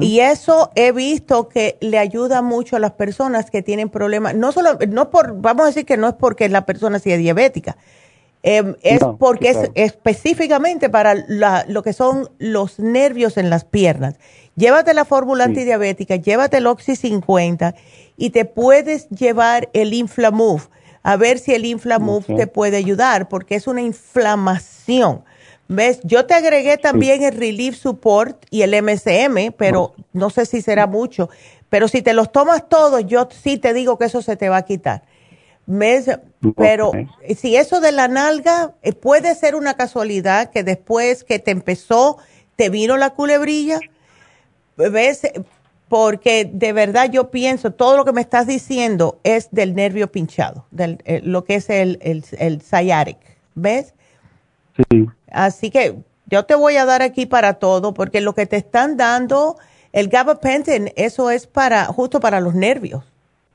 [0.00, 4.52] Y eso he visto que le ayuda mucho a las personas que tienen problemas, no
[4.52, 7.78] solo, no por, vamos a decir que no es porque la persona sea diabética,
[8.42, 11.14] em, es porque es específicamente para
[11.68, 14.16] lo que son los nervios en las piernas.
[14.56, 17.74] Llévate la fórmula antidiabética, llévate el Oxy 50
[18.18, 20.64] y te puedes llevar el Inflamove
[21.02, 25.24] a ver si el Inflamove te puede ayudar, porque es una inflamación.
[25.72, 26.00] ¿Ves?
[26.04, 30.86] Yo te agregué también el Relief Support y el MSM, pero no sé si será
[30.86, 31.30] mucho.
[31.70, 34.58] Pero si te los tomas todos, yo sí te digo que eso se te va
[34.58, 35.04] a quitar.
[35.64, 36.10] ¿Ves?
[36.58, 36.92] Pero
[37.38, 42.18] si eso de la nalga, eh, puede ser una casualidad que después que te empezó,
[42.56, 43.80] te vino la culebrilla.
[44.76, 45.22] ¿Ves?
[45.88, 50.64] porque de verdad yo pienso, todo lo que me estás diciendo es del nervio pinchado,
[50.70, 53.18] del, eh, lo que es el, el, el sciatic,
[53.54, 53.92] ¿ves?
[54.88, 55.06] Sí.
[55.32, 58.96] Así que yo te voy a dar aquí para todo, porque lo que te están
[58.96, 59.56] dando,
[59.92, 63.04] el gabapentin, eso es para, justo para los nervios.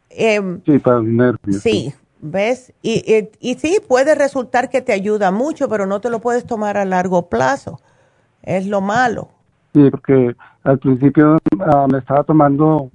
[0.10, 1.62] Em, sí, para los nervios.
[1.62, 2.74] Sí, ¿ves?
[2.82, 6.46] Y, y, y sí, puede resultar que te ayuda mucho, pero no te lo puedes
[6.46, 7.80] tomar a largo plazo.
[8.44, 9.30] Es lo malo.
[9.74, 12.90] Sí, porque al principio ah, me estaba tomando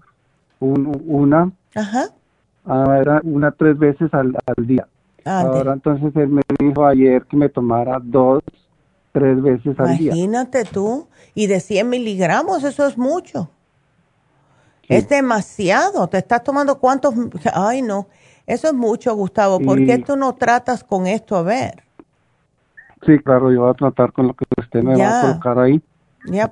[0.60, 2.04] una, Ajá.
[2.64, 4.86] Ah, era una tres veces al, día.
[5.24, 8.42] Ahora entonces él me dijo ayer que me tomara dos,
[9.12, 10.12] tres veces al día.
[10.12, 13.50] Imagínate tú, y de 100 miligramos, eso es mucho.
[14.88, 17.14] Es demasiado, te estás tomando cuántos,
[17.54, 18.08] ay no,
[18.46, 19.60] eso es mucho, Gustavo.
[19.60, 21.84] ¿Por qué tú no tratas con esto a ver?
[23.06, 25.82] Sí, claro, yo voy a tratar con lo que usted me va a colocar ahí.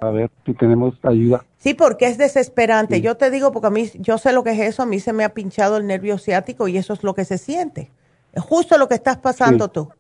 [0.01, 1.45] A ver si tenemos ayuda.
[1.59, 3.01] Sí, porque es desesperante.
[3.01, 5.13] Yo te digo, porque a mí, yo sé lo que es eso, a mí se
[5.13, 7.91] me ha pinchado el nervio ciático y eso es lo que se siente.
[8.33, 9.91] Es justo lo que estás pasando tú.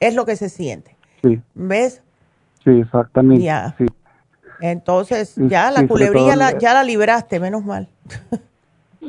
[0.00, 0.96] Es lo que se siente.
[1.22, 1.42] Sí.
[1.54, 2.02] ¿Ves?
[2.68, 3.44] Sí, exactamente.
[3.44, 3.74] Ya.
[4.60, 7.88] Entonces, ya la culebrilla ya la libraste, menos mal.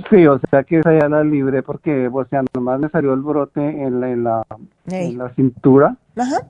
[0.09, 3.21] Sí, o sea que esa ya la libré porque, o sea, nomás me salió el
[3.21, 4.45] brote en la, en la,
[4.87, 5.97] en la cintura.
[6.15, 6.47] Ajá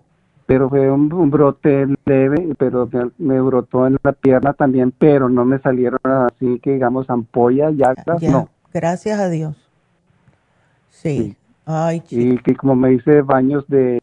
[0.50, 5.60] pero fue un, brote leve, pero me, brotó en la pierna también, pero no me
[5.60, 8.50] salieron así que digamos ampollas, llagas, no.
[8.74, 9.56] Gracias a Dios.
[10.90, 11.38] Sí.
[11.68, 14.02] Ay, y que como me dice baños de,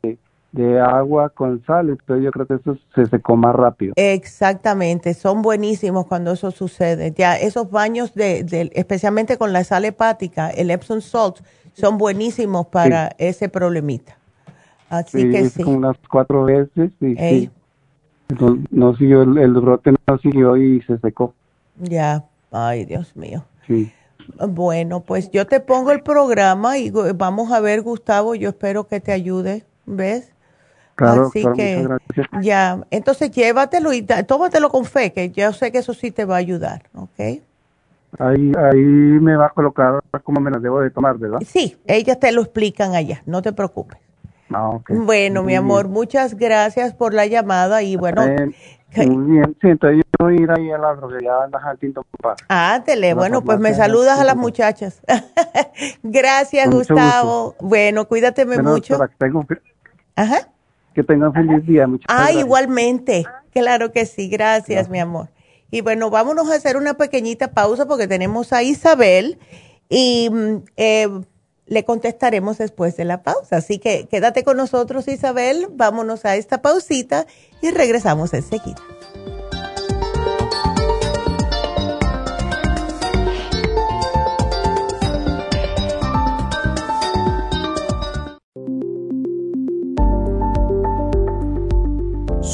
[0.81, 3.93] agua con sal, entonces yo creo que eso se secó más rápido.
[3.97, 7.13] Exactamente, son buenísimos cuando eso sucede.
[7.17, 11.39] Ya esos baños de, especialmente con la sal hepática, el Epsom salt,
[11.73, 14.17] son buenísimos para ese problemita.
[14.89, 15.63] Así que sí.
[15.63, 17.51] Como unas cuatro veces y
[18.71, 21.35] No, siguió, el, brote no siguió y se secó.
[21.79, 23.45] Ya, ay Dios mío.
[23.67, 23.93] Sí.
[24.49, 29.01] Bueno, pues yo te pongo el programa y vamos a ver, Gustavo, yo espero que
[29.01, 30.33] te ayude, ¿ves?
[30.97, 31.87] Claro, Así que
[32.41, 36.37] ya, entonces llévatelo y tómatelo con fe, que yo sé que eso sí te va
[36.37, 37.43] a ayudar, ¿ok?
[38.19, 41.41] Ahí, ahí me va a colocar cómo me las debo de tomar, ¿verdad?
[41.47, 43.99] Sí, ellas te lo explican allá, no te preocupes.
[44.51, 48.23] Ah, bueno, mi amor, muchas gracias por la llamada y bueno.
[48.97, 51.33] muy bien, sí, entonces yo voy a ir ahí a la droguería
[52.49, 55.03] Ah, tele, bueno, pues me saludas a las muchachas.
[56.03, 57.55] gracias, Gustavo.
[57.61, 58.99] Bueno, cuídateme mucho.
[60.15, 60.49] Ajá.
[60.97, 61.87] Que tengan feliz día.
[61.87, 63.27] Muchas ah, igualmente.
[63.53, 65.29] Claro que sí, gracias, mi amor.
[65.71, 69.39] Y bueno, vámonos a hacer una pequeñita pausa porque tenemos a Isabel
[69.91, 71.09] y mm, eh,
[71.67, 73.59] le contestaremos después de la pausa.
[73.59, 75.67] Así que quédate con nosotros, Isabel.
[75.71, 77.27] Vámonos a esta pausita
[77.61, 78.81] y regresamos enseguida.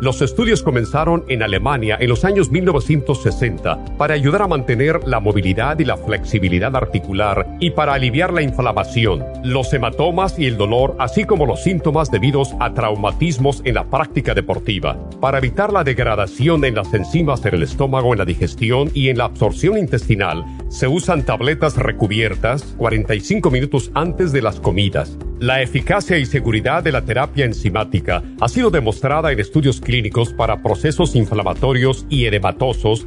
[0.00, 5.76] Los estudios comenzaron en Alemania en los años 1960 para ayudar a mantener la movilidad
[5.80, 11.24] y la flexibilidad articular y para aliviar la inflamación, los hematomas y el dolor, así
[11.24, 14.96] como los síntomas debidos a traumatismos en la práctica deportiva.
[15.20, 19.18] Para evitar la degradación en las enzimas en el estómago, en la digestión y en
[19.18, 25.16] la absorción intestinal, se usan tabletas recubiertas 45 minutos antes de las comidas.
[25.40, 30.62] La eficacia y seguridad de la terapia enzimática ha sido demostrada en estudios clínicos para
[30.62, 33.06] procesos inflamatorios y edematosos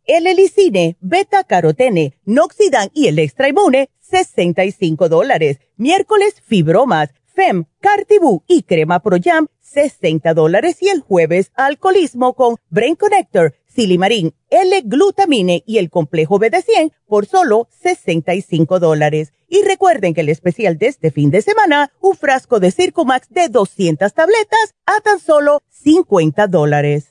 [0.13, 5.59] El helicine, beta carotene, noxidan y el extra inmune, 65 dólares.
[5.77, 10.79] Miércoles, fibromas FEM, Cartibú y Crema Pro Jam, 60 dólares.
[10.81, 17.69] Y el jueves, alcoholismo con Brain Connector, Silimarín, L-Glutamine y el complejo BD100 por solo
[17.81, 19.31] 65 dólares.
[19.47, 23.47] Y recuerden que el especial de este fin de semana, un frasco de Circumax de
[23.47, 27.10] 200 tabletas a tan solo 50 dólares.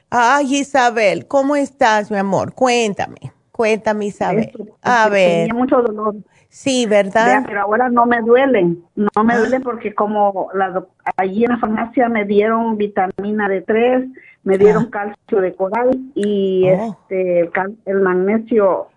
[0.10, 2.54] Ay, Isabel, ¿cómo estás, mi amor?
[2.54, 4.54] Cuéntame, cuéntame, Isabel.
[4.82, 5.50] A ver.
[5.50, 6.16] Tenía mucho dolor.
[6.50, 7.44] Sí, ¿verdad?
[7.46, 9.40] pero ahora no me duelen, no me ah.
[9.40, 10.84] duelen porque como la,
[11.18, 14.14] allí en la farmacia me dieron vitamina D3,
[14.44, 14.90] me dieron ah.
[14.90, 16.98] calcio de coral y oh.
[17.02, 17.52] este
[17.86, 18.88] el, magnesio.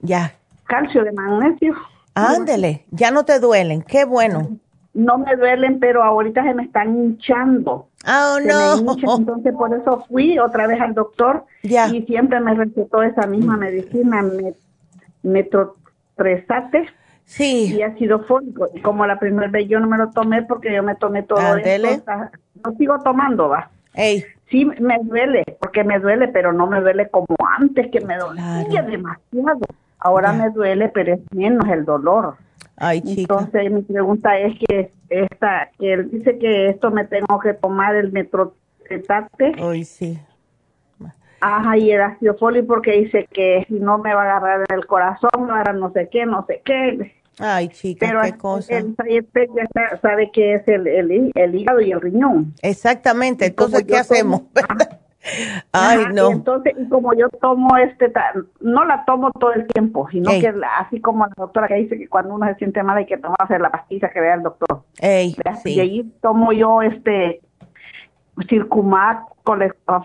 [0.00, 0.34] Ya.
[0.64, 1.74] Calcio de magnesio.
[2.14, 4.58] Ándele, ya no te duelen, qué bueno.
[4.94, 7.88] No me duelen, pero ahorita se me están hinchando.
[8.08, 8.96] Oh, no.
[9.18, 14.22] entonces por eso fui otra vez al doctor y siempre me recetó esa misma medicina,
[14.22, 14.54] me,
[15.22, 15.76] metro,
[16.16, 16.86] prestate
[17.24, 17.74] sí.
[17.76, 18.68] y ácido fólico.
[18.74, 21.56] Y como la primera vez yo no me lo tomé porque yo me tomé todo
[21.56, 22.02] esto,
[22.64, 23.70] no sigo tomando, va.
[24.50, 27.26] Sí, me duele, porque me duele, pero no me duele como
[27.58, 29.60] antes, que me dolía demasiado.
[29.98, 32.36] Ahora me duele, pero es menos el dolor.
[32.76, 33.20] Ay, chica.
[33.22, 37.96] Entonces mi pregunta es que esta, que él dice que esto me tengo que tomar
[37.96, 39.54] el metrotrexate.
[39.58, 40.18] Ay, sí.
[41.46, 44.86] Ajá, y el ácido fólico porque dice que si no me va a agarrar el
[44.86, 47.12] corazón, ahora no sé qué, no sé qué.
[47.38, 48.76] Ay, chica, Pero qué cosa.
[48.76, 52.54] El ya sabe que es el, el, hígado y el riñón.
[52.62, 54.42] Exactamente, entonces, ¿qué hacemos?
[55.72, 56.30] Ay, no.
[56.30, 58.12] Y entonces, y como yo tomo este,
[58.60, 62.08] no la tomo todo el tiempo, sino que así como la doctora que dice que
[62.08, 64.82] cuando uno se siente mal hay que tomarse la pastilla que vea el doctor.
[65.00, 67.40] Ey, Y ahí tomo yo este
[68.48, 69.35] Circumac,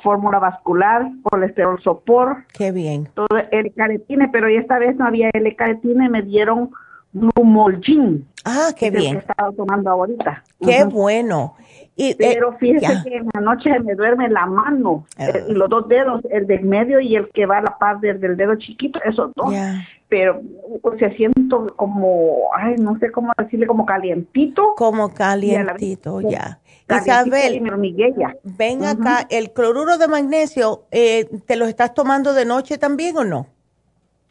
[0.03, 2.45] fórmula vascular, colesterol sopor.
[2.53, 3.09] Qué bien.
[3.13, 6.71] Todo el caretine, pero esta vez no había el caretine, me dieron
[7.13, 8.27] Glumolgin.
[8.45, 9.13] Ah, qué bien.
[9.13, 10.43] que estaba tomando ahorita.
[10.59, 11.55] Qué bueno.
[11.95, 15.27] Y, Pero eh, fíjese que en la noche me duerme la mano, ah.
[15.27, 18.19] eh, los dos dedos, el del medio y el que va a la par del,
[18.19, 19.53] dedo chiquito, esos dos.
[20.07, 20.41] Pero
[20.81, 24.73] o sea, siento como, ay, no sé cómo decirle, como calientito.
[24.77, 26.59] Como calientito, ya.
[26.89, 27.61] Isabel,
[28.43, 33.23] ven acá, ¿el cloruro de magnesio eh, te lo estás tomando de noche también o
[33.23, 33.47] no?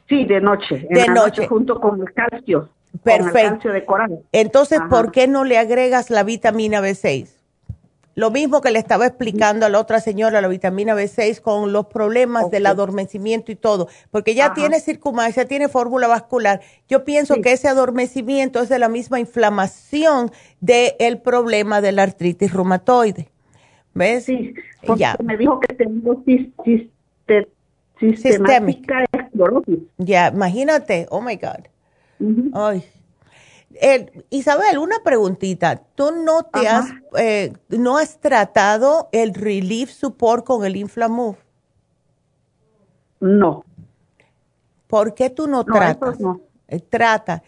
[0.09, 0.87] Sí, de noche.
[0.91, 1.47] de noche.
[1.47, 2.69] Junto con el calcio.
[3.03, 3.31] Perfecto.
[3.31, 4.19] Con el calcio de coral.
[4.33, 7.40] Entonces, ¿por qué no le agregas la vitamina B6?
[8.21, 11.87] Lo mismo que le estaba explicando a la otra señora, la vitamina B6 con los
[11.87, 16.61] problemas del adormecimiento y todo, porque ya tiene circunmancia, tiene fórmula vascular.
[16.87, 20.31] Yo pienso que ese adormecimiento es de la misma inflamación
[20.61, 23.31] del problema de la artritis reumatoide.
[23.95, 24.25] ¿Ves?
[24.25, 24.53] Sí,
[24.99, 25.17] ya.
[25.25, 26.23] me dijo que tengo
[27.99, 29.79] sistemática esclerosis.
[29.97, 31.69] Ya, imagínate, oh my God.
[32.53, 32.85] Ay.
[34.31, 35.83] Isabel, una preguntita.
[35.95, 36.87] ¿Tú no te has,
[37.19, 41.39] eh, no has tratado el Relief Support con el Inflamove?
[43.21, 43.65] No.
[44.87, 46.21] ¿Por qué tú no, tratas?
[46.21, 46.41] No.
[46.69, 47.43] Eh, trata.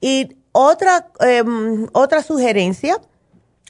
[0.00, 3.00] Y otra, em, otra sugerencia,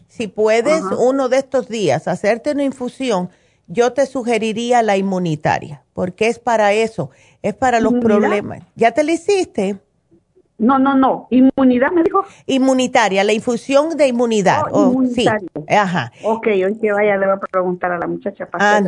[0.08, 3.30] si puedes uno de estos días hacerte una infusión,
[3.66, 7.10] yo te sugeriría la inmunitaria, porque es para eso,
[7.42, 8.62] es para los problemas.
[8.76, 9.78] ¿Ya te la hiciste?
[10.56, 11.26] No, no, no.
[11.30, 12.24] Inmunidad, me dijo.
[12.46, 14.62] Inmunitaria, la infusión de inmunidad.
[14.70, 15.26] Oh, sí.
[15.68, 16.12] Ajá.
[16.22, 18.82] Ok, hoy que vaya le voy a preguntar a la muchacha para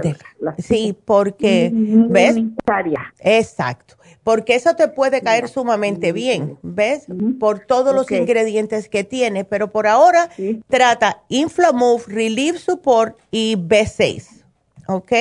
[0.59, 2.37] Sí, porque, ¿ves?
[2.37, 3.13] Inmunitaria.
[3.19, 3.97] Exacto.
[4.23, 7.07] Porque eso te puede caer sumamente bien, ¿ves?
[7.39, 10.31] Por todos los ingredientes que tiene, pero por ahora
[10.69, 14.45] trata Inflamove, Relief Support y B6.
[14.89, 15.13] ¿Ok?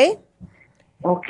[1.01, 1.27] Ok.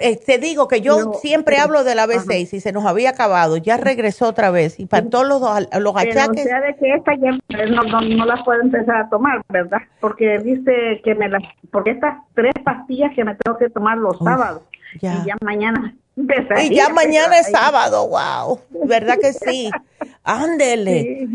[0.00, 3.56] Eh, te digo que yo siempre hablo de la B6 y se nos había acabado,
[3.56, 5.40] ya regresó otra vez y para todos los,
[5.80, 6.44] los achaques.
[6.44, 7.32] Pero de que esta ya
[7.66, 9.80] no, no, las puedo empezar a tomar, ¿verdad?
[10.00, 14.18] Porque dice que me las, porque estas tres pastillas que me tengo que tomar los
[14.18, 14.62] sábados
[15.00, 15.94] y ya mañana.
[16.14, 19.70] Y ya mañana es sábado, wow, ¿verdad que sí?
[20.24, 21.26] Ándele.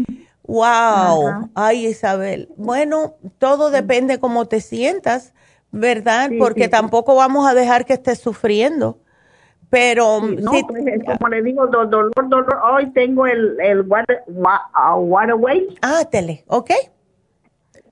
[0.43, 2.47] Wow, ay Isabel.
[2.57, 5.33] Bueno, todo depende cómo te sientas
[5.77, 6.29] ¿verdad?
[6.37, 8.99] Porque tampoco vamos a dejar que esté sufriendo.
[9.69, 15.77] Pero no, pues, como le digo, dolor, dolor, hoy tengo el, el water, waterway.
[15.81, 16.71] Ah, tele, ok.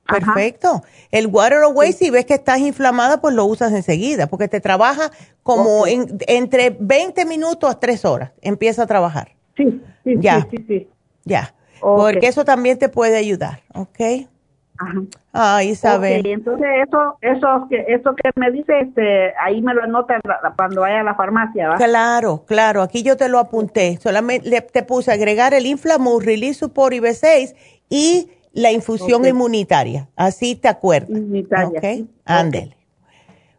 [0.07, 0.84] Perfecto.
[1.12, 5.12] El waterway, si ves que estás inflamada, pues lo usas enseguida, porque te trabaja
[5.44, 8.32] como entre 20 minutos a 3 horas.
[8.41, 9.36] Empieza a trabajar.
[9.57, 10.48] Sí, sí, ya.
[10.49, 10.88] sí, sí,
[11.24, 11.53] Ya.
[11.82, 14.28] Porque eso también te puede ayudar, ¿ok?
[14.77, 15.02] Ajá.
[15.34, 16.26] Ah, Isabel.
[16.26, 20.19] entonces eso, eso que, eso que me dice, este, ahí me lo anota
[20.56, 21.76] cuando vaya a la farmacia, ¿va?
[21.76, 23.97] Claro, claro, aquí yo te lo apunté.
[24.02, 27.56] Solamente le, te puse agregar el Inflamur, Release Support y B6
[27.89, 30.10] y la infusión inmunitaria.
[30.15, 31.10] Así te acuerdas.
[31.10, 31.80] Inmunitaria.
[31.80, 32.76] Ok, ándele.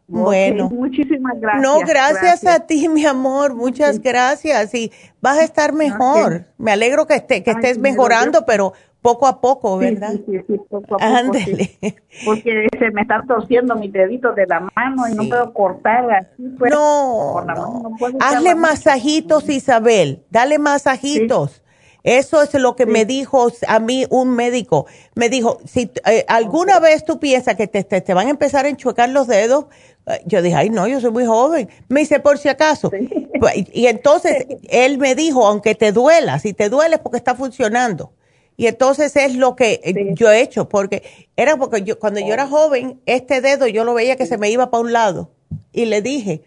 [0.07, 0.69] Bueno.
[0.69, 1.61] muchísimas gracias.
[1.61, 3.53] No, gracias, a ti, mi amor.
[3.55, 4.73] Muchas gracias.
[4.73, 4.91] Y
[5.21, 6.45] vas a estar mejor.
[6.57, 8.73] Me alegro que, esté, que estés mejorando, pero
[9.07, 10.11] poco a poco, ¿verdad?
[10.11, 11.31] Sí, sí, sí, poco a poco.
[12.25, 16.43] Porque se me están torciendo mis deditos de la mano y no puedo cortar así.
[16.59, 17.95] Pues, no, no.
[18.19, 21.63] hazle masajitos, Isabel, dale masajitos.
[22.03, 24.87] Eso es lo que me dijo a mí un médico.
[25.15, 28.69] Me dijo, si eh, alguna vez tú piensas que te, te, van a empezar a
[28.69, 29.65] enchuecar los dedos,
[30.05, 31.69] eh, yo dije, ay, no, yo soy muy joven.
[31.87, 32.91] Me dice, por si acaso.
[33.39, 37.35] Pues, y entonces él me dijo, aunque te duela, si te duele es porque está
[37.35, 38.11] funcionando.
[38.57, 41.03] Y entonces es lo que eh, yo he hecho, porque
[41.35, 42.47] era porque yo, cuando yo era oh.
[42.47, 45.31] joven, este dedo yo lo veía que se me iba para un lado.
[45.71, 46.41] Y le dije,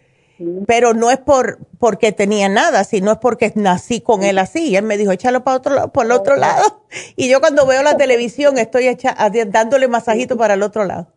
[0.67, 4.69] pero no es por porque tenía nada, sino es porque nací con él así.
[4.69, 6.83] Y él me dijo, échalo para otro lado, por el otro lado.
[7.15, 9.15] Y yo cuando veo la televisión estoy echa,
[9.47, 11.07] dándole masajito para el otro lado.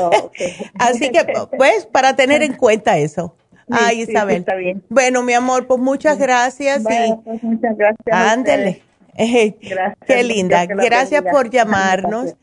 [0.00, 0.30] Oh,
[0.78, 1.26] así que,
[1.58, 3.36] pues, para tener en cuenta eso.
[3.70, 4.38] Ay, Isabel.
[4.38, 4.82] está bien.
[4.88, 6.80] Bueno, mi amor, pues muchas gracias.
[6.80, 8.06] y pues muchas gracias.
[8.06, 8.82] Ándele.
[9.60, 9.96] Gracias.
[10.06, 10.66] Qué linda.
[10.66, 12.34] Gracias por llamarnos.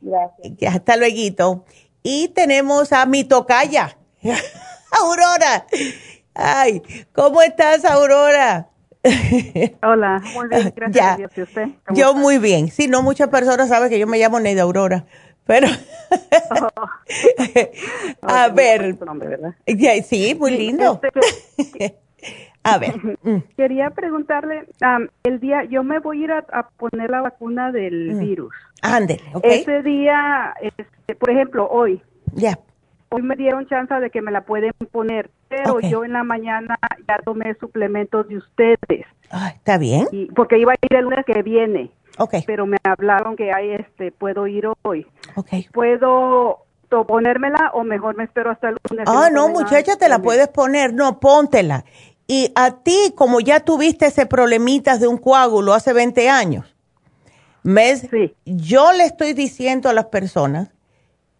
[0.00, 0.74] Gracias.
[0.74, 1.64] Hasta luego.
[2.02, 3.96] Y tenemos a mi tocaya,
[4.90, 5.66] Aurora.
[6.34, 6.82] Ay,
[7.14, 8.68] ¿cómo estás, Aurora?
[9.82, 11.68] Hola, muy bien, gracias ¿Y usted?
[11.94, 12.70] Yo muy bien.
[12.70, 15.04] Sí, no muchas personas saben que yo me llamo Neida Aurora,
[15.46, 15.68] pero
[16.50, 16.68] oh.
[18.22, 18.96] a ver,
[20.06, 21.00] sí, muy lindo.
[21.56, 21.98] Este,
[22.64, 22.94] a ver.
[23.22, 23.42] Mm.
[23.56, 24.66] Quería preguntarle,
[25.22, 28.18] el día, yo me voy a ir a, poner la vacuna del mm.
[28.18, 28.54] virus.
[28.82, 29.44] Ándele, ok.
[29.44, 32.02] Ese día, este, por ejemplo, hoy.
[32.32, 32.58] Ya.
[33.10, 36.78] Hoy me dieron chance de que me la pueden poner, pero yo en la mañana
[37.06, 39.06] ya tomé suplementos de ustedes.
[39.30, 40.08] Ah, está bien.
[40.34, 41.92] porque iba a ir el lunes que viene.
[42.18, 42.34] Ok.
[42.46, 45.06] Pero me hablaron que hay este, puedo ir hoy.
[45.36, 45.50] Ok.
[45.72, 46.64] ¿Puedo
[47.02, 49.08] ponérmela o mejor me espero hasta el lunes?
[49.08, 50.94] Ah, no, muchacha, te la puedes poner.
[50.94, 51.84] No, póntela.
[52.26, 56.74] Y a ti, como ya tuviste ese problemitas de un coágulo hace 20 años.
[58.10, 58.34] Sí.
[58.44, 60.68] Yo le estoy diciendo a las personas,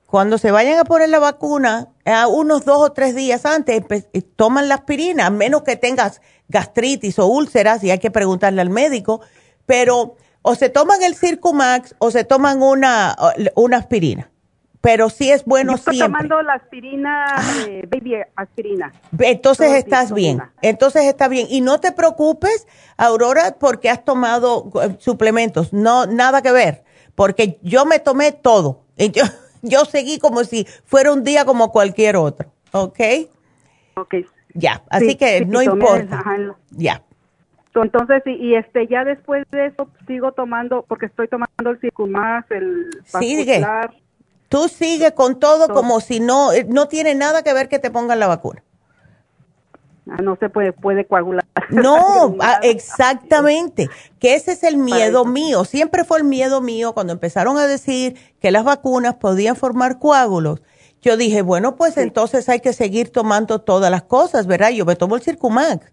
[0.07, 3.83] cuando se vayan a poner la vacuna, a unos dos o tres días antes,
[4.37, 8.71] toman la aspirina, a menos que tengas gastritis o úlceras, y hay que preguntarle al
[8.71, 9.23] médico,
[9.67, 13.17] pero o se toman el Circumax o se toman una,
[13.55, 14.31] una aspirina.
[14.85, 17.43] Pero sí es bueno Yo estoy tomando la aspirina, ah.
[17.89, 18.93] baby aspirina.
[19.19, 21.47] Entonces estás bien, entonces está bien.
[21.49, 25.73] Y no te preocupes, Aurora, porque has tomado eh, suplementos.
[25.73, 26.85] No, nada que ver,
[27.15, 28.83] porque yo me tomé todo.
[28.99, 29.23] Y yo,
[29.63, 33.01] yo seguí como si fuera un día como cualquier otro, ¿ok?
[33.95, 34.17] Ok.
[34.53, 36.23] Ya, así que no importa.
[36.73, 37.03] ya.
[37.75, 42.91] Entonces, y, este, ya después de eso sigo tomando, porque estoy tomando el Circumax, el
[43.05, 43.65] Sigue.
[44.55, 47.91] Tú sigue con todo, como si no, eh, no tiene nada que ver que te
[47.91, 48.63] pongan la vacuna.
[50.09, 51.45] Ah, no se puede, puede coagular.
[51.71, 53.91] No, ah, exactamente.
[54.21, 55.65] Que ese es el miedo mío.
[55.65, 60.63] Siempre fue el miedo mío cuando empezaron a decir que las vacunas podían formar coágulos.
[61.03, 64.71] Yo dije, bueno, pues entonces hay que seguir tomando todas las cosas, ¿verdad?
[64.71, 65.85] Yo me tomo el Circumax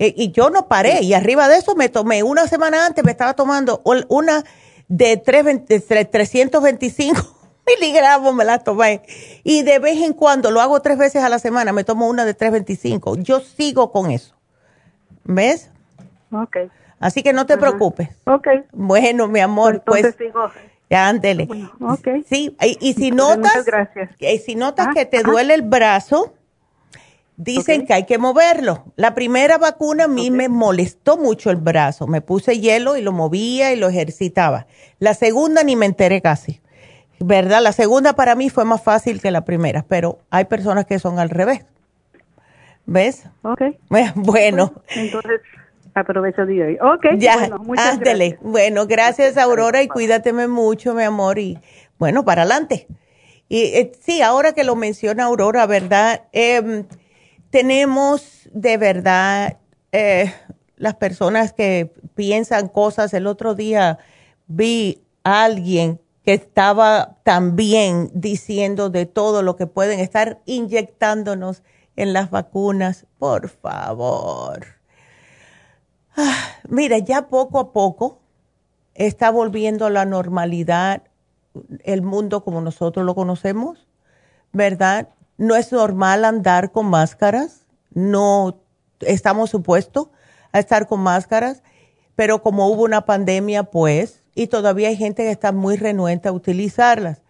[0.00, 1.02] eh, y yo no paré.
[1.02, 4.42] Y arriba de eso me tomé, una semana antes me estaba tomando una
[4.88, 7.37] de, 3, de 325
[7.76, 9.02] miligramos, me la tomé.
[9.44, 12.24] Y de vez en cuando, lo hago tres veces a la semana, me tomo una
[12.24, 13.16] de 325.
[13.16, 14.34] Yo sigo con eso.
[15.24, 15.70] ¿Ves?
[16.32, 16.56] Ok.
[17.00, 18.08] Así que no te preocupes.
[18.24, 18.48] Ok.
[18.72, 20.02] Bueno, mi amor, pues.
[20.02, 20.50] pues sigo.
[20.90, 21.48] Ya, ándele.
[21.80, 22.24] okay.
[22.28, 24.10] Sí, y, si notas, gracias.
[24.18, 26.32] Y si notas ah, que te duele el brazo,
[27.38, 28.82] Dicen que hay que moverlo.
[28.96, 32.08] La primera vacuna a mí me molestó mucho el brazo.
[32.08, 34.66] Me puse hielo y lo movía y lo ejercitaba.
[34.98, 36.60] La segunda ni me enteré casi.
[37.20, 37.62] ¿Verdad?
[37.62, 41.18] La segunda para mí fue más fácil que la primera, pero hay personas que son
[41.18, 41.64] al revés.
[42.86, 43.24] ¿Ves?
[43.42, 43.62] Ok.
[44.14, 44.72] Bueno.
[44.88, 45.40] Entonces,
[45.94, 46.78] aprovecho de hoy.
[46.80, 47.06] Ok.
[47.18, 48.38] Ya, bueno, muchas gracias.
[48.40, 51.38] Bueno, gracias Aurora y cuídateme mucho, mi amor.
[51.38, 51.58] Y
[51.98, 52.86] bueno, para adelante.
[53.48, 56.22] Y eh, sí, ahora que lo menciona Aurora, ¿verdad?
[56.32, 56.84] Eh,
[57.50, 59.58] tenemos de verdad
[59.92, 60.32] eh,
[60.76, 63.12] las personas que piensan cosas.
[63.14, 63.98] El otro día
[64.46, 71.62] vi a alguien que estaba también diciendo de todo lo que pueden estar inyectándonos
[71.96, 73.06] en las vacunas.
[73.18, 74.66] Por favor.
[76.14, 76.36] Ah,
[76.68, 78.20] mira, ya poco a poco
[78.92, 81.04] está volviendo a la normalidad
[81.84, 83.88] el mundo como nosotros lo conocemos,
[84.52, 85.08] ¿verdad?
[85.38, 87.64] no es normal andar con máscaras,
[87.94, 88.60] no
[89.00, 90.08] estamos supuestos
[90.52, 91.62] a estar con máscaras,
[92.16, 96.32] pero como hubo una pandemia, pues, y todavía hay gente que está muy renuente a
[96.32, 97.22] utilizarlas.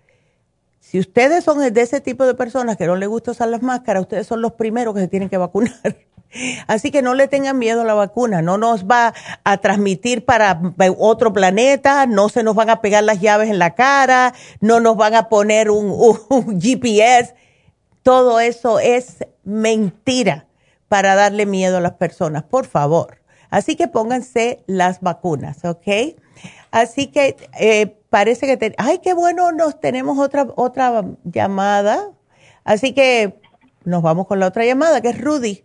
[0.79, 4.03] Si ustedes son de ese tipo de personas que no les gusta usar las máscaras,
[4.03, 5.73] ustedes son los primeros que se tienen que vacunar.
[6.67, 10.61] Así que no le tengan miedo a la vacuna, no nos va a transmitir para
[10.99, 14.97] otro planeta, no se nos van a pegar las llaves en la cara, no nos
[14.99, 15.95] van a poner un,
[16.61, 17.35] GPS
[18.03, 20.47] todo eso es mentira
[20.89, 23.19] para darle miedo a las personas, por favor.
[23.51, 25.87] Así que pónganse las vacunas, ¿ok?
[26.71, 28.57] Así que eh, parece que...
[28.57, 32.11] Te, ay, qué bueno, nos tenemos otra, otra llamada.
[32.65, 33.41] Así que
[33.85, 35.65] nos vamos con la otra llamada, que es Rudy.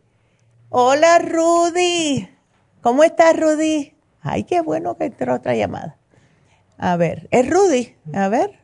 [0.69, 2.29] Hola, Rudy.
[2.81, 3.93] ¿Cómo estás, Rudy?
[4.21, 5.97] Ay, qué bueno que entró otra llamada.
[6.77, 7.95] A ver, es Rudy.
[8.13, 8.59] A ver.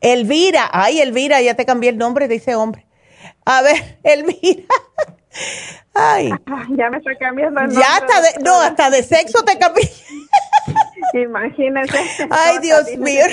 [0.00, 0.68] Elvira.
[0.72, 2.86] Ay, Elvira, ya te cambié el nombre de ese hombre.
[3.44, 4.64] A ver, Elvira.
[5.94, 6.30] Ay.
[6.76, 9.84] Ya me está cambiando el Ya hasta de, no, hasta de sexo te cambié.
[11.12, 11.98] Imagínense.
[12.30, 13.24] Ay, Dios mío.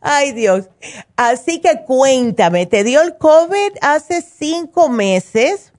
[0.00, 0.68] Ay, Dios.
[1.16, 5.72] Así que cuéntame, te dio el COVID hace cinco meses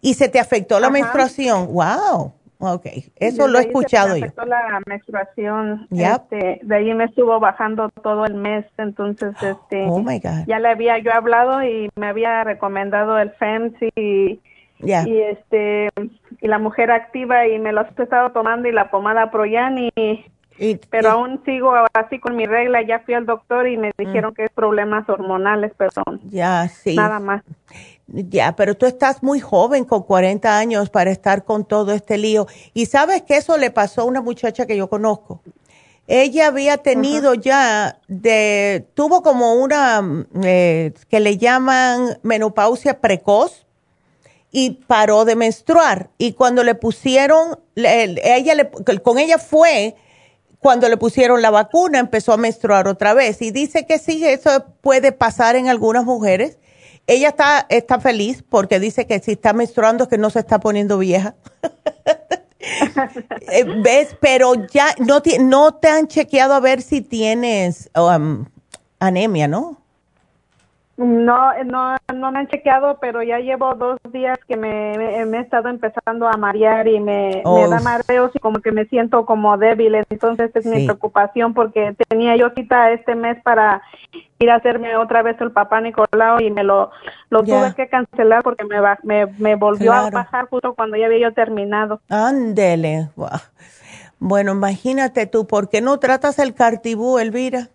[0.00, 1.72] y se te afectó la menstruación.
[1.72, 2.32] Wow.
[2.60, 2.86] Ok,
[3.16, 4.24] eso lo he escuchado yo.
[4.24, 5.86] afectó la menstruación.
[5.92, 10.04] Este, de ahí me estuvo bajando todo el mes, entonces este oh
[10.44, 14.40] ya le había yo hablado y me había recomendado el FEMS y,
[14.80, 15.90] y este
[16.40, 19.92] y la mujer activa y me lo he estado tomando y la pomada Proyan y,
[20.90, 23.92] pero aún sigo así con mi regla, ya fui al doctor y me mm.
[23.96, 26.20] dijeron que es problemas hormonales, perdón.
[26.24, 26.96] Ya, sí.
[26.96, 27.42] Nada más.
[28.08, 32.46] Ya, pero tú estás muy joven, con 40 años, para estar con todo este lío.
[32.74, 35.42] Y sabes que eso le pasó a una muchacha que yo conozco.
[36.08, 43.66] Ella había tenido ya, de, tuvo como una, eh, que le llaman menopausia precoz,
[44.50, 46.10] y paró de menstruar.
[46.18, 48.70] Y cuando le pusieron, ella le,
[49.02, 49.94] con ella fue
[50.58, 53.40] cuando le pusieron la vacuna, empezó a menstruar otra vez.
[53.42, 56.58] Y dice que sí, eso puede pasar en algunas mujeres.
[57.06, 60.60] Ella está, está feliz porque dice que si está menstruando es que no se está
[60.60, 61.34] poniendo vieja.
[63.52, 64.16] Eh, ¿Ves?
[64.20, 68.46] Pero ya no, no te han chequeado a ver si tienes um,
[68.98, 69.80] anemia, ¿no?
[70.98, 75.68] No, no, no me han chequeado, pero ya llevo dos días que me, he estado
[75.68, 77.82] empezando a marear y me, da oh.
[77.84, 79.94] mareos y como que me siento como débil.
[80.10, 83.80] Entonces es mi preocupación porque tenía yo cita este mes para
[84.40, 86.90] ir a hacerme otra vez el papá Nicolau y me lo,
[87.30, 91.28] lo tuve que cancelar porque me, me, me volvió a bajar justo cuando ya había
[91.28, 92.00] yo terminado.
[92.08, 93.10] Ándele.
[94.18, 97.68] Bueno, imagínate tú, ¿por qué no tratas el cartibú, Elvira?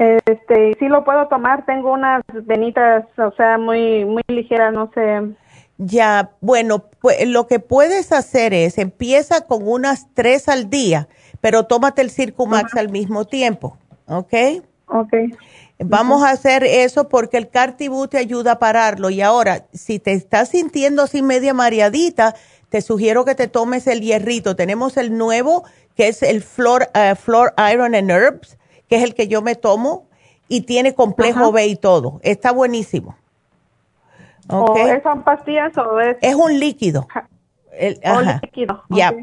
[0.00, 5.20] Este, sí lo puedo tomar, tengo unas venitas, o sea, muy muy ligeras, no sé.
[5.76, 11.08] Ya, bueno, pues lo que puedes hacer es, empieza con unas tres al día,
[11.42, 14.32] pero tómate el Circumax al mismo tiempo, ¿ok?
[14.86, 15.12] Ok.
[15.78, 19.10] Vamos a hacer eso porque el Cartibú te ayuda a pararlo.
[19.10, 22.34] Y ahora, si te estás sintiendo así media mareadita,
[22.70, 24.56] te sugiero que te tomes el hierrito.
[24.56, 25.64] Tenemos el nuevo,
[25.94, 28.56] que es el Flor, uh, Flor Iron and Herbs
[28.90, 30.08] que es el que yo me tomo,
[30.48, 32.18] y tiene complejo B y todo.
[32.24, 33.16] Está buenísimo.
[34.48, 35.00] Okay.
[35.00, 36.16] ¿Son pastillas o es?
[36.20, 37.06] Es un líquido.
[37.70, 38.00] El,
[38.42, 38.82] líquido.
[38.88, 39.14] Ya.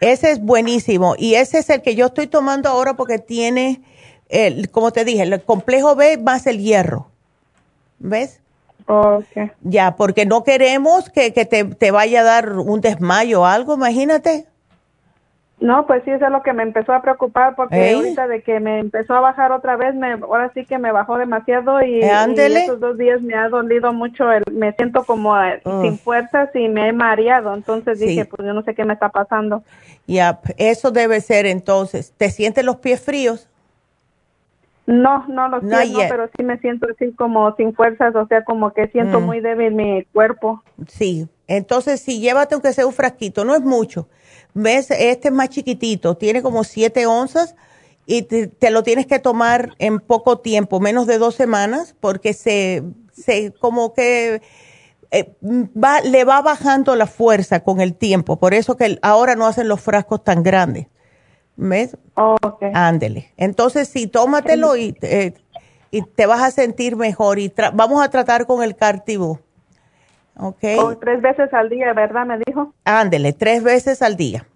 [0.00, 1.14] Ese es buenísimo.
[1.16, 3.80] Y ese es el que yo estoy tomando ahora porque tiene,
[4.28, 7.06] el, como te dije, el complejo B más el hierro.
[8.00, 8.40] ¿Ves?
[8.86, 9.52] Okay.
[9.62, 13.74] Ya, porque no queremos que, que te, te, vaya a dar un desmayo o algo,
[13.74, 14.46] imagínate.
[15.60, 18.60] No, pues sí, eso es lo que me empezó a preocupar porque ahorita de que
[18.60, 22.80] me empezó a bajar otra vez, me, ahora sí que me bajó demasiado y, estos
[22.80, 26.88] dos días me ha dolido mucho, el, me siento como eh, sin fuerzas y me
[26.88, 29.62] he mareado, entonces dije, pues yo no sé qué me está pasando.
[30.06, 32.14] Ya, eso debe ser entonces.
[32.16, 33.46] ¿Te sientes los pies fríos?
[34.86, 38.44] No, no los pies, no, pero sí me siento así como sin fuerzas, o sea,
[38.44, 39.24] como que siento mm.
[39.24, 40.62] muy débil mi cuerpo.
[40.88, 44.08] Sí, entonces sí, llévate aunque sea un frasquito, no es mucho
[44.54, 44.90] ¿Ves?
[44.90, 47.54] Este es más chiquitito, tiene como 7 onzas
[48.06, 52.82] y te, lo tienes que tomar en poco tiempo, menos de dos semanas, porque se,
[53.12, 54.42] se como que
[55.12, 58.36] eh, va, le va bajando la fuerza con el tiempo.
[58.36, 60.86] Por eso que ahora no hacen los frascos tan grandes.
[61.56, 61.96] ¿Ves?
[62.74, 63.32] Ándele.
[63.36, 65.34] Entonces, sí, tómatelo y, eh,
[65.90, 67.38] y te vas a sentir mejor.
[67.38, 69.40] Y vamos a tratar con el cartivo.
[70.36, 70.78] Okay.
[70.78, 72.24] O tres veces al día, ¿verdad?
[72.26, 72.72] Me dijo.
[72.84, 74.46] Ándele, tres veces al día.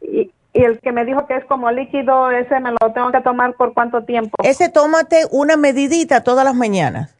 [0.00, 3.20] y, y, el que me dijo que es como líquido, ese me lo tengo que
[3.20, 4.36] tomar por cuánto tiempo.
[4.42, 7.14] Ese tómate una medidita todas las mañanas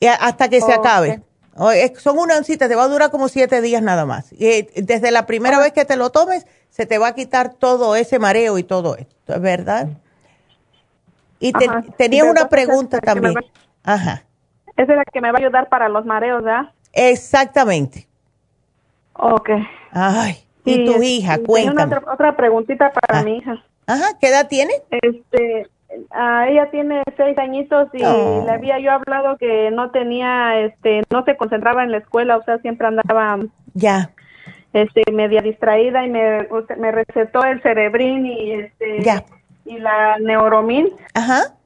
[0.00, 1.22] y hasta que se acabe.
[1.98, 4.32] Son una oncita, te va a durar como siete días nada más.
[4.32, 7.96] Y desde la primera vez que te lo tomes, se te va a quitar todo
[7.96, 9.88] ese mareo y todo esto, ¿verdad?
[11.38, 13.34] Y te, tenía una pregunta también.
[13.82, 14.24] Ajá.
[14.76, 16.72] Esa es la que me va a ayudar para los mareos, ¿verdad?
[16.96, 18.06] Exactamente.
[19.12, 19.50] Ok.
[19.92, 21.96] Ay, y, tu hija, cuéntame.
[22.10, 23.22] Otra, preguntita para ah.
[23.22, 23.62] mi hija.
[23.86, 24.72] Ajá, ¿qué edad tiene?
[24.90, 25.68] Este,
[26.48, 28.44] ella tiene seis añitos y oh.
[28.46, 32.42] le había yo hablado que no tenía, este, no se concentraba en la escuela, o
[32.42, 33.38] sea, siempre andaba.
[33.74, 34.10] Ya.
[34.72, 36.48] Este, media distraída y me,
[36.78, 39.02] me recetó el cerebrín y este.
[39.02, 39.22] Ya.
[39.66, 40.88] Y la neuromin.
[41.14, 41.56] Ajá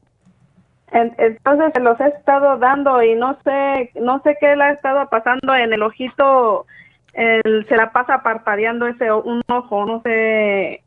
[0.92, 5.08] entonces se los he estado dando y no sé, no sé qué le ha estado
[5.08, 6.66] pasando en el ojito,
[7.14, 10.82] se la pasa parpadeando ese un ojo, no sé.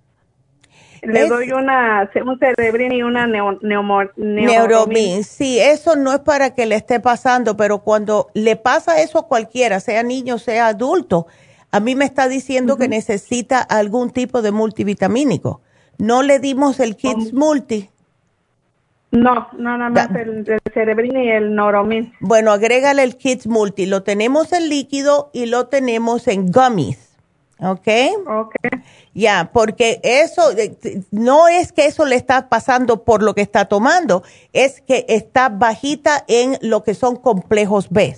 [1.01, 3.59] Le doy una, un cerebrín y una neo,
[4.15, 5.23] neuromin.
[5.25, 9.27] Sí, eso no es para que le esté pasando, pero cuando le pasa eso a
[9.27, 11.27] cualquiera, sea niño, sea adulto,
[11.71, 15.61] a mí me está diciendo que necesita algún tipo de multivitamínico.
[15.97, 17.89] No le dimos el Kids Multi
[19.13, 22.11] no, nada más el, el y el Noromin.
[22.19, 23.85] Bueno, agrégale el Kids Multi.
[23.85, 27.15] Lo tenemos en líquido y lo tenemos en gummies.
[27.59, 27.87] ¿Ok?
[28.27, 28.55] Ok.
[29.13, 30.41] Ya, porque eso,
[31.11, 35.49] no es que eso le está pasando por lo que está tomando, es que está
[35.49, 38.17] bajita en lo que son complejos B.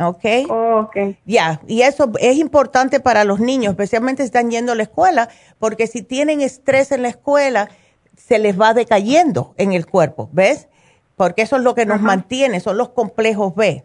[0.00, 0.50] ¿Ok?
[0.50, 0.96] ok.
[1.26, 5.28] Ya, y eso es importante para los niños, especialmente si están yendo a la escuela,
[5.60, 7.68] porque si tienen estrés en la escuela,
[8.16, 10.68] se les va decayendo en el cuerpo, ¿ves?
[11.16, 13.84] Porque eso es lo que nos mantiene, son los complejos B.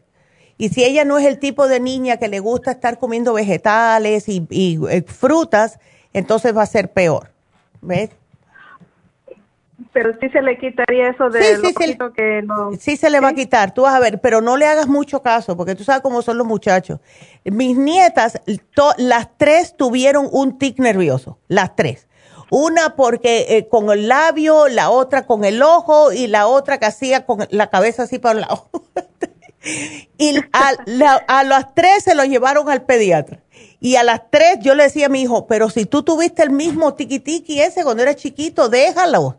[0.58, 4.28] Y si ella no es el tipo de niña que le gusta estar comiendo vegetales
[4.28, 4.48] y,
[4.90, 5.80] eh, frutas,
[6.14, 7.32] entonces va a ser peor,
[7.82, 8.10] ¿ves?
[9.94, 12.72] pero sí se le quitaría eso de sí, sí, que no.
[12.80, 15.22] Sí se le va a quitar, tú vas a ver, pero no le hagas mucho
[15.24, 16.99] caso, porque tú sabes cómo son los muchachos.
[17.44, 18.40] Mis nietas,
[18.98, 22.06] las tres tuvieron un tic nervioso, las tres.
[22.49, 26.86] Una porque eh, con el labio, la otra con el ojo y la otra que
[26.86, 28.69] hacía con la cabeza así para un lado.
[30.18, 33.44] y a, las tres se lo llevaron al pediatra.
[33.80, 36.52] Y a las tres yo le decía a mi hijo, pero si tú tuviste el
[36.52, 39.38] mismo tiki ese cuando eras chiquito, déjalo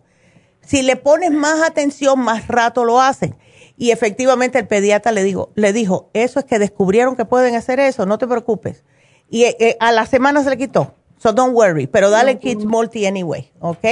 [0.69, 3.35] si le pones más atención, más rato lo hacen.
[3.79, 7.81] Y efectivamente el pediatra le dijo, le dijo, eso es que descubrieron que pueden hacer
[7.81, 8.85] eso, no te preocupes.
[9.31, 10.95] Y eh, eh, a la semana se le quitó.
[11.19, 13.85] So don't worry, pero dale Kids Multi anyway, ¿ok?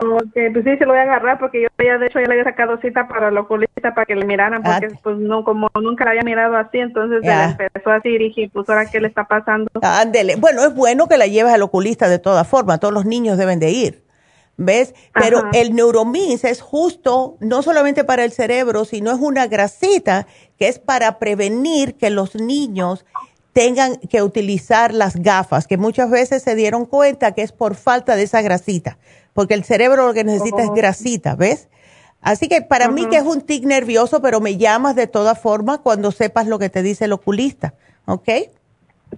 [0.00, 2.34] Ok, pues sí, se lo voy a agarrar porque yo ya, de hecho, ya le
[2.34, 6.04] había sacado cita para el oculista para que le miraran, porque pues no, como nunca
[6.04, 9.24] la había mirado así, entonces le empezó así y dije, pues ahora qué le está
[9.24, 9.68] pasando.
[9.82, 10.36] Ándele.
[10.36, 13.58] Bueno, es bueno que la lleves al oculista de todas formas, todos los niños deben
[13.58, 14.04] de ir.
[14.60, 14.92] ¿Ves?
[15.14, 20.26] Pero el neuromins es justo, no solamente para el cerebro, sino es una grasita
[20.58, 23.06] que es para prevenir que los niños
[23.58, 28.14] tengan que utilizar las gafas, que muchas veces se dieron cuenta que es por falta
[28.14, 28.98] de esa grasita,
[29.32, 31.68] porque el cerebro lo que necesita es grasita, ¿ves?
[32.20, 35.80] Así que para mí que es un tic nervioso, pero me llamas de todas formas
[35.80, 37.74] cuando sepas lo que te dice el oculista,
[38.06, 38.28] ¿ok?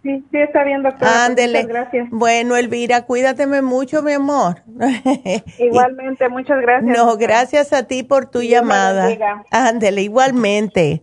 [0.03, 1.27] Sí, sí, está bien, doctora.
[1.27, 1.65] Ándele.
[1.65, 2.09] gracias.
[2.11, 4.62] Bueno, Elvira, cuídateme mucho, mi amor.
[5.59, 6.97] Igualmente, muchas gracias.
[6.97, 9.11] No, gracias a ti por tu llamada.
[9.51, 11.03] Ándele, igualmente.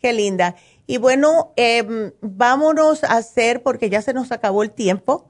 [0.00, 0.56] Qué linda.
[0.90, 5.28] Y bueno, em, vámonos a hacer, porque ya se nos acabó el tiempo,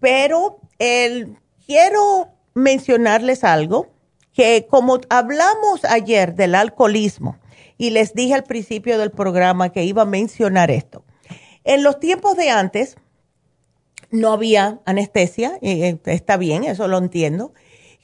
[0.00, 0.60] pero
[1.66, 3.88] quiero mencionarles algo,
[4.32, 7.38] que como hablamos ayer del alcoholismo,
[7.76, 11.04] y les dije al principio del programa que iba a mencionar esto
[11.64, 12.96] en los tiempos de antes
[14.10, 17.52] no había anestesia, eh, está bien, eso lo entiendo.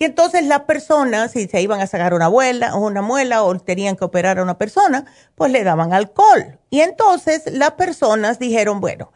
[0.01, 3.55] Y entonces las personas, si se iban a sacar una, abuela, o una muela o
[3.59, 5.05] tenían que operar a una persona,
[5.35, 6.59] pues le daban alcohol.
[6.70, 9.12] Y entonces las personas dijeron, bueno,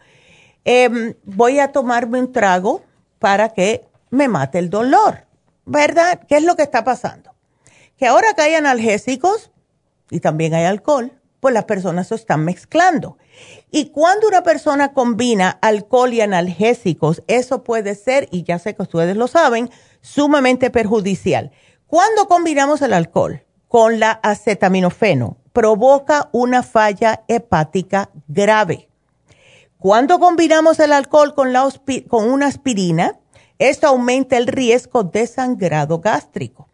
[0.67, 2.83] em, voy a tomarme un trago
[3.19, 5.25] para que me mate el dolor,
[5.65, 6.21] ¿verdad?
[6.29, 7.35] ¿Qué es lo que está pasando?
[7.97, 9.53] Que ahora que hay analgésicos
[10.11, 13.17] y también hay alcohol, pues las personas se están mezclando.
[13.71, 18.83] Y cuando una persona combina alcohol y analgésicos, eso puede ser, y ya sé que
[18.83, 19.71] ustedes lo saben,
[20.05, 21.51] sumamente perjudicial.
[21.87, 28.89] Cuando combinamos el alcohol con la acetaminofeno, provoca una falla hepática grave.
[29.79, 31.69] Cuando combinamos el alcohol con, la
[32.09, 33.19] con una aspirina,
[33.59, 36.69] esto aumenta el riesgo de sangrado gástrico.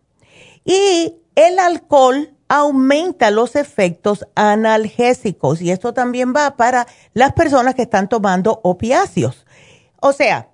[0.65, 7.82] Y el alcohol aumenta los efectos analgésicos y esto también va para las personas que
[7.82, 9.47] están tomando opiáceos.
[10.01, 10.51] O sea,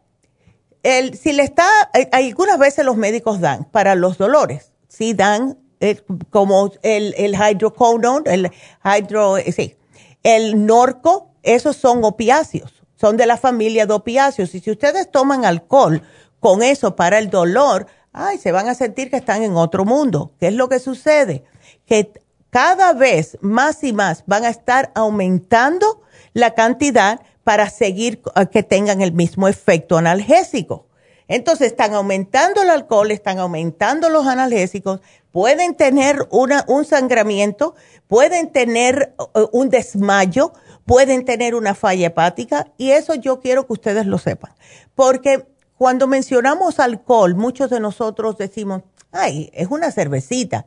[0.86, 1.68] el, si le está,
[2.12, 8.32] algunas veces los médicos dan para los dolores, sí dan eh, como el, el hydrocodone,
[8.32, 8.50] el
[8.84, 9.76] hydro, eh, sí,
[10.22, 15.44] el norco, esos son opiáceos, son de la familia de opiáceos y si ustedes toman
[15.44, 16.02] alcohol
[16.40, 20.32] con eso para el dolor, ay, se van a sentir que están en otro mundo.
[20.40, 21.44] ¿Qué es lo que sucede?
[21.86, 22.12] que
[22.50, 26.02] cada vez más y más van a estar aumentando
[26.32, 30.89] la cantidad para seguir eh, que tengan el mismo efecto analgésico.
[31.28, 35.01] Entonces están aumentando el alcohol, están aumentando los analgésicos,
[35.31, 37.77] pueden tener una, un sangramiento,
[38.09, 40.55] pueden tener eh, un desmayo,
[40.86, 44.52] pueden tener una falla hepática y eso yo quiero que ustedes lo sepan.
[44.97, 45.47] Porque
[45.78, 48.82] cuando mencionamos alcohol, muchos de nosotros decimos,
[49.12, 50.66] ay, es una cervecita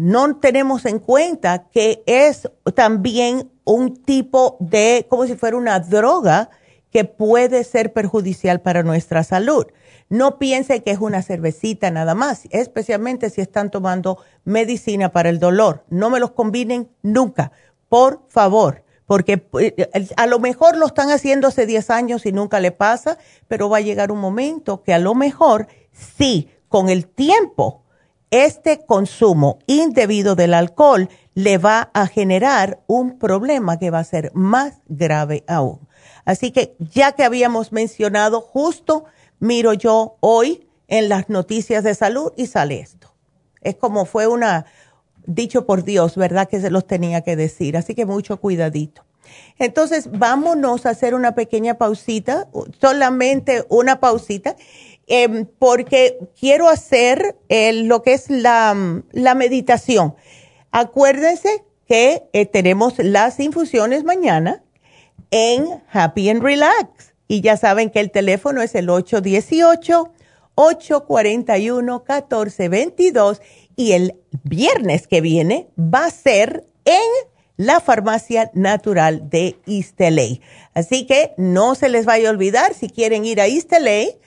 [0.00, 6.48] no tenemos en cuenta que es también un tipo de, como si fuera una droga
[6.90, 9.66] que puede ser perjudicial para nuestra salud.
[10.08, 15.38] No piense que es una cervecita nada más, especialmente si están tomando medicina para el
[15.38, 15.84] dolor.
[15.90, 17.52] No me los combinen nunca,
[17.90, 22.58] por favor, porque eh, a lo mejor lo están haciendo hace 10 años y nunca
[22.58, 23.18] le pasa,
[23.48, 27.84] pero va a llegar un momento que a lo mejor sí, con el tiempo
[28.30, 34.30] este consumo indebido del alcohol le va a generar un problema que va a ser
[34.34, 35.88] más grave aún.
[36.24, 39.04] Así que ya que habíamos mencionado, justo
[39.38, 43.14] miro yo hoy en las noticias de salud y sale esto.
[43.60, 44.66] Es como fue una,
[45.26, 46.48] dicho por Dios, ¿verdad?
[46.48, 47.76] Que se los tenía que decir.
[47.76, 49.04] Así que mucho cuidadito.
[49.58, 52.48] Entonces, vámonos a hacer una pequeña pausita,
[52.80, 54.56] solamente una pausita
[55.12, 58.76] Em, porque quiero hacer lo que es la,
[59.34, 60.14] meditación.
[60.70, 64.62] Acuérdense que eh, tenemos las infusiones mañana
[65.32, 67.12] en Happy and Relax.
[67.26, 70.12] Y ya saben que el teléfono es el 818
[70.54, 73.40] 841-1422
[73.76, 77.08] y el viernes que viene va a ser en
[77.56, 80.40] la farmacia natural de Isteley.
[80.74, 84.20] Así que no se les vaya a olvidar, si quieren ir a Isteley,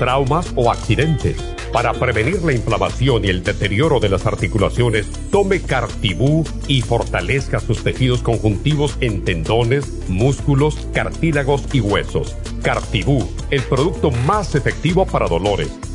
[0.00, 1.36] traumas o accidentes.
[1.74, 7.84] Para prevenir la inflamación y el deterioro de las articulaciones, tome Cartibú y fortalezca sus
[7.84, 12.34] tejidos conjuntivos en tendones, músculos, cartílagos y huesos.
[12.62, 15.70] Cartibú, el producto más efectivo para dolores,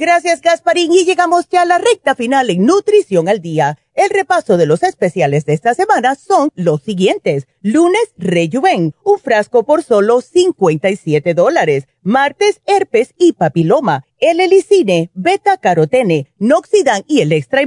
[0.00, 0.92] Gracias, Gasparín.
[0.92, 3.80] Y llegamos ya a la recta final en Nutrición al Día.
[3.94, 7.48] El repaso de los especiales de esta semana son los siguientes.
[7.62, 11.88] Lunes, Rejuven, un frasco por solo 57 dólares.
[12.02, 14.04] Martes, herpes y papiloma.
[14.20, 17.62] El helicine, beta carotene, noxidan y el extra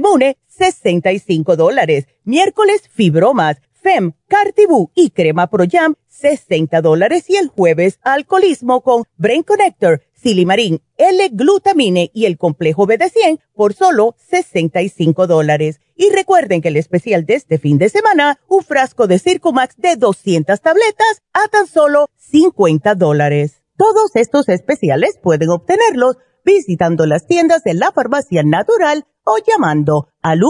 [0.48, 2.06] 65 dólares.
[2.24, 7.28] Miércoles, fibromas, FEM, Cartibú y crema Pro Jam, 60 dólares.
[7.28, 14.14] Y el jueves, alcoholismo con Brain Connector, Silimarín, L-glutamine y el complejo BD100 por solo
[14.18, 15.80] 65 dólares.
[15.96, 19.96] Y recuerden que el especial de este fin de semana, un frasco de Circumax de
[19.96, 23.62] 200 tabletas a tan solo 50 dólares.
[23.76, 30.40] Todos estos especiales pueden obtenerlos visitando las tiendas de la farmacia natural o llamando al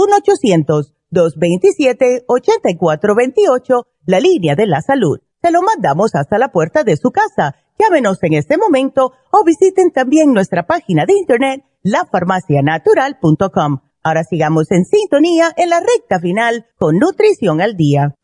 [1.13, 5.21] 1-800-227-8428, la línea de la salud.
[5.43, 7.57] Se lo mandamos hasta la puerta de su casa.
[7.83, 13.81] Llámenos en este momento o visiten también nuestra página de internet, lafarmacianatural.com.
[14.05, 18.15] Ahora sigamos en sintonía en la recta final con Nutrición al Día.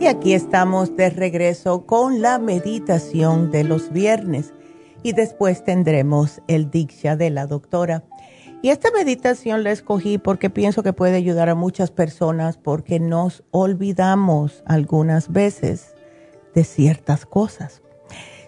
[0.00, 4.52] Y aquí estamos de regreso con la meditación de los viernes
[5.02, 8.04] y después tendremos el diksha de la doctora.
[8.64, 13.44] Y esta meditación la escogí porque pienso que puede ayudar a muchas personas porque nos
[13.50, 15.94] olvidamos algunas veces
[16.54, 17.82] de ciertas cosas.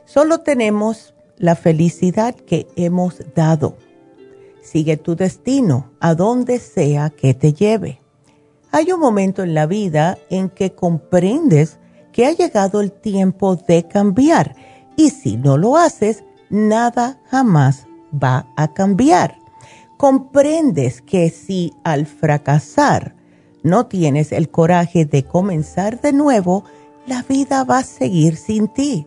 [0.07, 3.77] Solo tenemos la felicidad que hemos dado.
[4.63, 8.01] Sigue tu destino a donde sea que te lleve.
[8.73, 11.79] Hay un momento en la vida en que comprendes
[12.15, 14.57] que ha llegado el tiempo de cambiar
[14.97, 19.45] y si no lo haces, nada jamás va a cambiar.
[19.97, 23.17] Comprendes que si al fracasar
[23.63, 26.65] no tienes el coraje de comenzar de nuevo,
[27.07, 29.07] la vida va a seguir sin ti.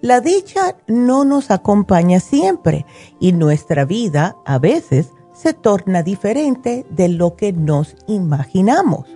[0.00, 2.84] La dicha no nos acompaña siempre
[3.20, 9.06] y nuestra vida a veces se torna diferente de lo que nos imaginamos.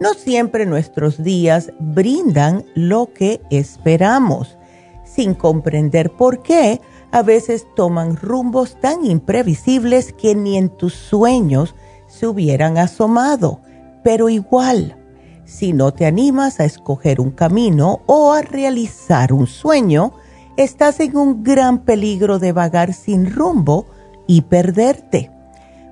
[0.00, 4.58] No siempre nuestros días brindan lo que esperamos.
[5.04, 6.80] Sin comprender por qué,
[7.12, 11.74] a veces toman rumbos tan imprevisibles que ni en tus sueños
[12.08, 13.60] se hubieran asomado.
[14.02, 14.96] Pero igual,
[15.44, 20.14] si no te animas a escoger un camino o a realizar un sueño,
[20.56, 23.86] estás en un gran peligro de vagar sin rumbo
[24.26, 25.30] y perderte.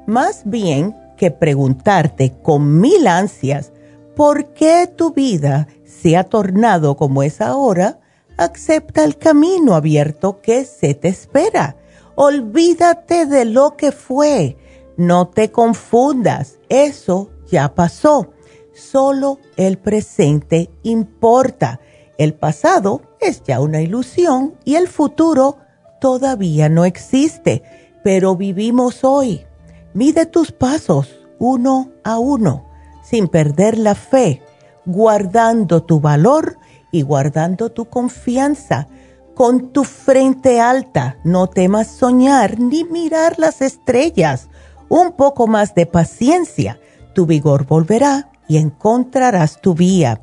[0.06, 3.72] Más bien que preguntarte con mil ansias
[4.16, 8.00] por qué tu vida se ha tornado como es ahora,
[8.40, 11.76] acepta el camino abierto que se te espera.
[12.14, 14.56] Olvídate de lo que fue.
[14.96, 16.58] No te confundas.
[16.70, 18.32] Eso ya pasó.
[18.74, 21.80] Solo el presente importa.
[22.16, 25.58] El pasado es ya una ilusión y el futuro
[26.00, 27.62] todavía no existe,
[28.02, 29.44] pero vivimos hoy.
[29.92, 32.66] Mide tus pasos uno a uno,
[33.02, 34.42] sin perder la fe,
[34.86, 36.59] guardando tu valor
[36.90, 38.88] y guardando tu confianza.
[39.34, 44.48] Con tu frente alta, no temas soñar ni mirar las estrellas.
[44.88, 46.80] Un poco más de paciencia,
[47.14, 50.20] tu vigor volverá y encontrarás tu vía.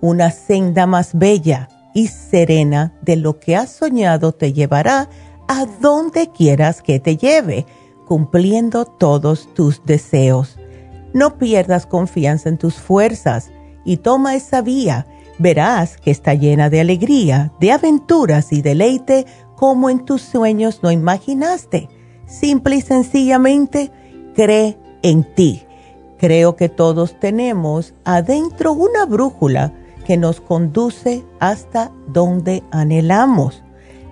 [0.00, 5.08] Una senda más bella y serena de lo que has soñado te llevará
[5.48, 7.66] a donde quieras que te lleve,
[8.06, 10.58] cumpliendo todos tus deseos.
[11.12, 13.50] No pierdas confianza en tus fuerzas
[13.84, 15.06] y toma esa vía.
[15.38, 20.90] Verás que está llena de alegría, de aventuras y deleite como en tus sueños no
[20.90, 21.88] imaginaste.
[22.26, 23.90] Simple y sencillamente,
[24.34, 25.62] cree en ti.
[26.18, 29.72] Creo que todos tenemos adentro una brújula
[30.06, 33.62] que nos conduce hasta donde anhelamos.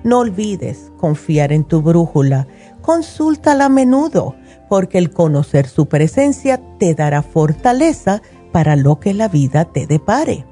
[0.05, 2.49] No olvides confiar en tu brújula.
[2.81, 4.35] Consúltala a menudo,
[4.69, 10.45] porque el conocer su presencia te dará fortaleza para lo que la vida te depare.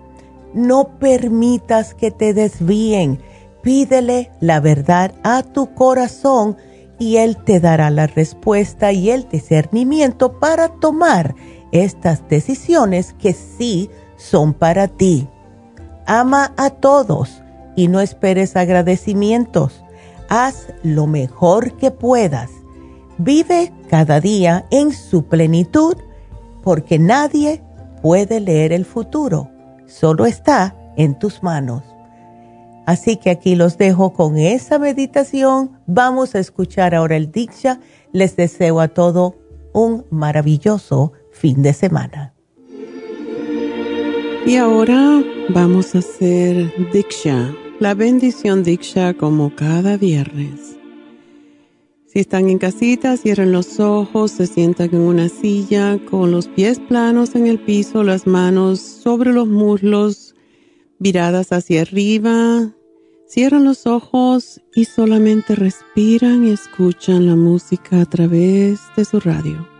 [0.55, 3.21] No permitas que te desvíen.
[3.63, 6.57] Pídele la verdad a tu corazón
[6.99, 11.35] y Él te dará la respuesta y el discernimiento para tomar
[11.73, 15.29] estas decisiones que sí son para ti.
[16.07, 17.43] Ama a todos
[17.77, 19.83] y no esperes agradecimientos.
[20.29, 22.51] Haz lo mejor que puedas.
[23.19, 25.97] Vive cada día en su plenitud
[26.63, 27.63] porque nadie
[28.03, 29.51] puede leer el futuro.
[29.91, 31.83] Solo está en tus manos.
[32.87, 35.73] Así que aquí los dejo con esa meditación.
[35.87, 37.81] Vamos a escuchar ahora el Diksha.
[38.13, 39.37] Les deseo a todo
[39.73, 42.35] un maravilloso fin de semana.
[44.47, 50.80] Y ahora vamos a hacer Diksha, la bendición Diksha como cada viernes.
[52.13, 56.81] Si están en casita, cierren los ojos, se sientan en una silla con los pies
[56.81, 60.35] planos en el piso, las manos sobre los muslos,
[60.99, 62.73] viradas hacia arriba.
[63.29, 69.80] Cierran los ojos y solamente respiran y escuchan la música a través de su radio.